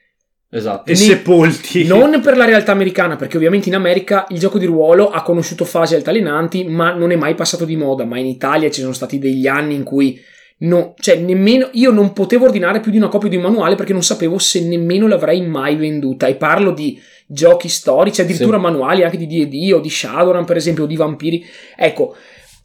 [0.55, 0.91] Esatto.
[0.91, 1.85] E Ni- sepolti.
[1.85, 5.65] non per la realtà americana, perché ovviamente in America il gioco di ruolo ha conosciuto
[5.65, 8.05] fasi altalenanti, ma non è mai passato di moda.
[8.05, 10.19] Ma in Italia ci sono stati degli anni in cui
[10.59, 13.93] no, cioè nemmeno io non potevo ordinare più di una copia di un manuale perché
[13.93, 16.27] non sapevo se nemmeno l'avrei mai venduta.
[16.27, 18.63] E parlo di giochi storici, addirittura Sì.
[18.63, 21.43] manuali anche di DD o di Shadowrun, per esempio, o di Vampiri.
[21.75, 22.15] Ecco.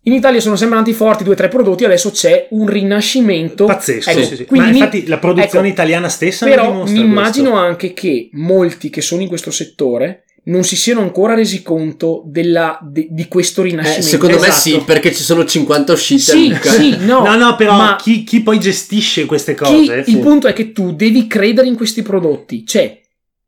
[0.03, 4.11] In Italia sono sempre andati forti due o tre prodotti, adesso c'è un rinascimento Pazzesco,
[4.11, 4.45] Ecco, sì, sì.
[4.47, 7.67] quindi infatti la produzione ecco, italiana stessa però dimostra mi immagino questo.
[7.67, 12.79] anche che molti che sono in questo settore non si siano ancora resi conto della-
[12.83, 14.07] de- di questo Eh, rinascimento.
[14.07, 14.61] secondo me Esatto.
[14.61, 16.21] sì, perché ci sono 50 uscite.
[16.23, 17.23] Sì, sì, no.
[17.23, 20.73] No, no, però ma chi, chi poi gestisce queste chi- cose il punto è che
[20.73, 22.65] tu devi credere in questi prodotti.
[22.65, 22.99] Cioè,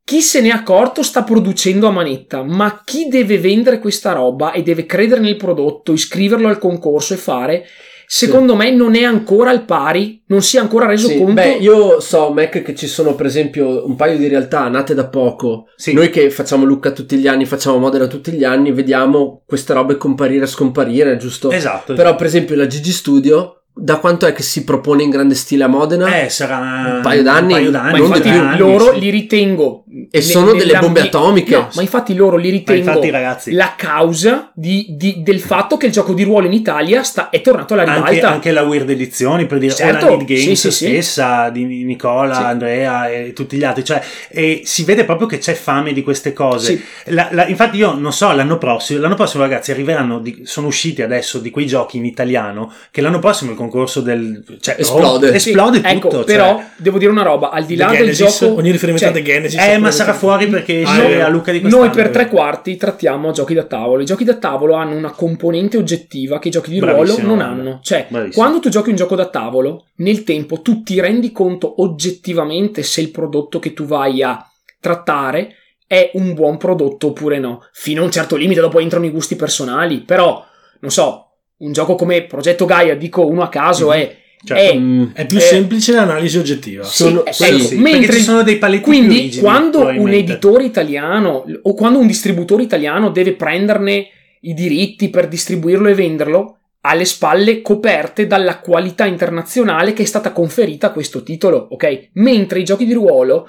[0.03, 4.51] chi se ne è accorto sta producendo a manetta, ma chi deve vendere questa roba
[4.51, 7.65] e deve credere nel prodotto, iscriverlo al concorso e fare,
[8.13, 11.33] secondo me non è ancora al pari, non si è ancora reso Sì, conto.
[11.33, 15.07] Beh, io so, Mac, che ci sono per esempio un paio di realtà nate da
[15.07, 15.67] poco.
[15.77, 15.93] Sì.
[15.93, 19.95] Noi che facciamo Lucca tutti gli anni, facciamo Modena tutti gli anni, vediamo queste robe
[19.95, 21.51] comparire e scomparire, giusto?
[21.51, 21.93] Esatto.
[21.93, 25.63] Però, per esempio, la Gigi Studio, da quanto è che si propone in grande stile
[25.63, 26.21] a Modena?
[26.21, 28.39] eh, sarà un paio d'anni, un paio d'anni, Ma non infatti di più.
[28.39, 28.99] anni, loro sì.
[28.99, 29.83] li ritengo.
[30.11, 31.55] E sono delle bombe atomiche.
[31.55, 35.85] No, ma infatti loro li ritengo infatti, ragazzi, la causa di- di- del fatto che
[35.87, 38.29] il gioco di ruolo in Italia sta- è tornato alla anche, ribalta.
[38.33, 40.85] anche la Weird Edizioni, per dire, Certo, la Need Games sì, sì, sì.
[40.87, 42.41] stessa di Nicola, Sì.
[42.43, 46.33] Andrea e tutti gli altri, cioè, e si vede proprio che c'è fame di queste
[46.33, 46.75] cose.
[46.75, 46.83] Sì.
[47.13, 51.01] La- la- infatti io non so, l'anno prossimo, l'anno prossimo ragazzi arriveranno, di- sono usciti
[51.01, 54.43] adesso di quei giochi in italiano, che l'anno prossimo il concorso del...
[54.59, 55.29] Cioè, Esplode.
[55.29, 56.07] oh, esplode Sì, tutto.
[56.07, 56.23] Ecco, cioè.
[56.25, 58.57] però devo dire una roba, al di là del Genesis, gioco...
[58.57, 61.27] ogni riferimento cioè, a The Genesis Eh, è ma sarà fuori perché Ah, esce a
[61.27, 61.85] Luca di quest'anno.
[61.85, 64.01] Noi per tre quarti trattiamo giochi da tavolo.
[64.01, 67.79] I giochi da tavolo hanno una componente oggettiva che i giochi di ruolo non hanno.
[67.81, 68.43] Cioè, Bravissimo.
[68.43, 73.01] quando tu giochi un gioco da tavolo, nel tempo tu ti rendi conto oggettivamente se
[73.01, 74.45] il prodotto che tu vai a
[74.79, 75.55] trattare
[75.87, 77.65] è un buon prodotto oppure no.
[77.73, 79.99] Fino a un certo limite, dopo entrano i gusti personali.
[79.99, 80.43] Però,
[80.79, 81.30] non so,
[81.61, 83.93] un gioco come Progetto Gaia, dico uno a caso, Mhm.
[83.93, 84.73] è, Certo.
[84.73, 86.83] è Mm, È più Eh, semplice l'analisi oggettiva.
[86.83, 90.09] Sì, Sono- sì, ecco, sì, mentre ci sono dei paletti più quindi rigidi, quando un
[90.11, 94.07] editore italiano o quando un distributore italiano deve prenderne
[94.41, 100.05] i diritti per distribuirlo e venderlo ha le spalle coperte dalla qualità internazionale che è
[100.05, 102.09] stata conferita a questo titolo, ok?
[102.13, 103.47] Mentre i giochi di ruolo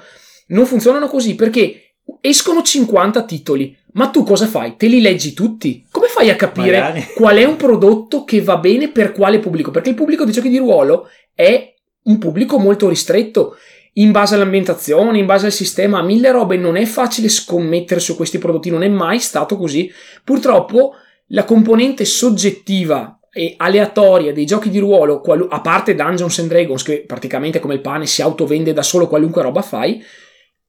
[0.48, 1.81] non funzionano così perché
[2.20, 4.76] escono 50 titoli, ma tu cosa fai?
[4.76, 5.84] Te li leggi tutti?
[5.90, 7.06] Come fai a capire Magari.
[7.14, 9.70] qual è un prodotto che va bene per quale pubblico?
[9.70, 11.74] Perché il pubblico dei giochi di ruolo è
[12.04, 13.56] un pubblico molto ristretto.
[13.96, 18.16] In base all'ambientazione, in base al sistema, a mille robe, non è facile scommettere su
[18.16, 19.92] questi prodotti, non è mai stato così.
[20.24, 20.94] Purtroppo
[21.28, 26.82] la componente soggettiva e aleatoria dei giochi di ruolo, qualu- a parte Dungeons and Dragons,
[26.82, 30.02] che praticamente come il pane si autovende da solo qualunque roba fai,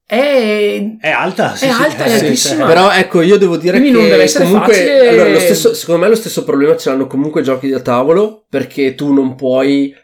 [0.05, 2.61] è È alta, sì, È sì, alta, è eh, sì, altissima.
[2.67, 2.73] sì.
[2.73, 5.73] Però ecco, io devo dire Quindi che non deve essere comunque facile- allora, lo stesso-
[5.73, 9.35] secondo me lo stesso problema ce l'hanno comunque i giochi da tavolo perché tu non
[9.35, 9.95] puoi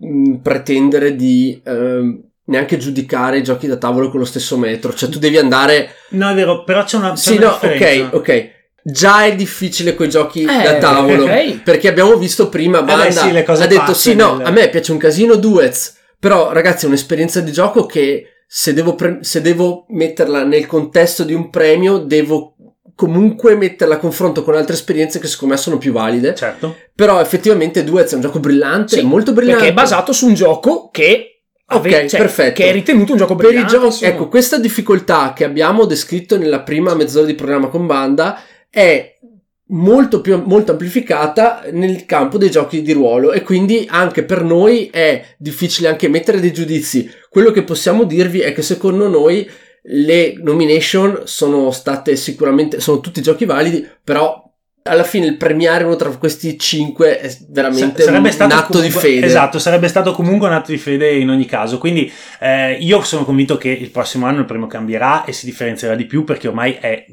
[0.00, 5.08] mh, pretendere di ehm, neanche giudicare i giochi da tavolo con lo stesso metro, cioè
[5.08, 8.06] tu devi andare No, è vero, però c'è una, c'è Sì, una no, differenza.
[8.06, 8.56] ok, ok.
[8.84, 11.62] Già è difficile con i giochi Eh, da tavolo ok.
[11.62, 14.92] perché abbiamo visto prima Banda beh, sì, ha detto sì, no, nel- a me piace
[14.92, 19.84] un casino Duets, però ragazzi è un'esperienza di gioco che se devo, pre- se devo
[19.90, 22.54] metterla nel contesto di un premio devo
[22.94, 26.34] comunque metterla a confronto con altre esperienze che secondo me sono più valide.
[26.34, 26.74] Certo.
[26.94, 29.64] Però effettivamente Duets è un gioco brillante, Sì, molto brillante.
[29.64, 32.62] perché è basato su un gioco che ave- Ok, cioè, perfetto.
[32.62, 33.76] che è ritenuto un gioco brillante.
[33.76, 34.10] insomma.
[34.10, 39.17] ecco, questa difficoltà che abbiamo descritto nella prima mezz'ora di programma con banda è
[39.68, 44.88] molto più molto amplificata nel campo dei giochi di ruolo e quindi anche per noi
[44.90, 47.10] è difficile anche mettere dei giudizi.
[47.28, 49.48] Quello che possiamo dirvi è che secondo noi
[49.90, 54.47] le nomination sono state sicuramente sono tutti giochi validi, però
[54.88, 59.00] alla fine il premiare uno tra questi cinque è veramente Sa- un, atto di comunque-
[59.00, 59.26] fede.
[59.26, 61.78] Esatto, sarebbe stato comunque un atto di fede in ogni caso.
[61.78, 62.10] Quindi
[62.40, 66.06] eh, io sono convinto che il prossimo anno il premio cambierà e si differenzierà di
[66.06, 67.04] più perché ormai è,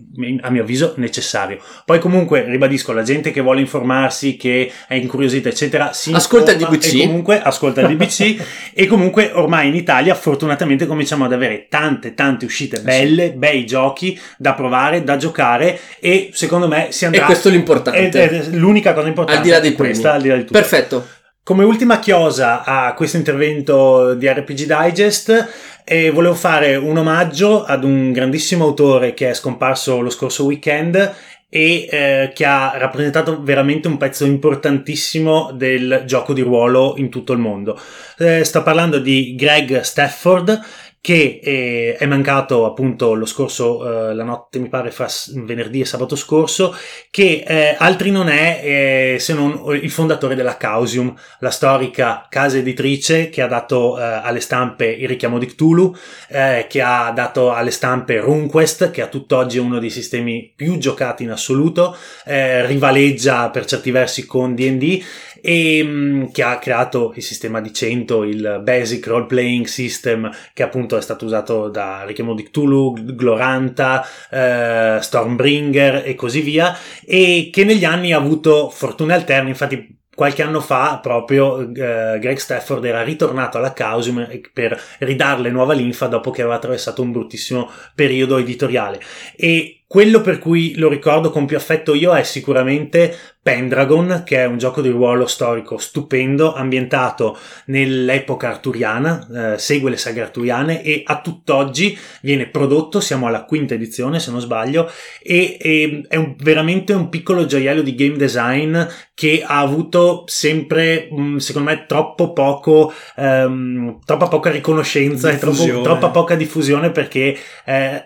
[0.42, 1.60] a mio avviso, necessario.
[1.86, 6.58] Poi comunque, ribadisco, la gente che vuole informarsi, che è incuriosita, eccetera, si Ascolta il
[6.58, 6.94] DBC.
[6.96, 8.36] E comunque ascolta il DBC
[8.74, 14.20] e comunque ormai in Italia fortunatamente cominciamo ad avere tante tante uscite belle, bei giochi
[14.38, 17.26] da provare, da giocare e secondo me si E andrà...
[17.26, 18.00] questo è l'importante.
[18.00, 20.16] ed è l'unica cosa importante Al di là dei è questa, premi.
[20.16, 20.60] al di là di tutto.
[20.60, 21.08] Perfetto.
[21.44, 25.48] Come ultima chiosa a questo intervento di RPG Digest,
[25.84, 31.14] eh, volevo fare un omaggio ad un grandissimo autore che è scomparso lo scorso weekend
[31.48, 37.34] e eh, che ha rappresentato veramente un pezzo importantissimo del gioco di ruolo in tutto
[37.34, 37.80] il mondo.
[38.18, 40.60] Eh, sto parlando di Greg Stafford
[41.06, 45.86] che eh, è mancato appunto lo scorso, eh, la notte mi pare fra venerdì e
[45.86, 46.76] sabato scorso,
[47.12, 52.58] che eh, altri non è eh, se non il fondatore della Causium, la storica casa
[52.58, 55.96] editrice che ha dato eh, alle stampe il richiamo di Cthulhu,
[56.30, 60.80] eh, che ha dato alle stampe RuneQuest, che a tutt'oggi è uno dei sistemi più
[60.80, 61.96] giocati in assoluto,
[62.26, 65.04] eh, rivaleggia per certi versi con D&D
[65.48, 70.64] e mh, che ha creato il sistema di 100, il Basic Role Playing System, che
[70.64, 77.50] appunto è stato usato da Richiamo di Cthulhu, Gloranta, eh, Stormbringer e così via, e
[77.54, 82.84] che negli anni ha avuto fortune alterne, infatti qualche anno fa proprio eh, Greg Stafford
[82.86, 88.38] era ritornato alla Causium per ridarle nuova linfa dopo che aveva attraversato un bruttissimo periodo
[88.38, 89.00] editoriale.
[89.36, 94.46] E quello per cui lo ricordo con più affetto io è sicuramente Pendragon, che è
[94.46, 101.04] un gioco di ruolo storico stupendo, ambientato nell'epoca arturiana, eh, segue le saghe arturiane e
[101.06, 104.92] a tutt'oggi viene prodotto, siamo alla quinta edizione se non sbaglio,
[105.22, 108.78] e, e è un- veramente un piccolo gioiello di game design
[109.14, 115.56] che ha avuto sempre, mh, secondo me, troppo poco, ehm, troppa poca riconoscenza e troppo-
[115.56, 115.84] Diffusione.
[115.84, 118.04] troppa poca diffusione perché eh,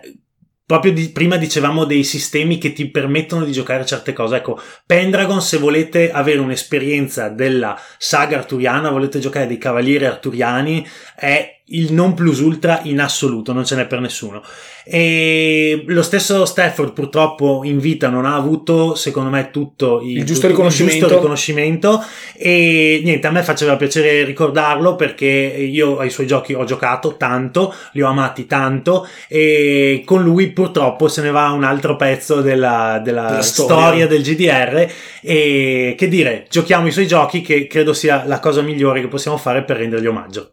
[0.70, 4.36] proprio di- prima dicevamo dei sistemi che ti permettono di giocare certe cose.
[4.36, 4.56] Ecco,
[4.86, 10.86] Pendragon, se volete avere un'esperienza della saga arturiana, volete giocare dei cavalieri arturiani,
[11.16, 14.42] è il non plus ultra in assoluto, non ce n'è per nessuno.
[14.84, 20.32] E lo stesso Stafford purtroppo in vita non ha avuto, secondo me, tutto Il giusto
[20.34, 20.98] tutto- riconoscimento.
[21.00, 22.04] giusto riconoscimento.
[22.36, 27.72] E niente, a me faceva piacere ricordarlo perché io ai suoi giochi ho giocato tanto,
[27.92, 33.00] li ho amati tanto e con lui purtroppo se ne va un altro pezzo della,
[33.04, 33.76] della Della storia.
[33.76, 34.06] storia.
[34.06, 34.90] del GDR
[35.22, 39.36] e che dire, giochiamo i suoi giochi che credo sia la cosa migliore che possiamo
[39.36, 40.52] fare per rendergli omaggio.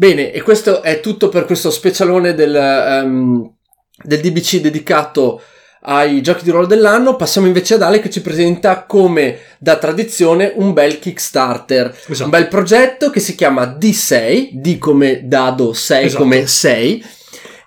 [0.00, 3.52] Bene, e questo è tutto per questo specialone del, ehm,
[4.00, 5.42] del DBC dedicato
[5.82, 7.16] ai giochi di ruolo dell'anno.
[7.16, 11.98] Passiamo invece ad Ale che ci presenta come da tradizione un bel Kickstarter.
[12.06, 12.22] Esatto.
[12.22, 16.22] Un bel progetto che si chiama D6, D come dado, 6 Esatto.
[16.22, 17.04] come 6.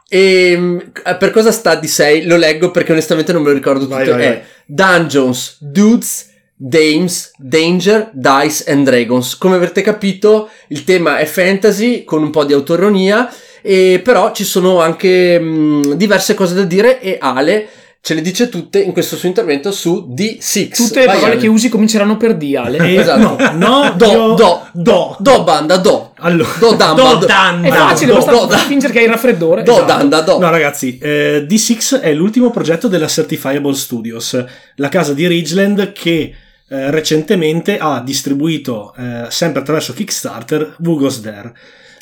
[0.08, 0.80] E mm,
[1.20, 2.26] per cosa sta D6?
[2.28, 3.96] Lo leggo perché onestamente non me lo ricordo tutto.
[3.96, 4.42] Vai, vai, è vai.
[4.66, 6.31] Dungeons, Dudes,
[6.64, 9.36] Dames, Danger, Dice and Dragons.
[9.38, 13.28] Come avrete capito, il tema è fantasy con un po' di autoironia,
[13.64, 17.68] e però ci sono anche mh, diverse cose da dire e Ale
[18.04, 20.76] ce le dice tutte in questo suo intervento su D6.
[20.76, 21.42] Tutte le Vai, parole Ale.
[21.42, 22.78] che usi cominceranno per D, Ale.
[22.78, 23.38] Eh, Esatto.
[23.56, 26.12] No, no, Do, io- do, do, Do banda, do.
[26.18, 27.68] Allora, Do damba, do- danda.
[27.68, 29.64] È facile, do, basta do, da- fingere che hai il raffreddore.
[29.64, 29.86] Do Esatto.
[29.88, 30.38] danda, do.
[30.40, 36.34] No, ragazzi, eh, D6 è l'ultimo progetto della Certifiable Studios, la casa di Ridgeland che
[36.72, 41.50] eh, recentemente ha distribuito, eh, sempre attraverso Kickstarter, Wugos Dare.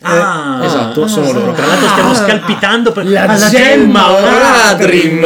[0.02, 1.52] Eh, Ah, esatto, ah, sono loro.
[1.54, 5.20] Tra l'altro stiamo Ah, scalpitando per la alla gemma Oradrim.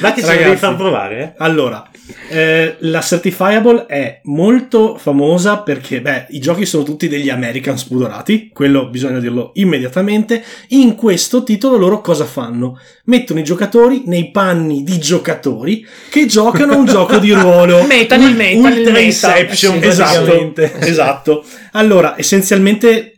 [0.00, 1.18] Ma che ce la devi far provare?
[1.20, 1.32] eh?
[1.38, 1.84] Allora,
[2.30, 8.50] Eh, la Certifiable è molto famosa perché, beh, i giochi sono tutti degli American spudorati,
[8.52, 10.42] quello bisogna dirlo immediatamente.
[10.68, 12.78] In questo titolo loro cosa fanno?
[13.04, 17.84] Mettono i giocatori nei panni di giocatori che giocano un gioco di ruolo.
[17.86, 18.98] Meta nel meta, Ultra meta.
[19.00, 21.44] Inception, sì, esatto, esatto.
[21.72, 23.12] Allora, essenzialmente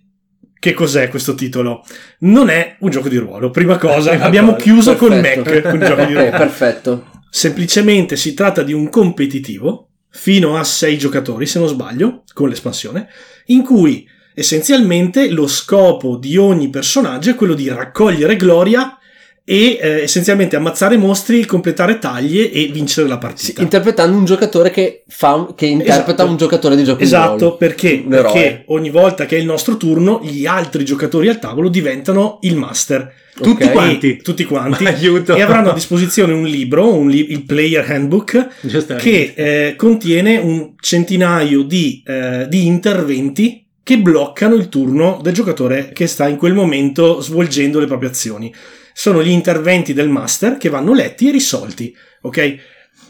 [0.60, 1.82] che cos'è questo titolo?
[2.20, 3.50] Non è un gioco di ruolo.
[3.50, 5.50] Prima cosa, Prima abbiamo cosa, chiuso col Perfetto.
[5.50, 6.30] Mac con il gioco di ruolo.
[6.30, 7.04] perfetto.
[7.30, 13.08] Semplicemente si tratta di un competitivo fino a 6 giocatori, se non sbaglio, con l'espansione,
[13.46, 18.98] in cui essenzialmente lo scopo di ogni personaggio è quello di raccogliere gloria
[19.44, 23.62] e eh, essenzialmente ammazzare mostri, completare taglie e vincere la Sì, partita.
[23.62, 26.30] interpretando un giocatore che, fa un- che interpreta Esatto.
[26.30, 27.56] un giocatore di gioco Esatto, di ruolo.
[27.56, 32.38] perché, perché ogni volta che è il nostro turno, gli altri giocatori al tavolo diventano
[32.42, 33.12] il master.
[33.40, 34.10] Tutti quanti.
[34.12, 34.84] E, tutti quanti.
[34.84, 35.34] Aiuto.
[35.34, 38.48] E avranno a disposizione un libro, un li- il Player Handbook,
[38.98, 45.90] che eh, contiene un centinaio di, eh, di interventi che bloccano il turno del giocatore
[45.92, 48.52] che sta in quel momento svolgendo le proprie azioni.
[48.92, 52.58] Sono gli interventi del master che vanno letti e risolti, ok?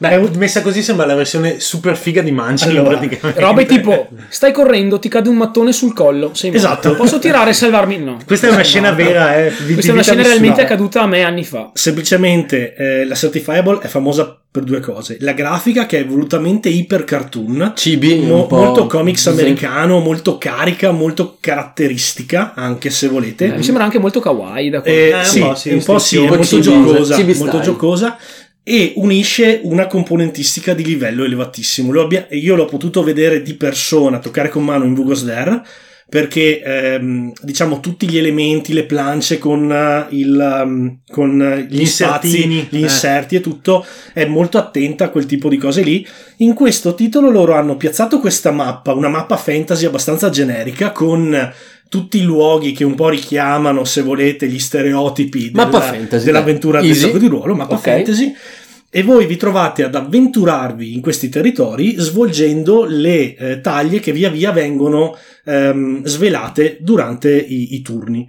[0.01, 3.39] Beh, un- messa così sembra la versione super figa di Munchkin Allora, praticamente.
[3.41, 6.31] Robe tipo, stai correndo, ti cade un mattone sul collo.
[6.33, 6.55] Sei.
[6.55, 6.95] Esatto.
[6.95, 7.99] Posso tirare e salvarmi?
[7.99, 8.19] No.
[8.27, 8.97] Questa è una scena no.
[8.97, 9.53] vera, eh.
[9.67, 11.71] di Questa è una scena realmente accaduta a me anni fa.
[11.75, 15.19] Semplicemente eh, la Certifiable è famosa per due cose.
[15.21, 20.39] La grafica che è volutamente iper cartoon, Cibi mo- un po' molto comics americano, molto
[20.39, 23.49] carica, molto caratteristica, anche se volete.
[23.49, 24.91] Mi sembra anche molto kawaii da qua.
[24.91, 27.17] Eh, Eh, un sì, po' sì, un po' sì, è un po' molto cibi- giocosa,
[27.19, 27.61] molto style.
[27.63, 28.19] giocosa
[28.63, 31.93] e unisce una componentistica di livello elevatissimo.
[31.93, 35.63] Lo abbia- io l'ho potuto vedere di persona, toccare con mano in Vugos Dare,
[36.11, 41.83] perché ehm, diciamo tutti gli elementi, le plance con, eh, il, um, con eh, gli,
[41.83, 42.79] Gli spazi, gli eh.
[42.81, 46.05] inserti e tutto, è molto attenta a quel tipo di cose lì.
[46.39, 51.53] In questo titolo loro hanno piazzato questa mappa, una mappa fantasy abbastanza generica con
[51.91, 56.93] tutti i luoghi che un po' richiamano, se volete, gli stereotipi della- fantasy, dell'avventura del
[56.95, 57.81] gioco di ruolo, mappa Ok.
[57.81, 58.33] fantasy.
[58.89, 64.31] E voi vi trovate ad avventurarvi in questi territori svolgendo le eh, taglie che via
[64.31, 68.27] via vengono ehm, svelate durante i, i turni.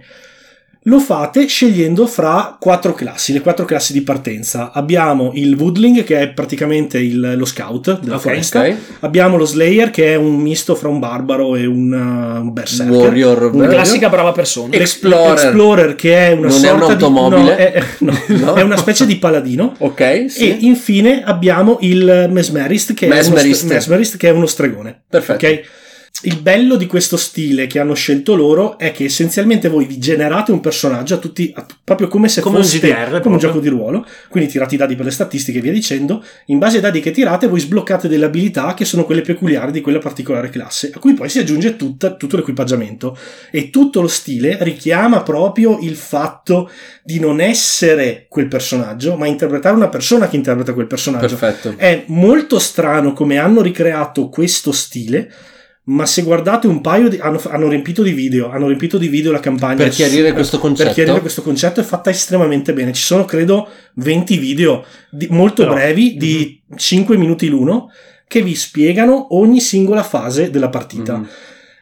[0.86, 4.72] Lo fate scegliendo fra quattro classi, le quattro classi di partenza.
[4.72, 8.60] Abbiamo il Woodling, che è praticamente il- lo scout della Ok, foresta.
[8.62, 8.74] ok.
[9.00, 12.92] Abbiamo lo Slayer, che è un misto fra un barbaro e un, uh, un berserker.
[12.96, 14.74] Warrior, Un Una classica brava persona.
[14.74, 15.32] Explorer.
[15.44, 17.40] Explorer, che è una Non è sorta un'automobile?
[17.40, 17.44] di...
[17.46, 18.54] no, è, no, No.
[18.54, 19.74] è una specie di paladino.
[19.78, 20.48] Ok, sì.
[20.50, 23.62] E infine abbiamo il Mesmerist, che, Mesmerist.
[23.62, 25.02] È, uno, Mesmerist, che è uno stregone.
[25.08, 25.46] Perfetto.
[25.46, 25.62] Ok?
[26.24, 30.52] Il bello di questo stile che hanno scelto loro è che essenzialmente voi vi generate
[30.52, 33.38] un personaggio a tutti, a- proprio come se Come un foste GDR, come un proprio.
[33.40, 36.22] gioco di ruolo, quindi tirate i dadi per le statistiche e via dicendo.
[36.46, 39.80] In base ai dadi che tirate, voi sbloccate delle abilità che sono quelle peculiari di
[39.80, 43.18] quella particolare classe, a cui poi si aggiunge tutta- tutto l'equipaggiamento.
[43.50, 46.70] E tutto lo stile richiama proprio il fatto
[47.02, 51.34] di non essere quel personaggio, ma interpretare una persona che interpreta quel personaggio.
[51.36, 51.74] Perfetto.
[51.76, 55.32] È molto strano come hanno ricreato questo stile,
[55.84, 57.18] ma se guardate un paio di...
[57.18, 59.76] hanno, hanno riempito di video, hanno riempito di video la campagna.
[59.82, 60.84] Per chiarire su- questo concetto.
[60.84, 62.92] Per chiarire questo concetto è fatta estremamente bene.
[62.92, 67.90] Ci sono, credo, 20 video di- molto Però- brevi, di 5 minuti l'uno,
[68.28, 71.18] che vi spiegano ogni singola fase della partita.
[71.18, 71.28] Mhm.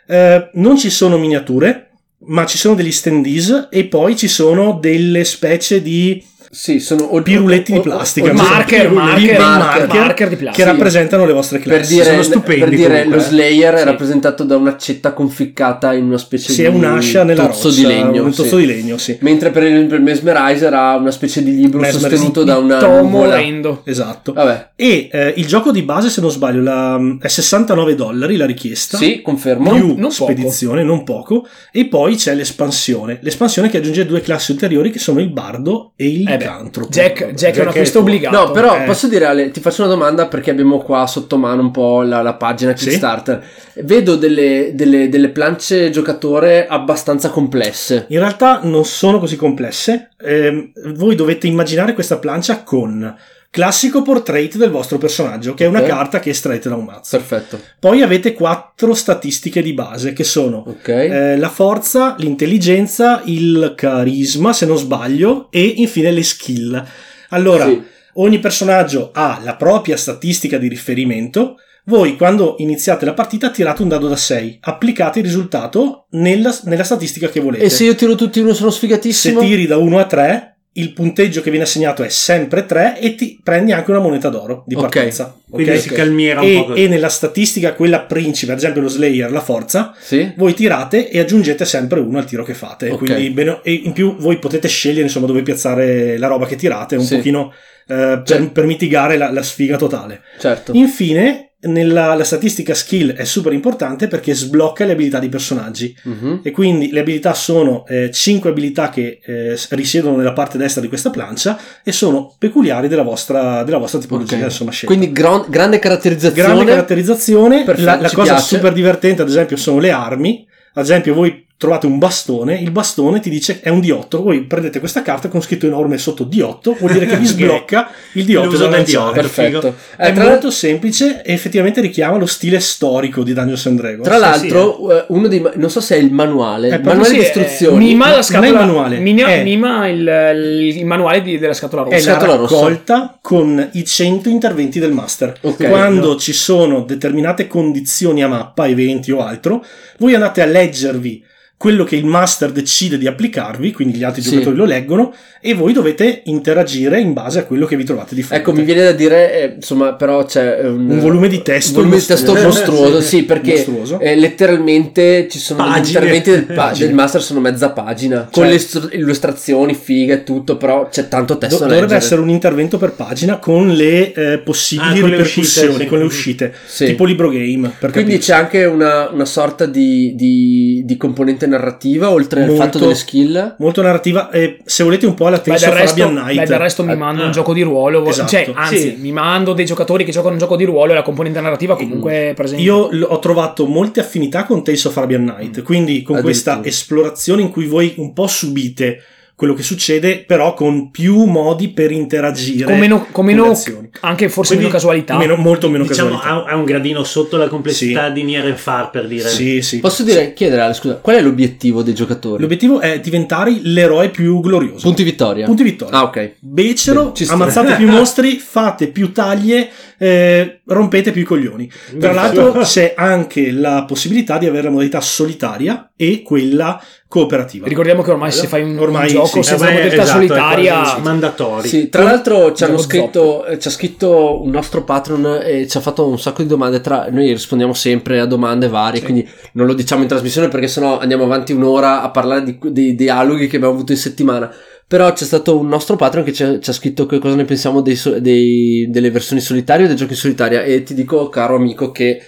[0.07, 1.91] Eh, non ci sono miniature,
[2.27, 6.23] ma ci sono degli standees e poi ci sono delle specie di
[6.53, 8.31] Sì, sono o- piruletti o- di plastica.
[8.33, 10.69] o- Marker, marker, marker, marker di che plastica.
[10.73, 11.93] rappresentano le vostre Per classi.
[11.93, 13.23] dire, sono stupendi per dire comunque, lo.
[13.23, 13.85] Slayer è Sì.
[13.85, 17.87] rappresentato da un'accetta conficcata in una specie Sì, di è un'ascia nella tozzo roccia, di
[17.87, 18.25] legno.
[18.25, 18.43] un sì.
[18.43, 19.17] tozzo di legno, sì.
[19.21, 23.01] Mentre per esempio il Mesmerizer ha una specie di libro Mesmerizer, sostenuto da una Tomo
[23.03, 23.41] nuvola.
[23.85, 24.33] Esatto.
[24.33, 28.47] Vabbè, E eh, il gioco di base, se non sbaglio, la- è 69 dollari la
[28.47, 28.97] richiesta.
[28.97, 29.71] sì, confermo.
[29.75, 30.33] più Non- non poco.
[30.33, 31.47] spedizione, non poco.
[31.71, 33.19] E poi c'è l'espansione.
[33.23, 36.89] L'espansione che aggiunge due classi ulteriori che sono il bardo e il Eh beh, cantropo.
[36.91, 38.15] Jack, Jack è un è acquisto fuori.
[38.17, 38.37] obbligato.
[38.47, 38.85] No, però eh.
[38.85, 42.23] posso dire Ale, ti faccio una domanda perché abbiamo qua sotto mano un po' la,
[42.23, 42.87] la pagina Sì.
[42.87, 43.45] Kickstarter.
[43.83, 48.07] Vedo delle, delle, delle plance giocatore abbastanza complesse.
[48.09, 50.11] In realtà non sono così complesse.
[50.23, 53.17] Ehm, voi dovete immaginare questa plancia con
[53.51, 57.17] classico portrait del vostro personaggio, che è una carta che estraete da un mazzo.
[57.17, 57.61] Perfetto.
[57.81, 60.89] Poi avete quattro statistiche di base che sono Ok.
[60.89, 66.85] eh, la forza, l'intelligenza, il carisma, se non sbaglio, e infine le skill.
[67.31, 67.83] Allora, Sì.
[68.15, 71.57] ogni personaggio ha la propria statistica di riferimento.
[71.87, 76.85] Voi, quando iniziate la partita, tirate un dado da 6, applicate il risultato nella, nella
[76.85, 77.65] statistica che volete.
[77.65, 79.41] E se io tiro tutti uno sono Se sfigatissimo?
[79.41, 83.41] tiri da 1 a 3, il punteggio che viene assegnato è sempre 3 e ti
[83.43, 85.37] prendi anche una moneta d'oro di partenza.
[85.51, 85.81] Quindi ok?
[85.81, 86.65] si calmiera un E, po'.
[86.67, 86.85] così.
[86.85, 90.33] e nella statistica, quella principe, ad esempio lo Slayer, la forza, Sì?
[90.37, 92.89] voi tirate e aggiungete sempre uno al tiro che fate.
[92.91, 92.99] Ok.
[92.99, 96.95] Quindi bene- e in più voi potete scegliere insomma dove piazzare la roba che tirate,
[96.95, 97.17] un Sì.
[97.17, 97.53] pochino
[97.89, 100.21] eh, per, Cioè- per mitigare la, la sfiga totale.
[100.39, 100.71] Certo.
[100.75, 105.95] Infine, nella la statistica skill è super importante perché sblocca le abilità dei personaggi.
[106.05, 106.41] Mhm.
[106.43, 111.11] E quindi le abilità sono 5 abilità che eh, risiedono nella parte destra di questa
[111.11, 114.43] plancia e sono peculiari della vostra, della vostra tipologia, Ok.
[114.45, 114.95] insomma, scelta.
[114.95, 116.49] Quindi gran- grande caratterizzazione.
[116.49, 118.57] Grande caratterizzazione, Perfetto, la, la cosa piace.
[118.57, 123.21] super divertente ad esempio sono le armi, ad esempio voi trovate un bastone, il bastone
[123.21, 126.93] ti dice è un D8, voi prendete questa carta con scritto enorme sotto D8, vuol
[126.93, 129.11] dire che vi sblocca il D8 L'uso da del lanciare.
[129.11, 129.15] D8.
[129.15, 129.67] Perfetto.
[129.99, 134.09] Eh, È tra, molto semplice e effettivamente richiama lo stile storico di Dungeons and Dragons.
[134.09, 135.41] tra l'altro, eh, uno dei.
[135.41, 136.69] ma- Non so se è il manuale.
[136.71, 137.85] È il manuale Sì, di eh, istruzioni.
[137.89, 141.37] Mima No, la non scatola, è il manuale, Mima, è- mima il, il manuale di-
[141.39, 141.95] della scatola rossa.
[141.97, 142.55] è la Scatola rossa.
[142.55, 145.37] raccolta con i 100 interventi del master.
[145.43, 145.69] Ok.
[145.69, 149.63] Quando ci sono determinate condizioni a mappa, eventi o altro,
[149.99, 151.23] voi andate a leggervi
[151.61, 154.31] quello che il master decide di applicarvi, quindi gli altri Sì.
[154.31, 155.13] giocatori lo leggono,
[155.43, 158.43] e voi dovete interagire in base a quello che vi trovate di fronte.
[158.43, 161.85] Ecco, mi viene da dire, eh, insomma, però c'è un, Un volume di testo un
[161.85, 162.59] volume di testo mostruoso.
[162.73, 164.01] mostruoso, sì, perché Mostruoso.
[164.01, 165.87] eh, letteralmente ci sono Pagine.
[165.87, 170.25] interventi del, pa- del master, sono mezza pagina, con Cioè- le istru- illustrazioni, fighe e
[170.25, 172.01] tutto, però c'è tanto testo Do- dovrebbe leggere.
[172.05, 175.89] essere un intervento per pagina con le eh, possibili Ah, con le ripercussioni, uscite, sì.
[175.91, 176.85] con le uscite, Sì.
[176.87, 177.71] tipo libro game.
[177.79, 178.31] Per Quindi capirci.
[178.31, 182.95] c'è anche una, una sorta di, di- di componente narrativa, oltre al Molto- fatto delle
[182.95, 183.57] skill.
[183.59, 184.31] molto narrativa.
[184.31, 186.41] e se volete un po' alla Beh, Tales del of resto, Arabian Night.
[186.41, 187.27] beh, del resto mi mando Ah.
[187.27, 188.29] un gioco di ruolo, Esatto.
[188.29, 188.97] cioè, anzi, Sì.
[188.99, 192.31] mi mando dei giocatori che giocano un gioco di ruolo e la componente narrativa comunque
[192.31, 192.63] è presente.
[192.63, 197.43] Io l- ho trovato molte affinità con Tales of Arabian Night, quindi con questa esplorazione
[197.43, 199.03] in cui voi un po' subite
[199.41, 202.67] quello che succede, però con più modi per interagire.
[202.67, 203.59] con meno, con meno-
[204.01, 205.17] anche forse Quindi meno casualità.
[205.17, 206.45] meno- molto meno Diciamo casualità.
[206.47, 209.27] ha, ha un gradino sotto la complessità di Nier and Far per dire.
[209.31, 209.79] Sì, sì.
[209.79, 212.43] Posso dire, chiedere, Ale, scusa, qual è l'obiettivo dei giocatori?
[212.43, 214.83] L'obiettivo è diventare l'eroe più glorioso.
[214.83, 215.47] Punti vittoria.
[215.47, 215.99] Punti vittoria.
[216.01, 216.33] Ah, ok.
[216.41, 217.33] Becero, sta.
[217.33, 219.71] ammazzate più mostri, fate più taglie,
[220.03, 221.71] eh, rompete più i coglioni.
[221.99, 227.67] Tra l'altro c'è anche la possibilità di avere la modalità solitaria e quella cooperativa.
[227.67, 229.43] Ricordiamo che ormai se fai un, Ormai un gioco sì.
[229.43, 231.69] senza Ormai, modalità esatto, solitaria, mandatori.
[231.69, 235.77] Sì, tra l'altro ci hanno scritto, eh, ci ha scritto un nostro patron e ci
[235.77, 236.81] ha fatto un sacco di domande.
[236.81, 240.99] Tra, noi rispondiamo sempre a domande varie, quindi non lo diciamo in trasmissione perché sennò
[240.99, 244.51] andiamo avanti un'ora a parlare di- dei dialoghi che abbiamo avuto in settimana.
[244.91, 247.45] Però c'è stato un nostro patron che ci ha, ci ha scritto che cosa ne
[247.45, 250.65] pensiamo dei dei- delle versioni solitarie o dei giochi in solitaria.
[250.65, 252.21] E ti dico, caro amico, che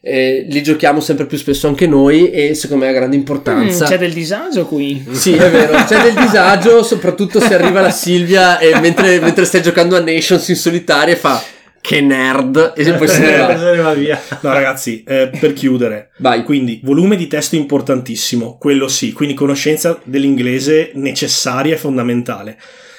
[0.00, 3.84] eh, li giochiamo sempre più spesso anche noi e secondo me ha grande Mm, importanza.
[3.86, 5.06] c'è del disagio qui.
[5.12, 9.62] Sì, è vero, c'è del disagio, soprattutto se arriva la Silvia e mentre, mentre stai
[9.62, 11.40] giocando a Nations in solitaria fa
[11.80, 13.58] che nerd e poi se ne Eh, va.
[13.58, 14.20] se ne va via.
[14.42, 16.42] No, ragazzi, eh, per chiudere, Vai.
[16.42, 22.58] quindi volume di testo importantissimo, quello sì, quindi conoscenza dell'inglese necessaria e fondamentale.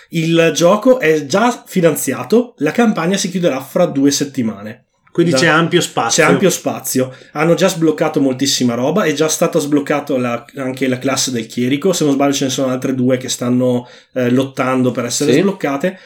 [0.09, 4.85] Il gioco è già finanziato, la campagna si chiuderà fra due settimane.
[5.11, 6.23] Quindi Da- c'è ampio spazio.
[6.23, 7.13] C'è ampio spazio.
[7.33, 9.03] Hanno già sbloccato moltissima roba.
[9.03, 11.93] È già stata sbloccata anche la classe del chierico.
[11.93, 15.39] Se non sbaglio, ce ne sono altre due che stanno eh, lottando per essere Sì.
[15.39, 15.99] sbloccate.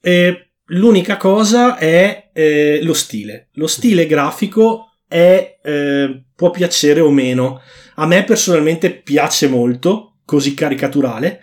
[0.00, 3.48] E l'unica cosa è eh, lo stile.
[3.54, 7.60] Lo stile grafico è, eh, può piacere o meno.
[7.96, 11.40] A me personalmente piace molto, così caricaturale.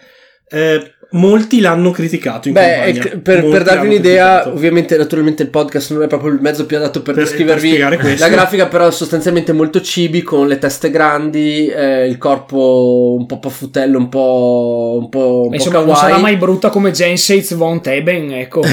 [0.50, 2.62] Eh, molti l'hanno criticato in Beh,
[2.94, 3.20] campagna.
[3.22, 4.50] per, per darvi un'idea, criticato.
[4.56, 8.20] ovviamente, naturalmente il podcast non è proprio il mezzo più adatto per, Per- descrivervi per
[8.20, 13.26] la grafica, però è sostanzialmente molto cibi con le teste grandi, eh, il corpo un
[13.26, 16.02] po' paffutello, un po', un po', un po Insomma, non kawaii.
[16.02, 18.62] sarà mai brutta come Sates von Teben, ecco.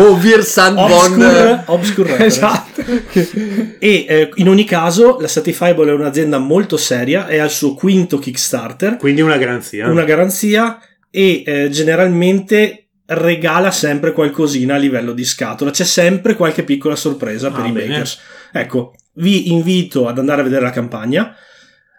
[0.00, 2.36] o Wir Sand von Obscure, reference.
[2.38, 2.82] esatto.
[3.78, 8.18] E eh, in ogni caso la Certifiable è un'azienda molto seria, è al suo quinto
[8.18, 9.88] Kickstarter, Quindi una garanzia.
[9.88, 10.78] una garanzia
[11.16, 17.52] e eh, generalmente regala sempre qualcosina a livello di scatola, c'è sempre qualche piccola sorpresa
[17.52, 17.86] per Ah, i bene.
[17.86, 18.18] bakers.
[18.52, 21.32] Ecco, vi invito ad andare a vedere la campagna,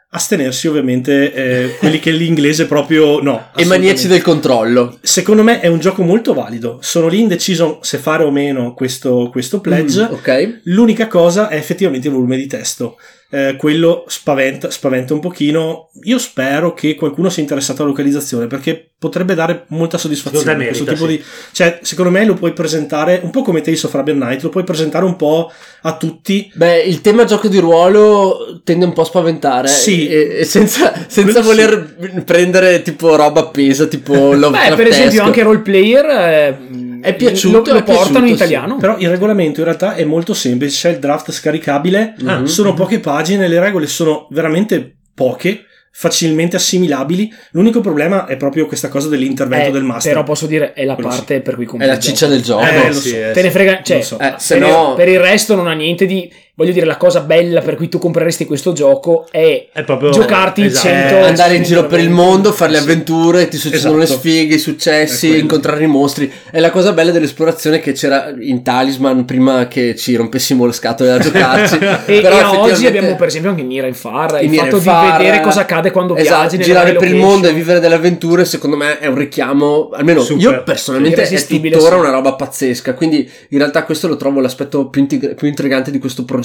[0.10, 3.52] astenersi ovviamente eh, quelli che l'inglese proprio no.
[3.56, 4.98] e maniaci del controllo.
[5.02, 9.30] Secondo me è un gioco molto valido, sono lì indeciso se fare o meno questo,
[9.32, 10.10] questo pledge.
[10.10, 10.60] Mm, ok.
[10.66, 12.98] L'unica cosa è effettivamente il volume di testo.
[13.30, 15.90] Eh, quello spaventa, spaventa un pochino.
[16.04, 20.46] Io spero che qualcuno sia interessato alla localizzazione perché potrebbe dare molta soddisfazione.
[20.46, 23.62] Secondo me questo merita, tipo di, cioè, secondo me lo puoi presentare un po' come
[23.62, 26.52] Tales of Arabian Night, lo puoi presentare un po' a tutti.
[26.54, 29.68] Beh, il tema gioco di ruolo tende un po' a spaventare.
[29.68, 31.66] Sì, e, e senza, senza Quello sì.
[31.66, 34.70] voler prendere tipo roba appesa, tipo Lovecraft.
[34.70, 36.58] Beh, per esempio, anche Role Player eh,
[37.02, 38.34] È piaciuto, lo, lo è portano piaciuto, in sì.
[38.34, 38.78] italiano.
[38.78, 42.46] Però il regolamento in realtà è molto semplice, c'è il draft scaricabile, Mhm.
[42.46, 45.62] sono poche pagine, le regole sono veramente poche,
[45.98, 47.34] facilmente assimilabili.
[47.52, 50.12] L'unico problema è proprio questa cosa dell'intervento Eh, del master.
[50.12, 51.18] Però posso dire, è la Quello sì.
[51.18, 52.32] parte per cui compri È la ciccia gioco.
[52.34, 52.64] del gioco.
[52.66, 53.16] Eh, lo sì, so.
[53.16, 54.20] eh, Te ne frega, cioè, lo so.
[54.20, 56.30] Eh, se per, no- il, per il resto non ha niente di.
[56.58, 60.62] Voglio dire, la cosa bella per cui tu compreresti questo gioco è È proprio giocarti
[60.62, 60.88] il esatto.
[60.88, 62.84] 100 Eh, andare in giro per il mondo, fare le Sì.
[62.84, 64.22] avventure, ti succedono Esatto.
[64.24, 66.32] le sfighe, i successi, incontrare i mostri.
[66.50, 71.12] È la cosa bella dell'esplorazione che c'era in Talisman prima che ci rompessimo le scatole
[71.12, 71.76] a giocarci.
[72.06, 74.80] E, Però e effettivamente- oggi abbiamo per esempio anche Nira in Far, in il fatto
[74.80, 77.96] Far, di vedere cosa accade quando esatto, viaggi girare per il mondo e vivere delle
[77.96, 80.42] avventure secondo me è un richiamo almeno Super.
[80.54, 82.00] io personalmente è tuttora sì.
[82.00, 85.06] una roba pazzesca quindi in realtà questo lo trovo l'aspetto più
[85.42, 86.44] intrigante di questo progetto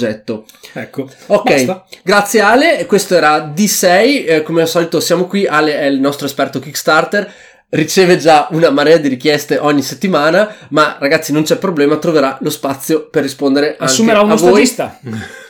[0.72, 1.08] Ecco.
[1.26, 1.86] ok Basta.
[2.02, 6.26] grazie Ale questo era D6 Eh, come al solito siamo qui Ale è il nostro
[6.26, 7.32] esperto Kickstarter
[7.70, 12.50] riceve già una marea di richieste ogni settimana ma ragazzi non c'è problema troverà lo
[12.50, 15.38] spazio per rispondere Assumerà anche a voi assumerà uno stagista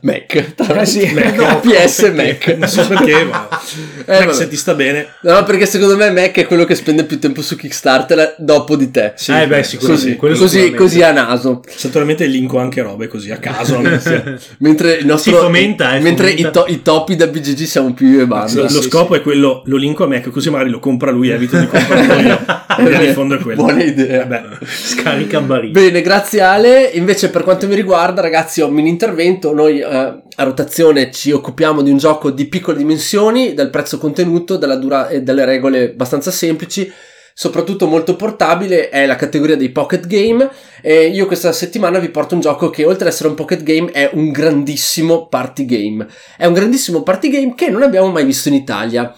[0.00, 1.10] Mac tra Eh sì.
[1.12, 1.60] Mac.
[1.60, 3.48] PS Mac Non so perché, ma
[4.06, 4.32] Eh, Mac, vabbè.
[4.32, 5.06] se ti sta bene.
[5.22, 8.90] No, perché secondo me Mac è quello che spende più tempo su Kickstarter dopo di
[8.90, 9.12] te.
[9.16, 10.16] Sì, Eh, beh, sicuramente.
[10.16, 10.76] Così, sicuramente.
[10.76, 11.62] così a naso.
[11.82, 13.80] Naturalmente linko anche robe così a caso.
[14.58, 15.32] Mentre il nostro.
[15.32, 16.48] Si fomenta, eh, mentre fomenta.
[16.48, 18.62] I, to- i topi da BGG siamo più io e banda.
[18.62, 21.58] lo sì, scopo è quello, lo linko a Mac così magari lo compra lui, evito
[21.58, 22.38] di comprarlo io.
[22.78, 23.62] L'idea di fondo è quello.
[23.62, 24.22] Buona idea.
[24.22, 24.42] Eh beh.
[24.66, 25.40] Scarica.
[25.40, 26.90] Bene, grazie Ale.
[26.94, 29.52] Invece, per quanto mi riguarda, ragazzi, un mini intervento.
[29.52, 34.56] Noi eh, a rotazione ci occupiamo di un gioco di piccole dimensioni, del prezzo contenuto,
[34.56, 36.92] della dura- e delle regole abbastanza semplici.
[37.36, 40.48] Soprattutto molto portabile è la categoria dei pocket game.
[40.80, 43.90] E io questa settimana vi porto un gioco che, oltre ad essere un pocket game,
[43.90, 46.06] è un grandissimo party game.
[46.36, 49.12] È un grandissimo party game che non abbiamo mai visto in Italia.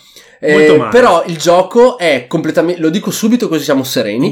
[0.46, 4.30] Eh, però il gioco è completamente, lo dico subito così siamo sereni.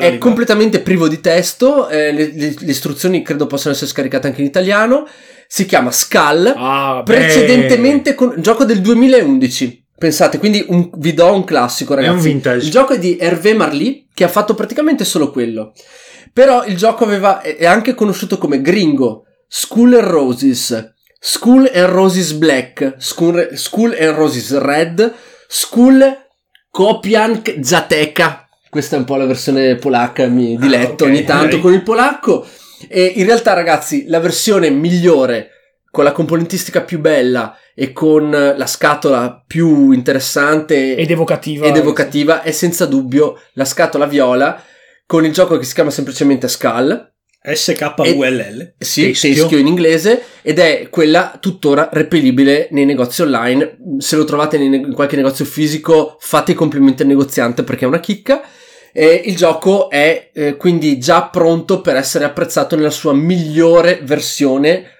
[0.00, 4.40] È completamente privo di testo, eh, le, le- le istruzioni credo possano essere scaricate anche
[4.40, 5.06] in italiano.
[5.48, 9.84] Si chiama Skull, Ah, precedentemente con gioco del 2011.
[9.98, 12.28] Pensate, quindi un- vi do un classico, È un ragazzi.
[12.28, 12.64] vintage.
[12.66, 15.72] Il gioco è di Hervé Marly, che ha fatto praticamente solo quello.
[16.32, 21.86] Però il gioco aveva, è è anche conosciuto come Gringo, School and Roses, School and
[21.88, 25.12] Roses Black, School, School and Roses Red,
[25.46, 26.24] School
[26.70, 28.48] Kopiank Zateka.
[28.68, 31.62] Questa è un po' la versione polacca, mi diletto ok, ogni tanto ok.
[31.62, 32.46] con il polacco.
[32.88, 35.50] E in realtà, ragazzi, la versione migliore,
[35.90, 41.66] con la componentistica più bella e con la scatola più interessante ed evocativa.
[41.66, 44.62] ed evocativa è senza dubbio la scatola viola
[45.06, 47.14] con il gioco che si chiama semplicemente Skull,
[47.54, 48.74] SKULL.
[48.78, 49.34] sì, Teschio.
[49.34, 49.58] teschio.
[49.58, 53.78] in inglese, ed è quella tuttora reperibile nei negozi online.
[53.98, 58.00] Se lo trovate in qualche negozio fisico, fate i complimenti al negoziante perché è una
[58.00, 58.42] chicca.
[58.92, 64.95] E il gioco è eh, quindi già pronto per essere apprezzato nella sua migliore versione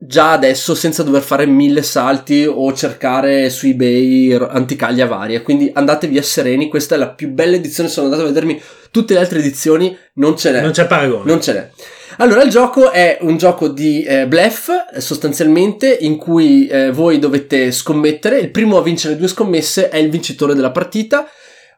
[0.00, 5.42] già adesso senza dover fare mille salti o cercare su eBay anticaglia varie.
[5.42, 7.88] Quindi andatevi a sereni, questa è la più bella edizione.
[7.88, 8.60] Sono andato a vedermi
[8.90, 10.62] tutte le altre edizioni, non ce n'è.
[10.62, 11.24] Non c'è paragone.
[11.24, 11.70] Non ce n'è.
[12.18, 17.70] Allora, il gioco è un gioco di eh, bluff, sostanzialmente, in cui eh, voi dovete
[17.70, 18.38] scommettere.
[18.38, 21.28] Il primo a vincere due scommesse è il vincitore della partita.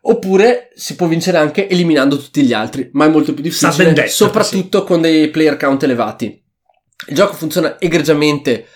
[0.02, 4.08] Oppure si può vincere anche eliminando tutti gli altri, ma è molto più difficile, death,
[4.08, 6.39] soprattutto con dei player count elevati.
[7.08, 8.66] Il gioco funziona egregiamente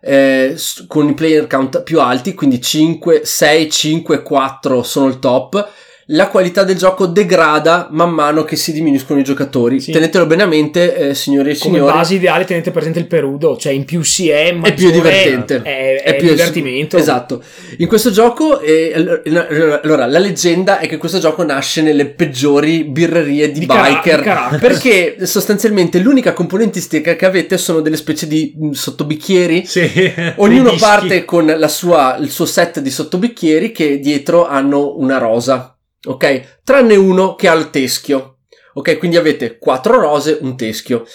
[0.00, 0.56] eh,
[0.86, 5.70] con i player count più alti, quindi 5, 6, 5, 4 sono il top.
[6.08, 9.80] La qualità del gioco degrada man mano che si diminuiscono i giocatori.
[9.80, 9.90] Sì.
[9.92, 11.92] Tenetelo bene a mente, eh, signori e Come signori.
[11.92, 15.62] base ideale tenete presente il perudo, cioè in più si è, è più divertente.
[15.62, 16.98] È, è più divertimento.
[16.98, 17.42] Esatto.
[17.78, 22.84] In questo gioco, eh, all- allora, la leggenda è che questo gioco nasce nelle peggiori
[22.84, 24.20] birrerie di, Di cara- biker.
[24.20, 24.60] Caracas.
[24.60, 29.64] perché sostanzialmente l'unica componentistica che avete sono delle specie di mh, sottobicchieri.
[29.64, 30.12] Sì.
[30.36, 35.73] Ognuno parte con la sua, il suo set di sottobicchieri che dietro hanno una rosa.
[36.04, 36.60] Ok?
[36.64, 38.38] Tranne uno che ha il teschio.
[38.74, 38.98] Ok?
[38.98, 41.06] Quindi avete quattro rose, un teschio.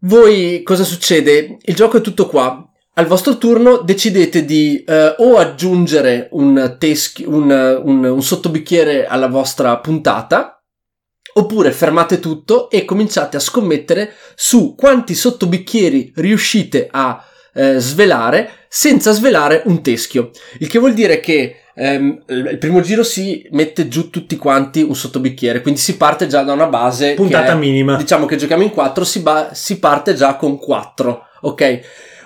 [0.00, 1.58] Voi cosa succede?
[1.62, 2.64] Il gioco è tutto qua.
[2.94, 9.28] Al vostro turno decidete di eh, o aggiungere un, teschio, un, un, un sottobicchiere alla
[9.28, 10.62] vostra puntata,
[11.34, 17.24] oppure fermate tutto e cominciate a scommettere su quanti sottobicchieri riuscite a
[17.54, 20.30] eh, svelare senza svelare un teschio.
[20.58, 24.94] Il che vuol dire che ehm, il primo giro si mette giù tutti quanti un
[24.94, 27.14] sottobicchiere, quindi si parte già da una base.
[27.14, 27.96] Puntata è- minima.
[27.96, 31.80] Diciamo che giochiamo in 4, si, ba- si parte già con 4, ok?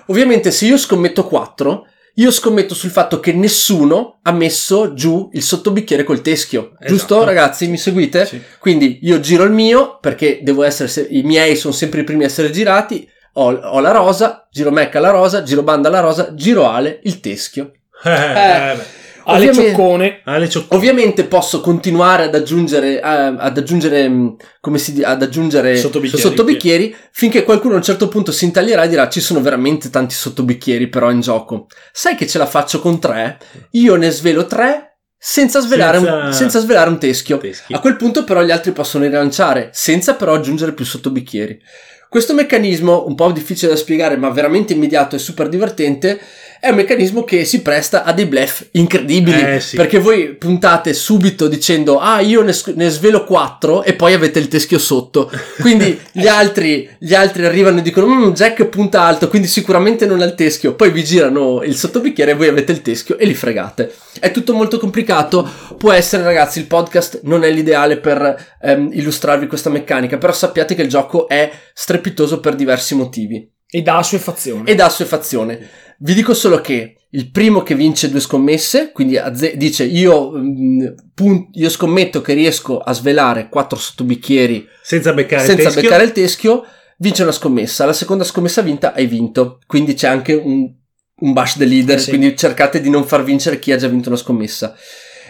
[0.07, 1.87] Ovviamente se io scommetto 4,
[2.17, 6.71] io scommetto sul fatto che nessuno ha messo giù il sottobicchiere col teschio.
[6.73, 6.87] Esatto.
[6.87, 7.67] Giusto, ragazzi?
[7.67, 8.25] Mi seguite?
[8.25, 8.41] Sì.
[8.59, 12.23] Quindi io giro il mio perché devo essere, se- i miei sono sempre i primi
[12.23, 13.09] a essere girati.
[13.37, 17.19] Ho, ho la rosa, giro Mac alla rosa, giro banda alla rosa, giro Ale il
[17.19, 17.71] teschio.
[18.05, 19.03] Eh, eh.
[19.25, 20.21] Ale Ovviamente- Cioccone.
[20.25, 25.21] Ale Ciocco- Ovviamente posso continuare ad aggiungere, eh, ad aggiungere, mh, come si dice, ad
[25.21, 26.21] aggiungere Sottobicchieri.
[26.23, 30.13] sottobicchieri finché qualcuno a un certo punto si intaglierà e dirà ci sono veramente tanti
[30.13, 31.65] sottobicchieri però in gioco.
[31.91, 33.37] Sai che ce la faccio con tre?
[33.71, 37.37] Io ne svelo tre senza svelare, Senza- Un, senza svelare un teschio.
[37.39, 37.73] Teschi.
[37.73, 41.59] A quel punto però gli altri possono rilanciare senza però aggiungere più sottobicchieri.
[42.07, 46.19] Questo meccanismo, un po' difficile da spiegare ma veramente immediato e super divertente,
[46.59, 49.39] è un meccanismo che si presta a dei bluff incredibili.
[49.55, 49.75] Eh, sì.
[49.75, 54.47] Perché voi puntate subito dicendo ah io ne, ne svelo 4 e poi avete il
[54.47, 55.31] teschio sotto.
[55.61, 60.21] Quindi gli altri, gli altri arrivano e dicono "Mm, Jack punta alto quindi sicuramente non
[60.21, 60.73] ha il teschio.
[60.75, 63.93] Poi vi girano il sottobicchiere e voi avete il teschio e li fregate.
[64.19, 65.47] È tutto molto complicato.
[65.77, 70.75] Può essere ragazzi il podcast non è l'ideale per ehm, illustrarvi questa meccanica però sappiate
[70.75, 74.69] che il gioco è strepitoso per diversi motivi E dà assuefazione.
[74.69, 75.69] ed ha assuefazione.
[75.99, 80.85] Vi dico solo che il primo che vince due scommesse, quindi azze- dice io, mm,
[81.13, 85.81] pun- io scommetto che riesco a svelare quattro sottobicchieri senza beccare il senza teschio.
[85.81, 86.65] beccare il teschio,
[86.97, 87.85] vince una scommessa.
[87.85, 89.59] La seconda scommessa vinta hai vinto.
[89.65, 90.69] Quindi c'è anche un,
[91.17, 92.09] un bash the leader, Eh sì.
[92.09, 94.75] quindi cercate di non far vincere chi ha già vinto una scommessa.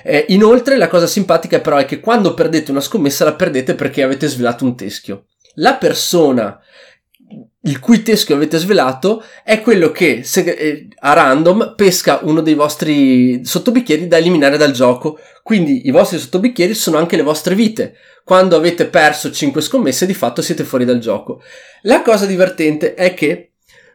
[0.03, 4.03] Eh, inoltre la cosa simpatica però è che quando perdete una scommessa la perdete perché
[4.03, 5.25] avete svelato un teschio.
[5.55, 6.59] La persona
[7.65, 12.53] il cui teschio avete svelato è quello che se- eh, a random pesca uno dei
[12.53, 15.19] vostri sottobicchieri da eliminare dal gioco.
[15.43, 17.95] Quindi i vostri sottobicchieri sono anche le vostre vite.
[18.23, 21.41] Quando avete perso 5 scommesse, di fatto siete fuori dal gioco.
[21.83, 23.51] La cosa divertente è che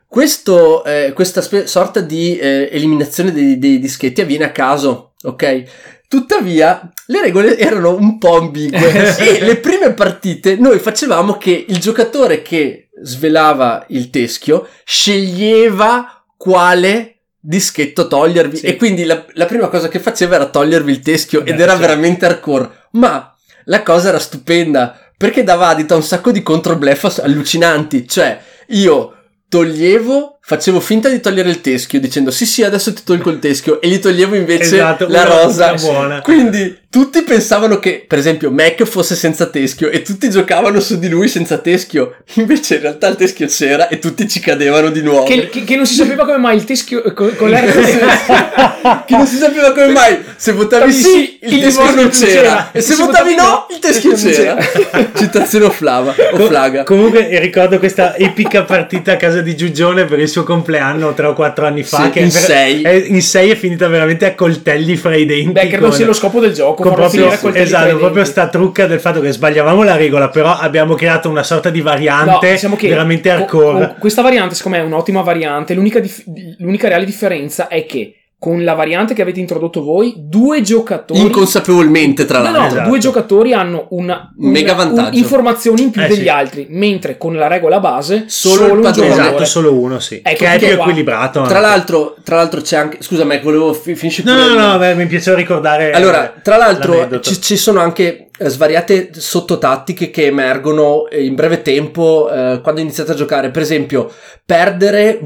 [0.06, 5.62] questo, eh, questa spe- sorta di eh, eliminazione dei, dei dischetti avviene a caso, ok?
[6.10, 11.78] Tuttavia, le regole erano un po' ambigue e le prime partite noi facevamo che il
[11.78, 18.66] giocatore che svelava il teschio sceglieva quale dischetto togliervi Sì.
[18.66, 21.72] e quindi la, la prima cosa che faceva era togliervi il teschio ed Beh, era
[21.74, 21.86] certo.
[21.86, 23.32] veramente hardcore ma
[23.66, 28.36] la cosa era stupenda perché dava adito a un sacco di controbluff ass- allucinanti cioè
[28.70, 29.14] io
[29.48, 33.80] toglievo facevo finta di togliere il teschio dicendo sì sì adesso ti tolgo il teschio
[33.80, 36.20] e gli toglievo invece Esatto, la una- rosa buona.
[36.22, 41.08] quindi tutti pensavano che, per esempio, Mac fosse senza teschio e tutti giocavano su di
[41.08, 42.16] lui senza teschio.
[42.34, 45.22] Invece in realtà il teschio c'era e tutti ci cadevano di nuovo.
[45.22, 47.62] Che, che- che non si sapeva come mai il teschio eh, con, con l'R
[49.06, 52.70] Che non si sapeva come mai se votavi sì il, il teschio non c'era c'era.
[52.72, 55.10] e se Se votavi votavi no no, il teschio non c'era.
[55.14, 56.82] Citazione o flava o flaga.
[56.82, 61.32] Comunque ricordo questa epica partita a casa di Giugione per il suo compleanno tre o
[61.34, 62.04] quattro anni fa.
[62.04, 62.82] Sì, che in è ver- sei.
[62.82, 65.52] è- in sei è finita veramente a coltelli fra i denti.
[65.52, 66.82] Beh, credo con- sia lo scopo del gioco.
[66.82, 71.28] con proprio, esatto, proprio sta trucca del fatto che sbagliavamo la regola, però abbiamo creato
[71.28, 73.86] una sorta di variante diciamo che veramente co- hardcore.
[73.88, 75.74] co- questa variante, secondo me, è un'ottima variante.
[75.74, 76.24] L'unica, dif-
[76.58, 81.20] l'unica reale differenza è che con la variante che avete introdotto voi, due giocatori.
[81.20, 82.66] Inconsapevolmente, tra No, no, l'altro.
[82.76, 82.88] Esatto.
[82.88, 85.08] due giocatori hanno una, Un mega vantaggio.
[85.10, 86.28] un- informazioni in più Eh, degli sì.
[86.28, 89.08] altri, mentre con la regola base Solo solo, il un padrone.
[89.10, 89.28] giocatore.
[89.34, 90.20] Esatto, solo uno, sì.
[90.24, 91.42] Ecco, che è più qua- equilibrato.
[91.42, 92.96] Tra l'altro, tra l'altro c'è anche...
[93.02, 95.90] Scusa Mac, volevo fi- finisci No, no, il- no, beh, mi piaceva ricordare.
[95.92, 101.60] Allora, tra l'altro ci, ci sono anche eh, svariate sottotattiche che emergono eh, in breve
[101.60, 103.50] tempo eh, quando iniziate a giocare.
[103.50, 104.10] Per esempio,
[104.46, 105.18] perdere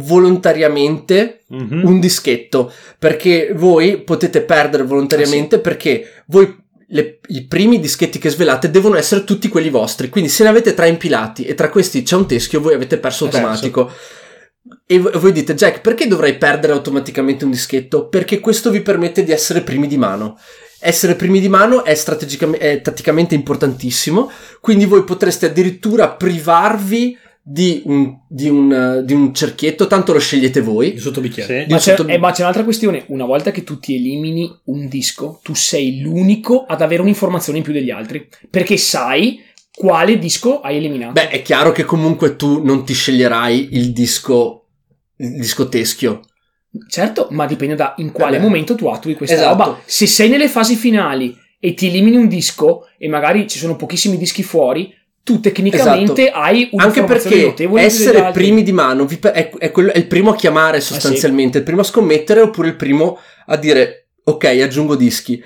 [0.48, 1.82] volontariamente Mhm.
[1.84, 2.72] un dischetto,
[3.04, 6.56] perché voi potete perdere volontariamente perché voi
[6.88, 10.08] le- i primi dischetti che svelate devono essere tutti quelli vostri.
[10.08, 13.26] Quindi se ne avete tre impilati e tra questi c'è un teschio, voi avete perso
[13.26, 13.92] automatico.
[14.86, 18.08] E vo- voi dite, Jack, perché dovrei perdere automaticamente un dischetto?
[18.08, 20.38] Perché questo vi permette di essere primi di mano.
[20.80, 24.30] Essere primi di mano è, strategicamente, è tatticamente importantissimo,
[24.62, 30.18] quindi voi potreste addirittura privarvi di un, di un, eh, di un cerchietto, tanto lo
[30.18, 30.94] scegliete voi.
[30.94, 31.64] Il sottobicchiere.
[31.66, 33.04] Di Ma un c'è, sotto- eh, ma c'è un'altra questione.
[33.08, 37.64] Una volta che tu ti elimini un disco, tu sei l'unico ad avere un'informazione in
[37.64, 38.26] più degli altri.
[38.48, 39.40] Perché sai
[39.74, 41.12] quale disco hai eliminato.
[41.12, 44.68] Beh, è chiaro che comunque tu non ti sceglierai il disco,
[45.16, 46.22] il disco teschio.
[46.88, 48.48] Certo, ma dipende da in quale Vabbè.
[48.48, 49.50] momento tu attui questa Esatto.
[49.64, 49.80] roba.
[49.84, 54.16] Se sei nelle fasi finali e ti elimini un disco e magari ci sono pochissimi
[54.16, 54.92] dischi fuori,
[55.24, 59.96] tu tecnicamente hai Anche un'informazione perché essere primi di mano per- è, è quello- è
[59.98, 64.44] il primo a chiamare sostanzialmente, il primo a scommettere oppure il primo a dire ok,
[64.44, 65.42] aggiungo dischi.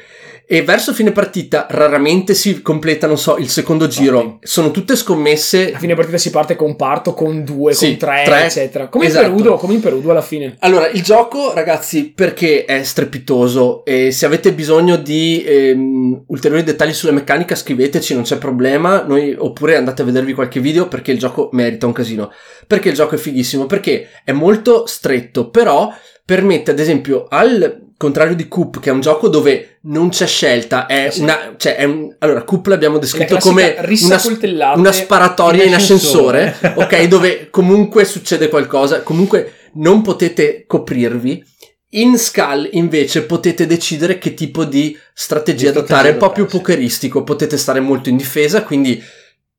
[0.50, 4.38] E verso fine partita raramente si completa, non so, il secondo giro.
[4.40, 5.74] Sono tutte scommesse.
[5.74, 8.44] A fine partita si parte con parto, con due, Sì, con tre, tre.
[8.46, 8.88] eccetera.
[8.88, 9.26] Come Esatto.
[9.26, 10.56] in Perudo, come in Perudo alla fine.
[10.60, 16.94] Allora, il gioco, ragazzi, perché è strepitoso e se avete bisogno di ehm, ulteriori dettagli
[16.94, 21.18] sulla meccanica scriveteci, non c'è problema, Noi- oppure andate a vedervi qualche video perché il
[21.18, 22.32] gioco merita un casino.
[22.66, 23.66] Perché il gioco è fighissimo?
[23.66, 25.92] Perché è molto stretto, però
[26.24, 30.86] permette ad esempio al contrario di Coop, che è un gioco dove non c'è scelta,
[30.86, 31.20] è Sì.
[31.20, 31.54] una...
[31.56, 36.56] Cioè, è un, allora, Coop l'abbiamo La descritto come una, una sparatoria in in ascensore,
[36.76, 37.02] ok?
[37.08, 41.44] Dove comunque succede qualcosa, comunque non potete coprirvi.
[41.92, 46.46] In Skull invece potete decidere che tipo di strategia Di adottare, strategia un po' più
[46.46, 49.02] pokeristico, potete stare molto in difesa, quindi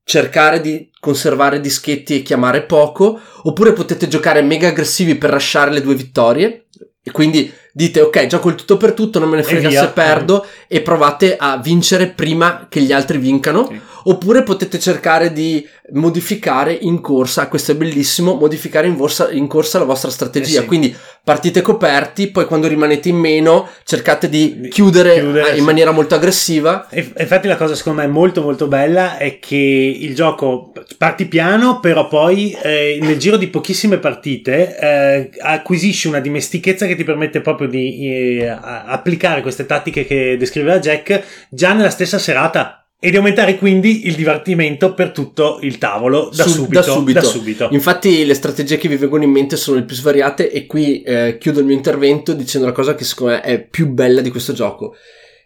[0.02, 5.82] cercare di conservare dischetti e chiamare poco, oppure potete giocare mega aggressivi per lasciare le
[5.82, 6.66] due vittorie,
[7.02, 10.46] e quindi dite ok, gioco il tutto per tutto, non me ne frega se perdo,
[10.66, 13.80] e provate a vincere prima che gli altri vincano, Sì.
[14.04, 19.78] Oppure potete cercare di modificare in corsa, questo è bellissimo, modificare in, borsa- in corsa
[19.78, 20.66] la vostra strategia, Eh sì.
[20.66, 25.64] quindi partite coperti, poi quando rimanete in meno cercate di chiudere, Chiudere, eh, in sì.
[25.64, 26.88] maniera molto aggressiva.
[26.88, 31.80] E- Infatti la cosa secondo me molto molto bella è che il gioco parti piano,
[31.80, 37.40] però poi eh, nel giro di pochissime partite eh, acquisisci una dimestichezza che ti permette
[37.40, 43.16] proprio di eh, applicare queste tattiche che descriveva Jack già nella stessa serata e di
[43.16, 47.20] aumentare quindi il divertimento per tutto il tavolo da, Su- subito, da subito.
[47.20, 47.68] da subito.
[47.72, 51.38] Infatti le strategie che vi vengono in mente sono le più svariate e qui eh,
[51.40, 54.52] chiudo il mio intervento dicendo la cosa che secondo me è più bella di questo
[54.52, 54.94] gioco.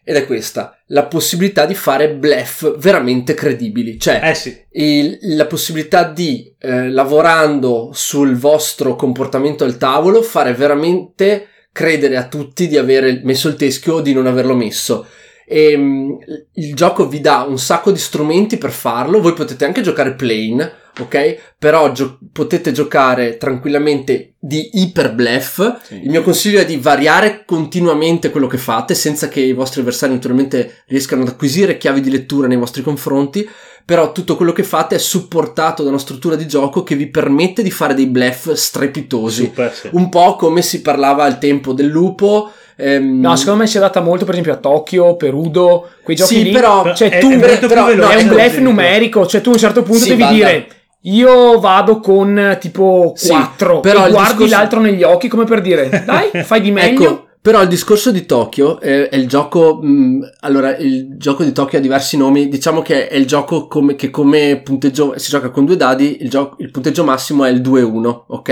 [0.06, 3.98] Ed è questa, la possibilità di fare bluff veramente credibili.
[3.98, 10.52] Cioè, Eh sì, il- la possibilità di, eh, lavorando sul vostro comportamento al tavolo, fare
[10.52, 15.06] veramente credere a tutti di aver messo il teschio o di non averlo messo.
[15.46, 16.12] E, mm,
[16.54, 19.20] il gioco vi dà un sacco di strumenti per farlo.
[19.20, 21.54] Voi potete anche giocare plain, ok?
[21.58, 25.58] Però gio- potete giocare tranquillamente di iper bluff.
[25.90, 30.12] Il mio consiglio è di variare continuamente quello che fate senza che i vostri avversari
[30.12, 33.48] naturalmente riescano ad acquisire chiavi di lettura nei vostri confronti,
[33.84, 37.62] però tutto quello che fate è supportato da una struttura di gioco che vi permette
[37.62, 39.44] di fare dei bluff strepitosi.
[39.44, 39.88] super, sì.
[39.92, 42.50] Un po' come si parlava al tempo del lupo.
[42.76, 46.42] Ehm, No, secondo me si adatta molto, per esempio, a Tokyo, Perudo, quei giochi sì,
[46.44, 46.50] lì.
[46.52, 48.62] però Cioè, è, tu- è più però- no, è un bluff esempio.
[48.62, 50.34] numerico, cioè tu a un certo punto Sì, devi Vanda.
[50.36, 50.66] dire
[51.06, 55.44] io vado con tipo Sì, 4 però e il guardi discorso- l'altro negli occhi come
[55.44, 57.02] per dire dai, fai di meglio.
[57.02, 59.78] Ecco, però il discorso di Tokyo è, è il gioco.
[59.82, 62.48] mh, allora, il gioco di Tokyo ha diversi nomi.
[62.48, 66.22] Diciamo che è il gioco come, che come punteggio si gioca con due dadi.
[66.22, 68.48] Il, gio- il punteggio massimo è il 2-1, ok?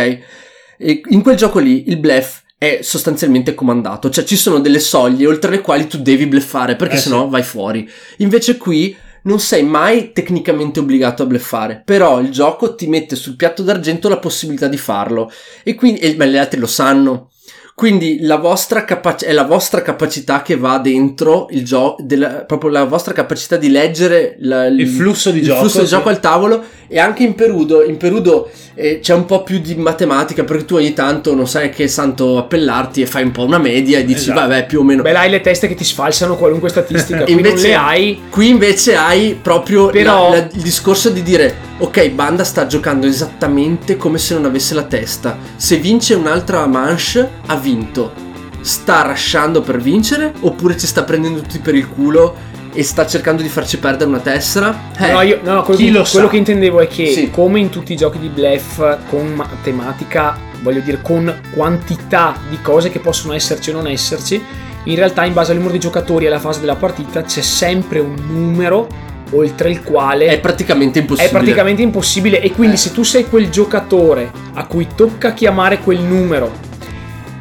[0.76, 5.26] E in quel gioco lì il bluff è sostanzialmente comandato, cioè ci sono delle soglie
[5.26, 7.30] oltre le quali tu devi bluffare perché Eh sennò sì.
[7.30, 7.90] vai fuori.
[8.18, 13.34] Invece qui non sei mai tecnicamente obbligato a bluffare, però il gioco ti mette sul
[13.34, 15.28] piatto d'argento la possibilità di farlo
[15.64, 17.31] e quindi e, ma gli altri lo sanno.
[17.74, 22.04] Quindi la vostra capac- è la vostra capacità che va dentro il gioco,
[22.46, 25.92] proprio la vostra capacità di leggere la- Il flusso di il gioco, flusso di sì.
[25.94, 29.74] gioco al tavolo e anche in Perudo, in Perudo eh, c'è un po' più di
[29.74, 33.58] matematica perché tu ogni tanto non sai che santo appellarti e fai un po' una
[33.58, 34.40] media e dici Esatto.
[34.40, 35.02] vabbè più o meno.
[35.02, 38.20] Beh, hai le teste che ti sfalsano qualunque statistica, qui non invece- le hai.
[38.30, 43.06] Qui invece hai proprio Però- la- la- il discorso di dire ok, Banda sta giocando
[43.06, 45.36] esattamente come se non avesse la testa.
[45.56, 48.12] Se vince un'altra manche, ha vinto.
[48.60, 53.42] Sta rasciando per vincere oppure ci sta prendendo tutti per il culo e sta cercando
[53.42, 54.90] di farci perdere una tessera?
[54.96, 56.30] Eh, No, io, no, quello, chi che, lo quello sa?
[56.30, 57.30] che intendevo è che, Sì.
[57.30, 58.80] come in tutti i giochi di bluff
[59.10, 64.40] con matematica, voglio dire, con quantità di cose che possono esserci o non esserci,
[64.84, 67.98] in realtà, in base al numero di giocatori e alla fase della partita, c'è sempre
[67.98, 68.86] un numero
[69.32, 71.28] oltre il quale è praticamente impossibile.
[71.28, 72.40] è praticamente impossibile.
[72.40, 72.78] E quindi, Eh.
[72.78, 76.70] se tu sei quel giocatore a cui tocca chiamare quel numero,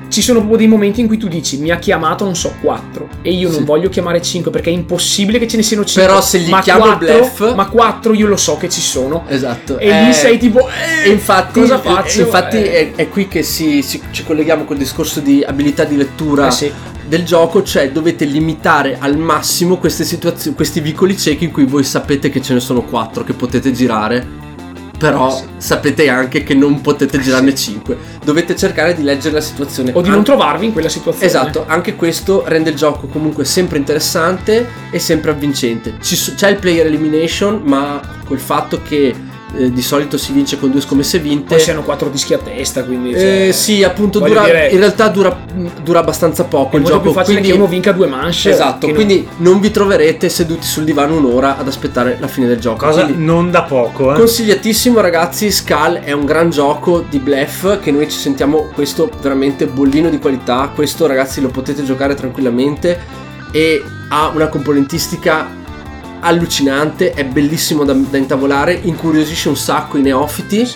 [0.10, 3.08] ci sono proprio dei momenti in cui tu dici mi ha chiamato, non so, 4
[3.22, 3.64] e io non Sì.
[3.64, 6.06] voglio chiamare 5 perché è impossibile che ce ne siano 5.
[6.06, 9.24] Però se gli chiamo il 4, bluff- ma 4 io lo so che ci sono.
[9.30, 9.78] Esatto.
[9.78, 10.68] E Eh, lì sei tipo
[11.06, 12.20] eh, infatti, cosa faccio?
[12.24, 15.96] infatti Eh, è, è qui che si- si- ci colleghiamo col discorso di abilità di
[15.96, 16.70] lettura eh sì.
[17.12, 21.84] Del gioco, cioè dovete limitare al massimo queste situazioni, questi vicoli ciechi in cui voi
[21.84, 24.26] sapete che ce ne sono quattro che potete girare.
[24.98, 25.44] Però Eh sì.
[25.58, 27.98] sapete anche che non potete girarne 5.
[28.24, 29.92] Dovete cercare di leggere la situazione.
[29.94, 31.26] O di non An- trovarvi in quella situazione.
[31.28, 35.96] Esatto, anche questo rende il gioco comunque sempre interessante e sempre avvincente.
[36.02, 39.14] Ci so- c'è il player elimination, ma col fatto che
[39.56, 41.56] eh, di solito si vince con due scommesse vinte.
[41.56, 43.12] Poi si hanno quattro dischi a testa, quindi...
[43.12, 45.38] Eh, cioè, sì, appunto, dura, dire- in realtà dura,
[45.84, 47.02] dura abbastanza poco è il molto gioco.
[47.02, 48.50] più facile quindi, che uno vinca due manche.
[48.52, 52.48] Esatto, che non- quindi non vi troverete seduti sul divano un'ora ad aspettare la fine
[52.48, 52.86] del gioco.
[52.86, 54.18] Cosa Quindi non da poco, eh.
[54.18, 59.68] Consigliatissimo ragazzi, Skull è un gran gioco di bluff che noi ci sentiamo questo veramente
[59.68, 63.00] bollino di qualità, questo ragazzi lo potete giocare tranquillamente
[63.52, 65.60] e ha una componentistica
[66.22, 70.68] allucinante, è bellissimo da, da intavolare, incuriosisce un sacco i neofiti,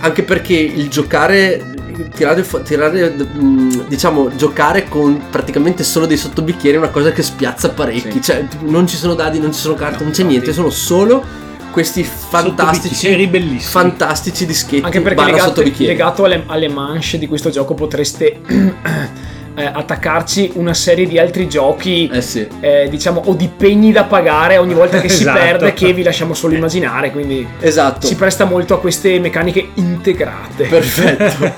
[0.00, 1.72] anche perché il giocare
[2.14, 7.70] tirare, tirare, mh, diciamo giocare con praticamente solo dei sottobicchieri è una cosa che spiazza
[7.70, 8.22] parecchi Sì.
[8.22, 10.26] cioè non ci sono dadi non ci sono carte No, non c'è infatti.
[10.26, 11.22] niente sono solo
[11.70, 18.40] questi fantastici fantastici dischetti Anche perché legato, legato alle, alle manche di questo gioco potreste
[19.54, 24.04] eh, attaccarci una serie di altri giochi, eh sì eh, diciamo, o di pegni da
[24.04, 25.38] pagare ogni volta che si Esatto.
[25.38, 30.64] perde che vi lasciamo solo immaginare, quindi esatto si presta molto a queste meccaniche integrate.
[30.64, 31.52] Perfetto.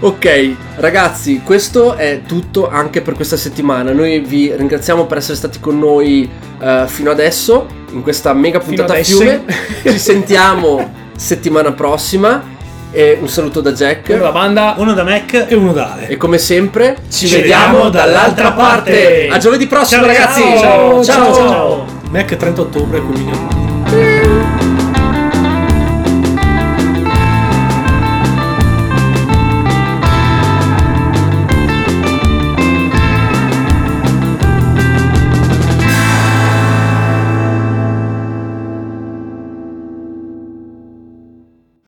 [0.06, 3.92] ok, ragazzi, questo è tutto anche per questa settimana.
[3.92, 6.28] Noi vi ringraziamo per essere stati con noi
[6.60, 9.44] eh, fino adesso in questa mega puntata a fiume.
[9.82, 12.54] Ci sentiamo settimana prossima.
[12.96, 14.08] E un saluto da Jack.
[14.08, 16.08] Uno da banda Uno da Mac e uno da Ale.
[16.08, 18.90] E come sempre, ci, Ci vediamo dall'altra parte.
[18.90, 19.28] parte.
[19.30, 20.40] A giovedì prossimo, Ciao, ragazzi.
[20.58, 21.84] ciao, ciao, ciao.
[22.08, 23.65] Mac 30 ottobre, culmine.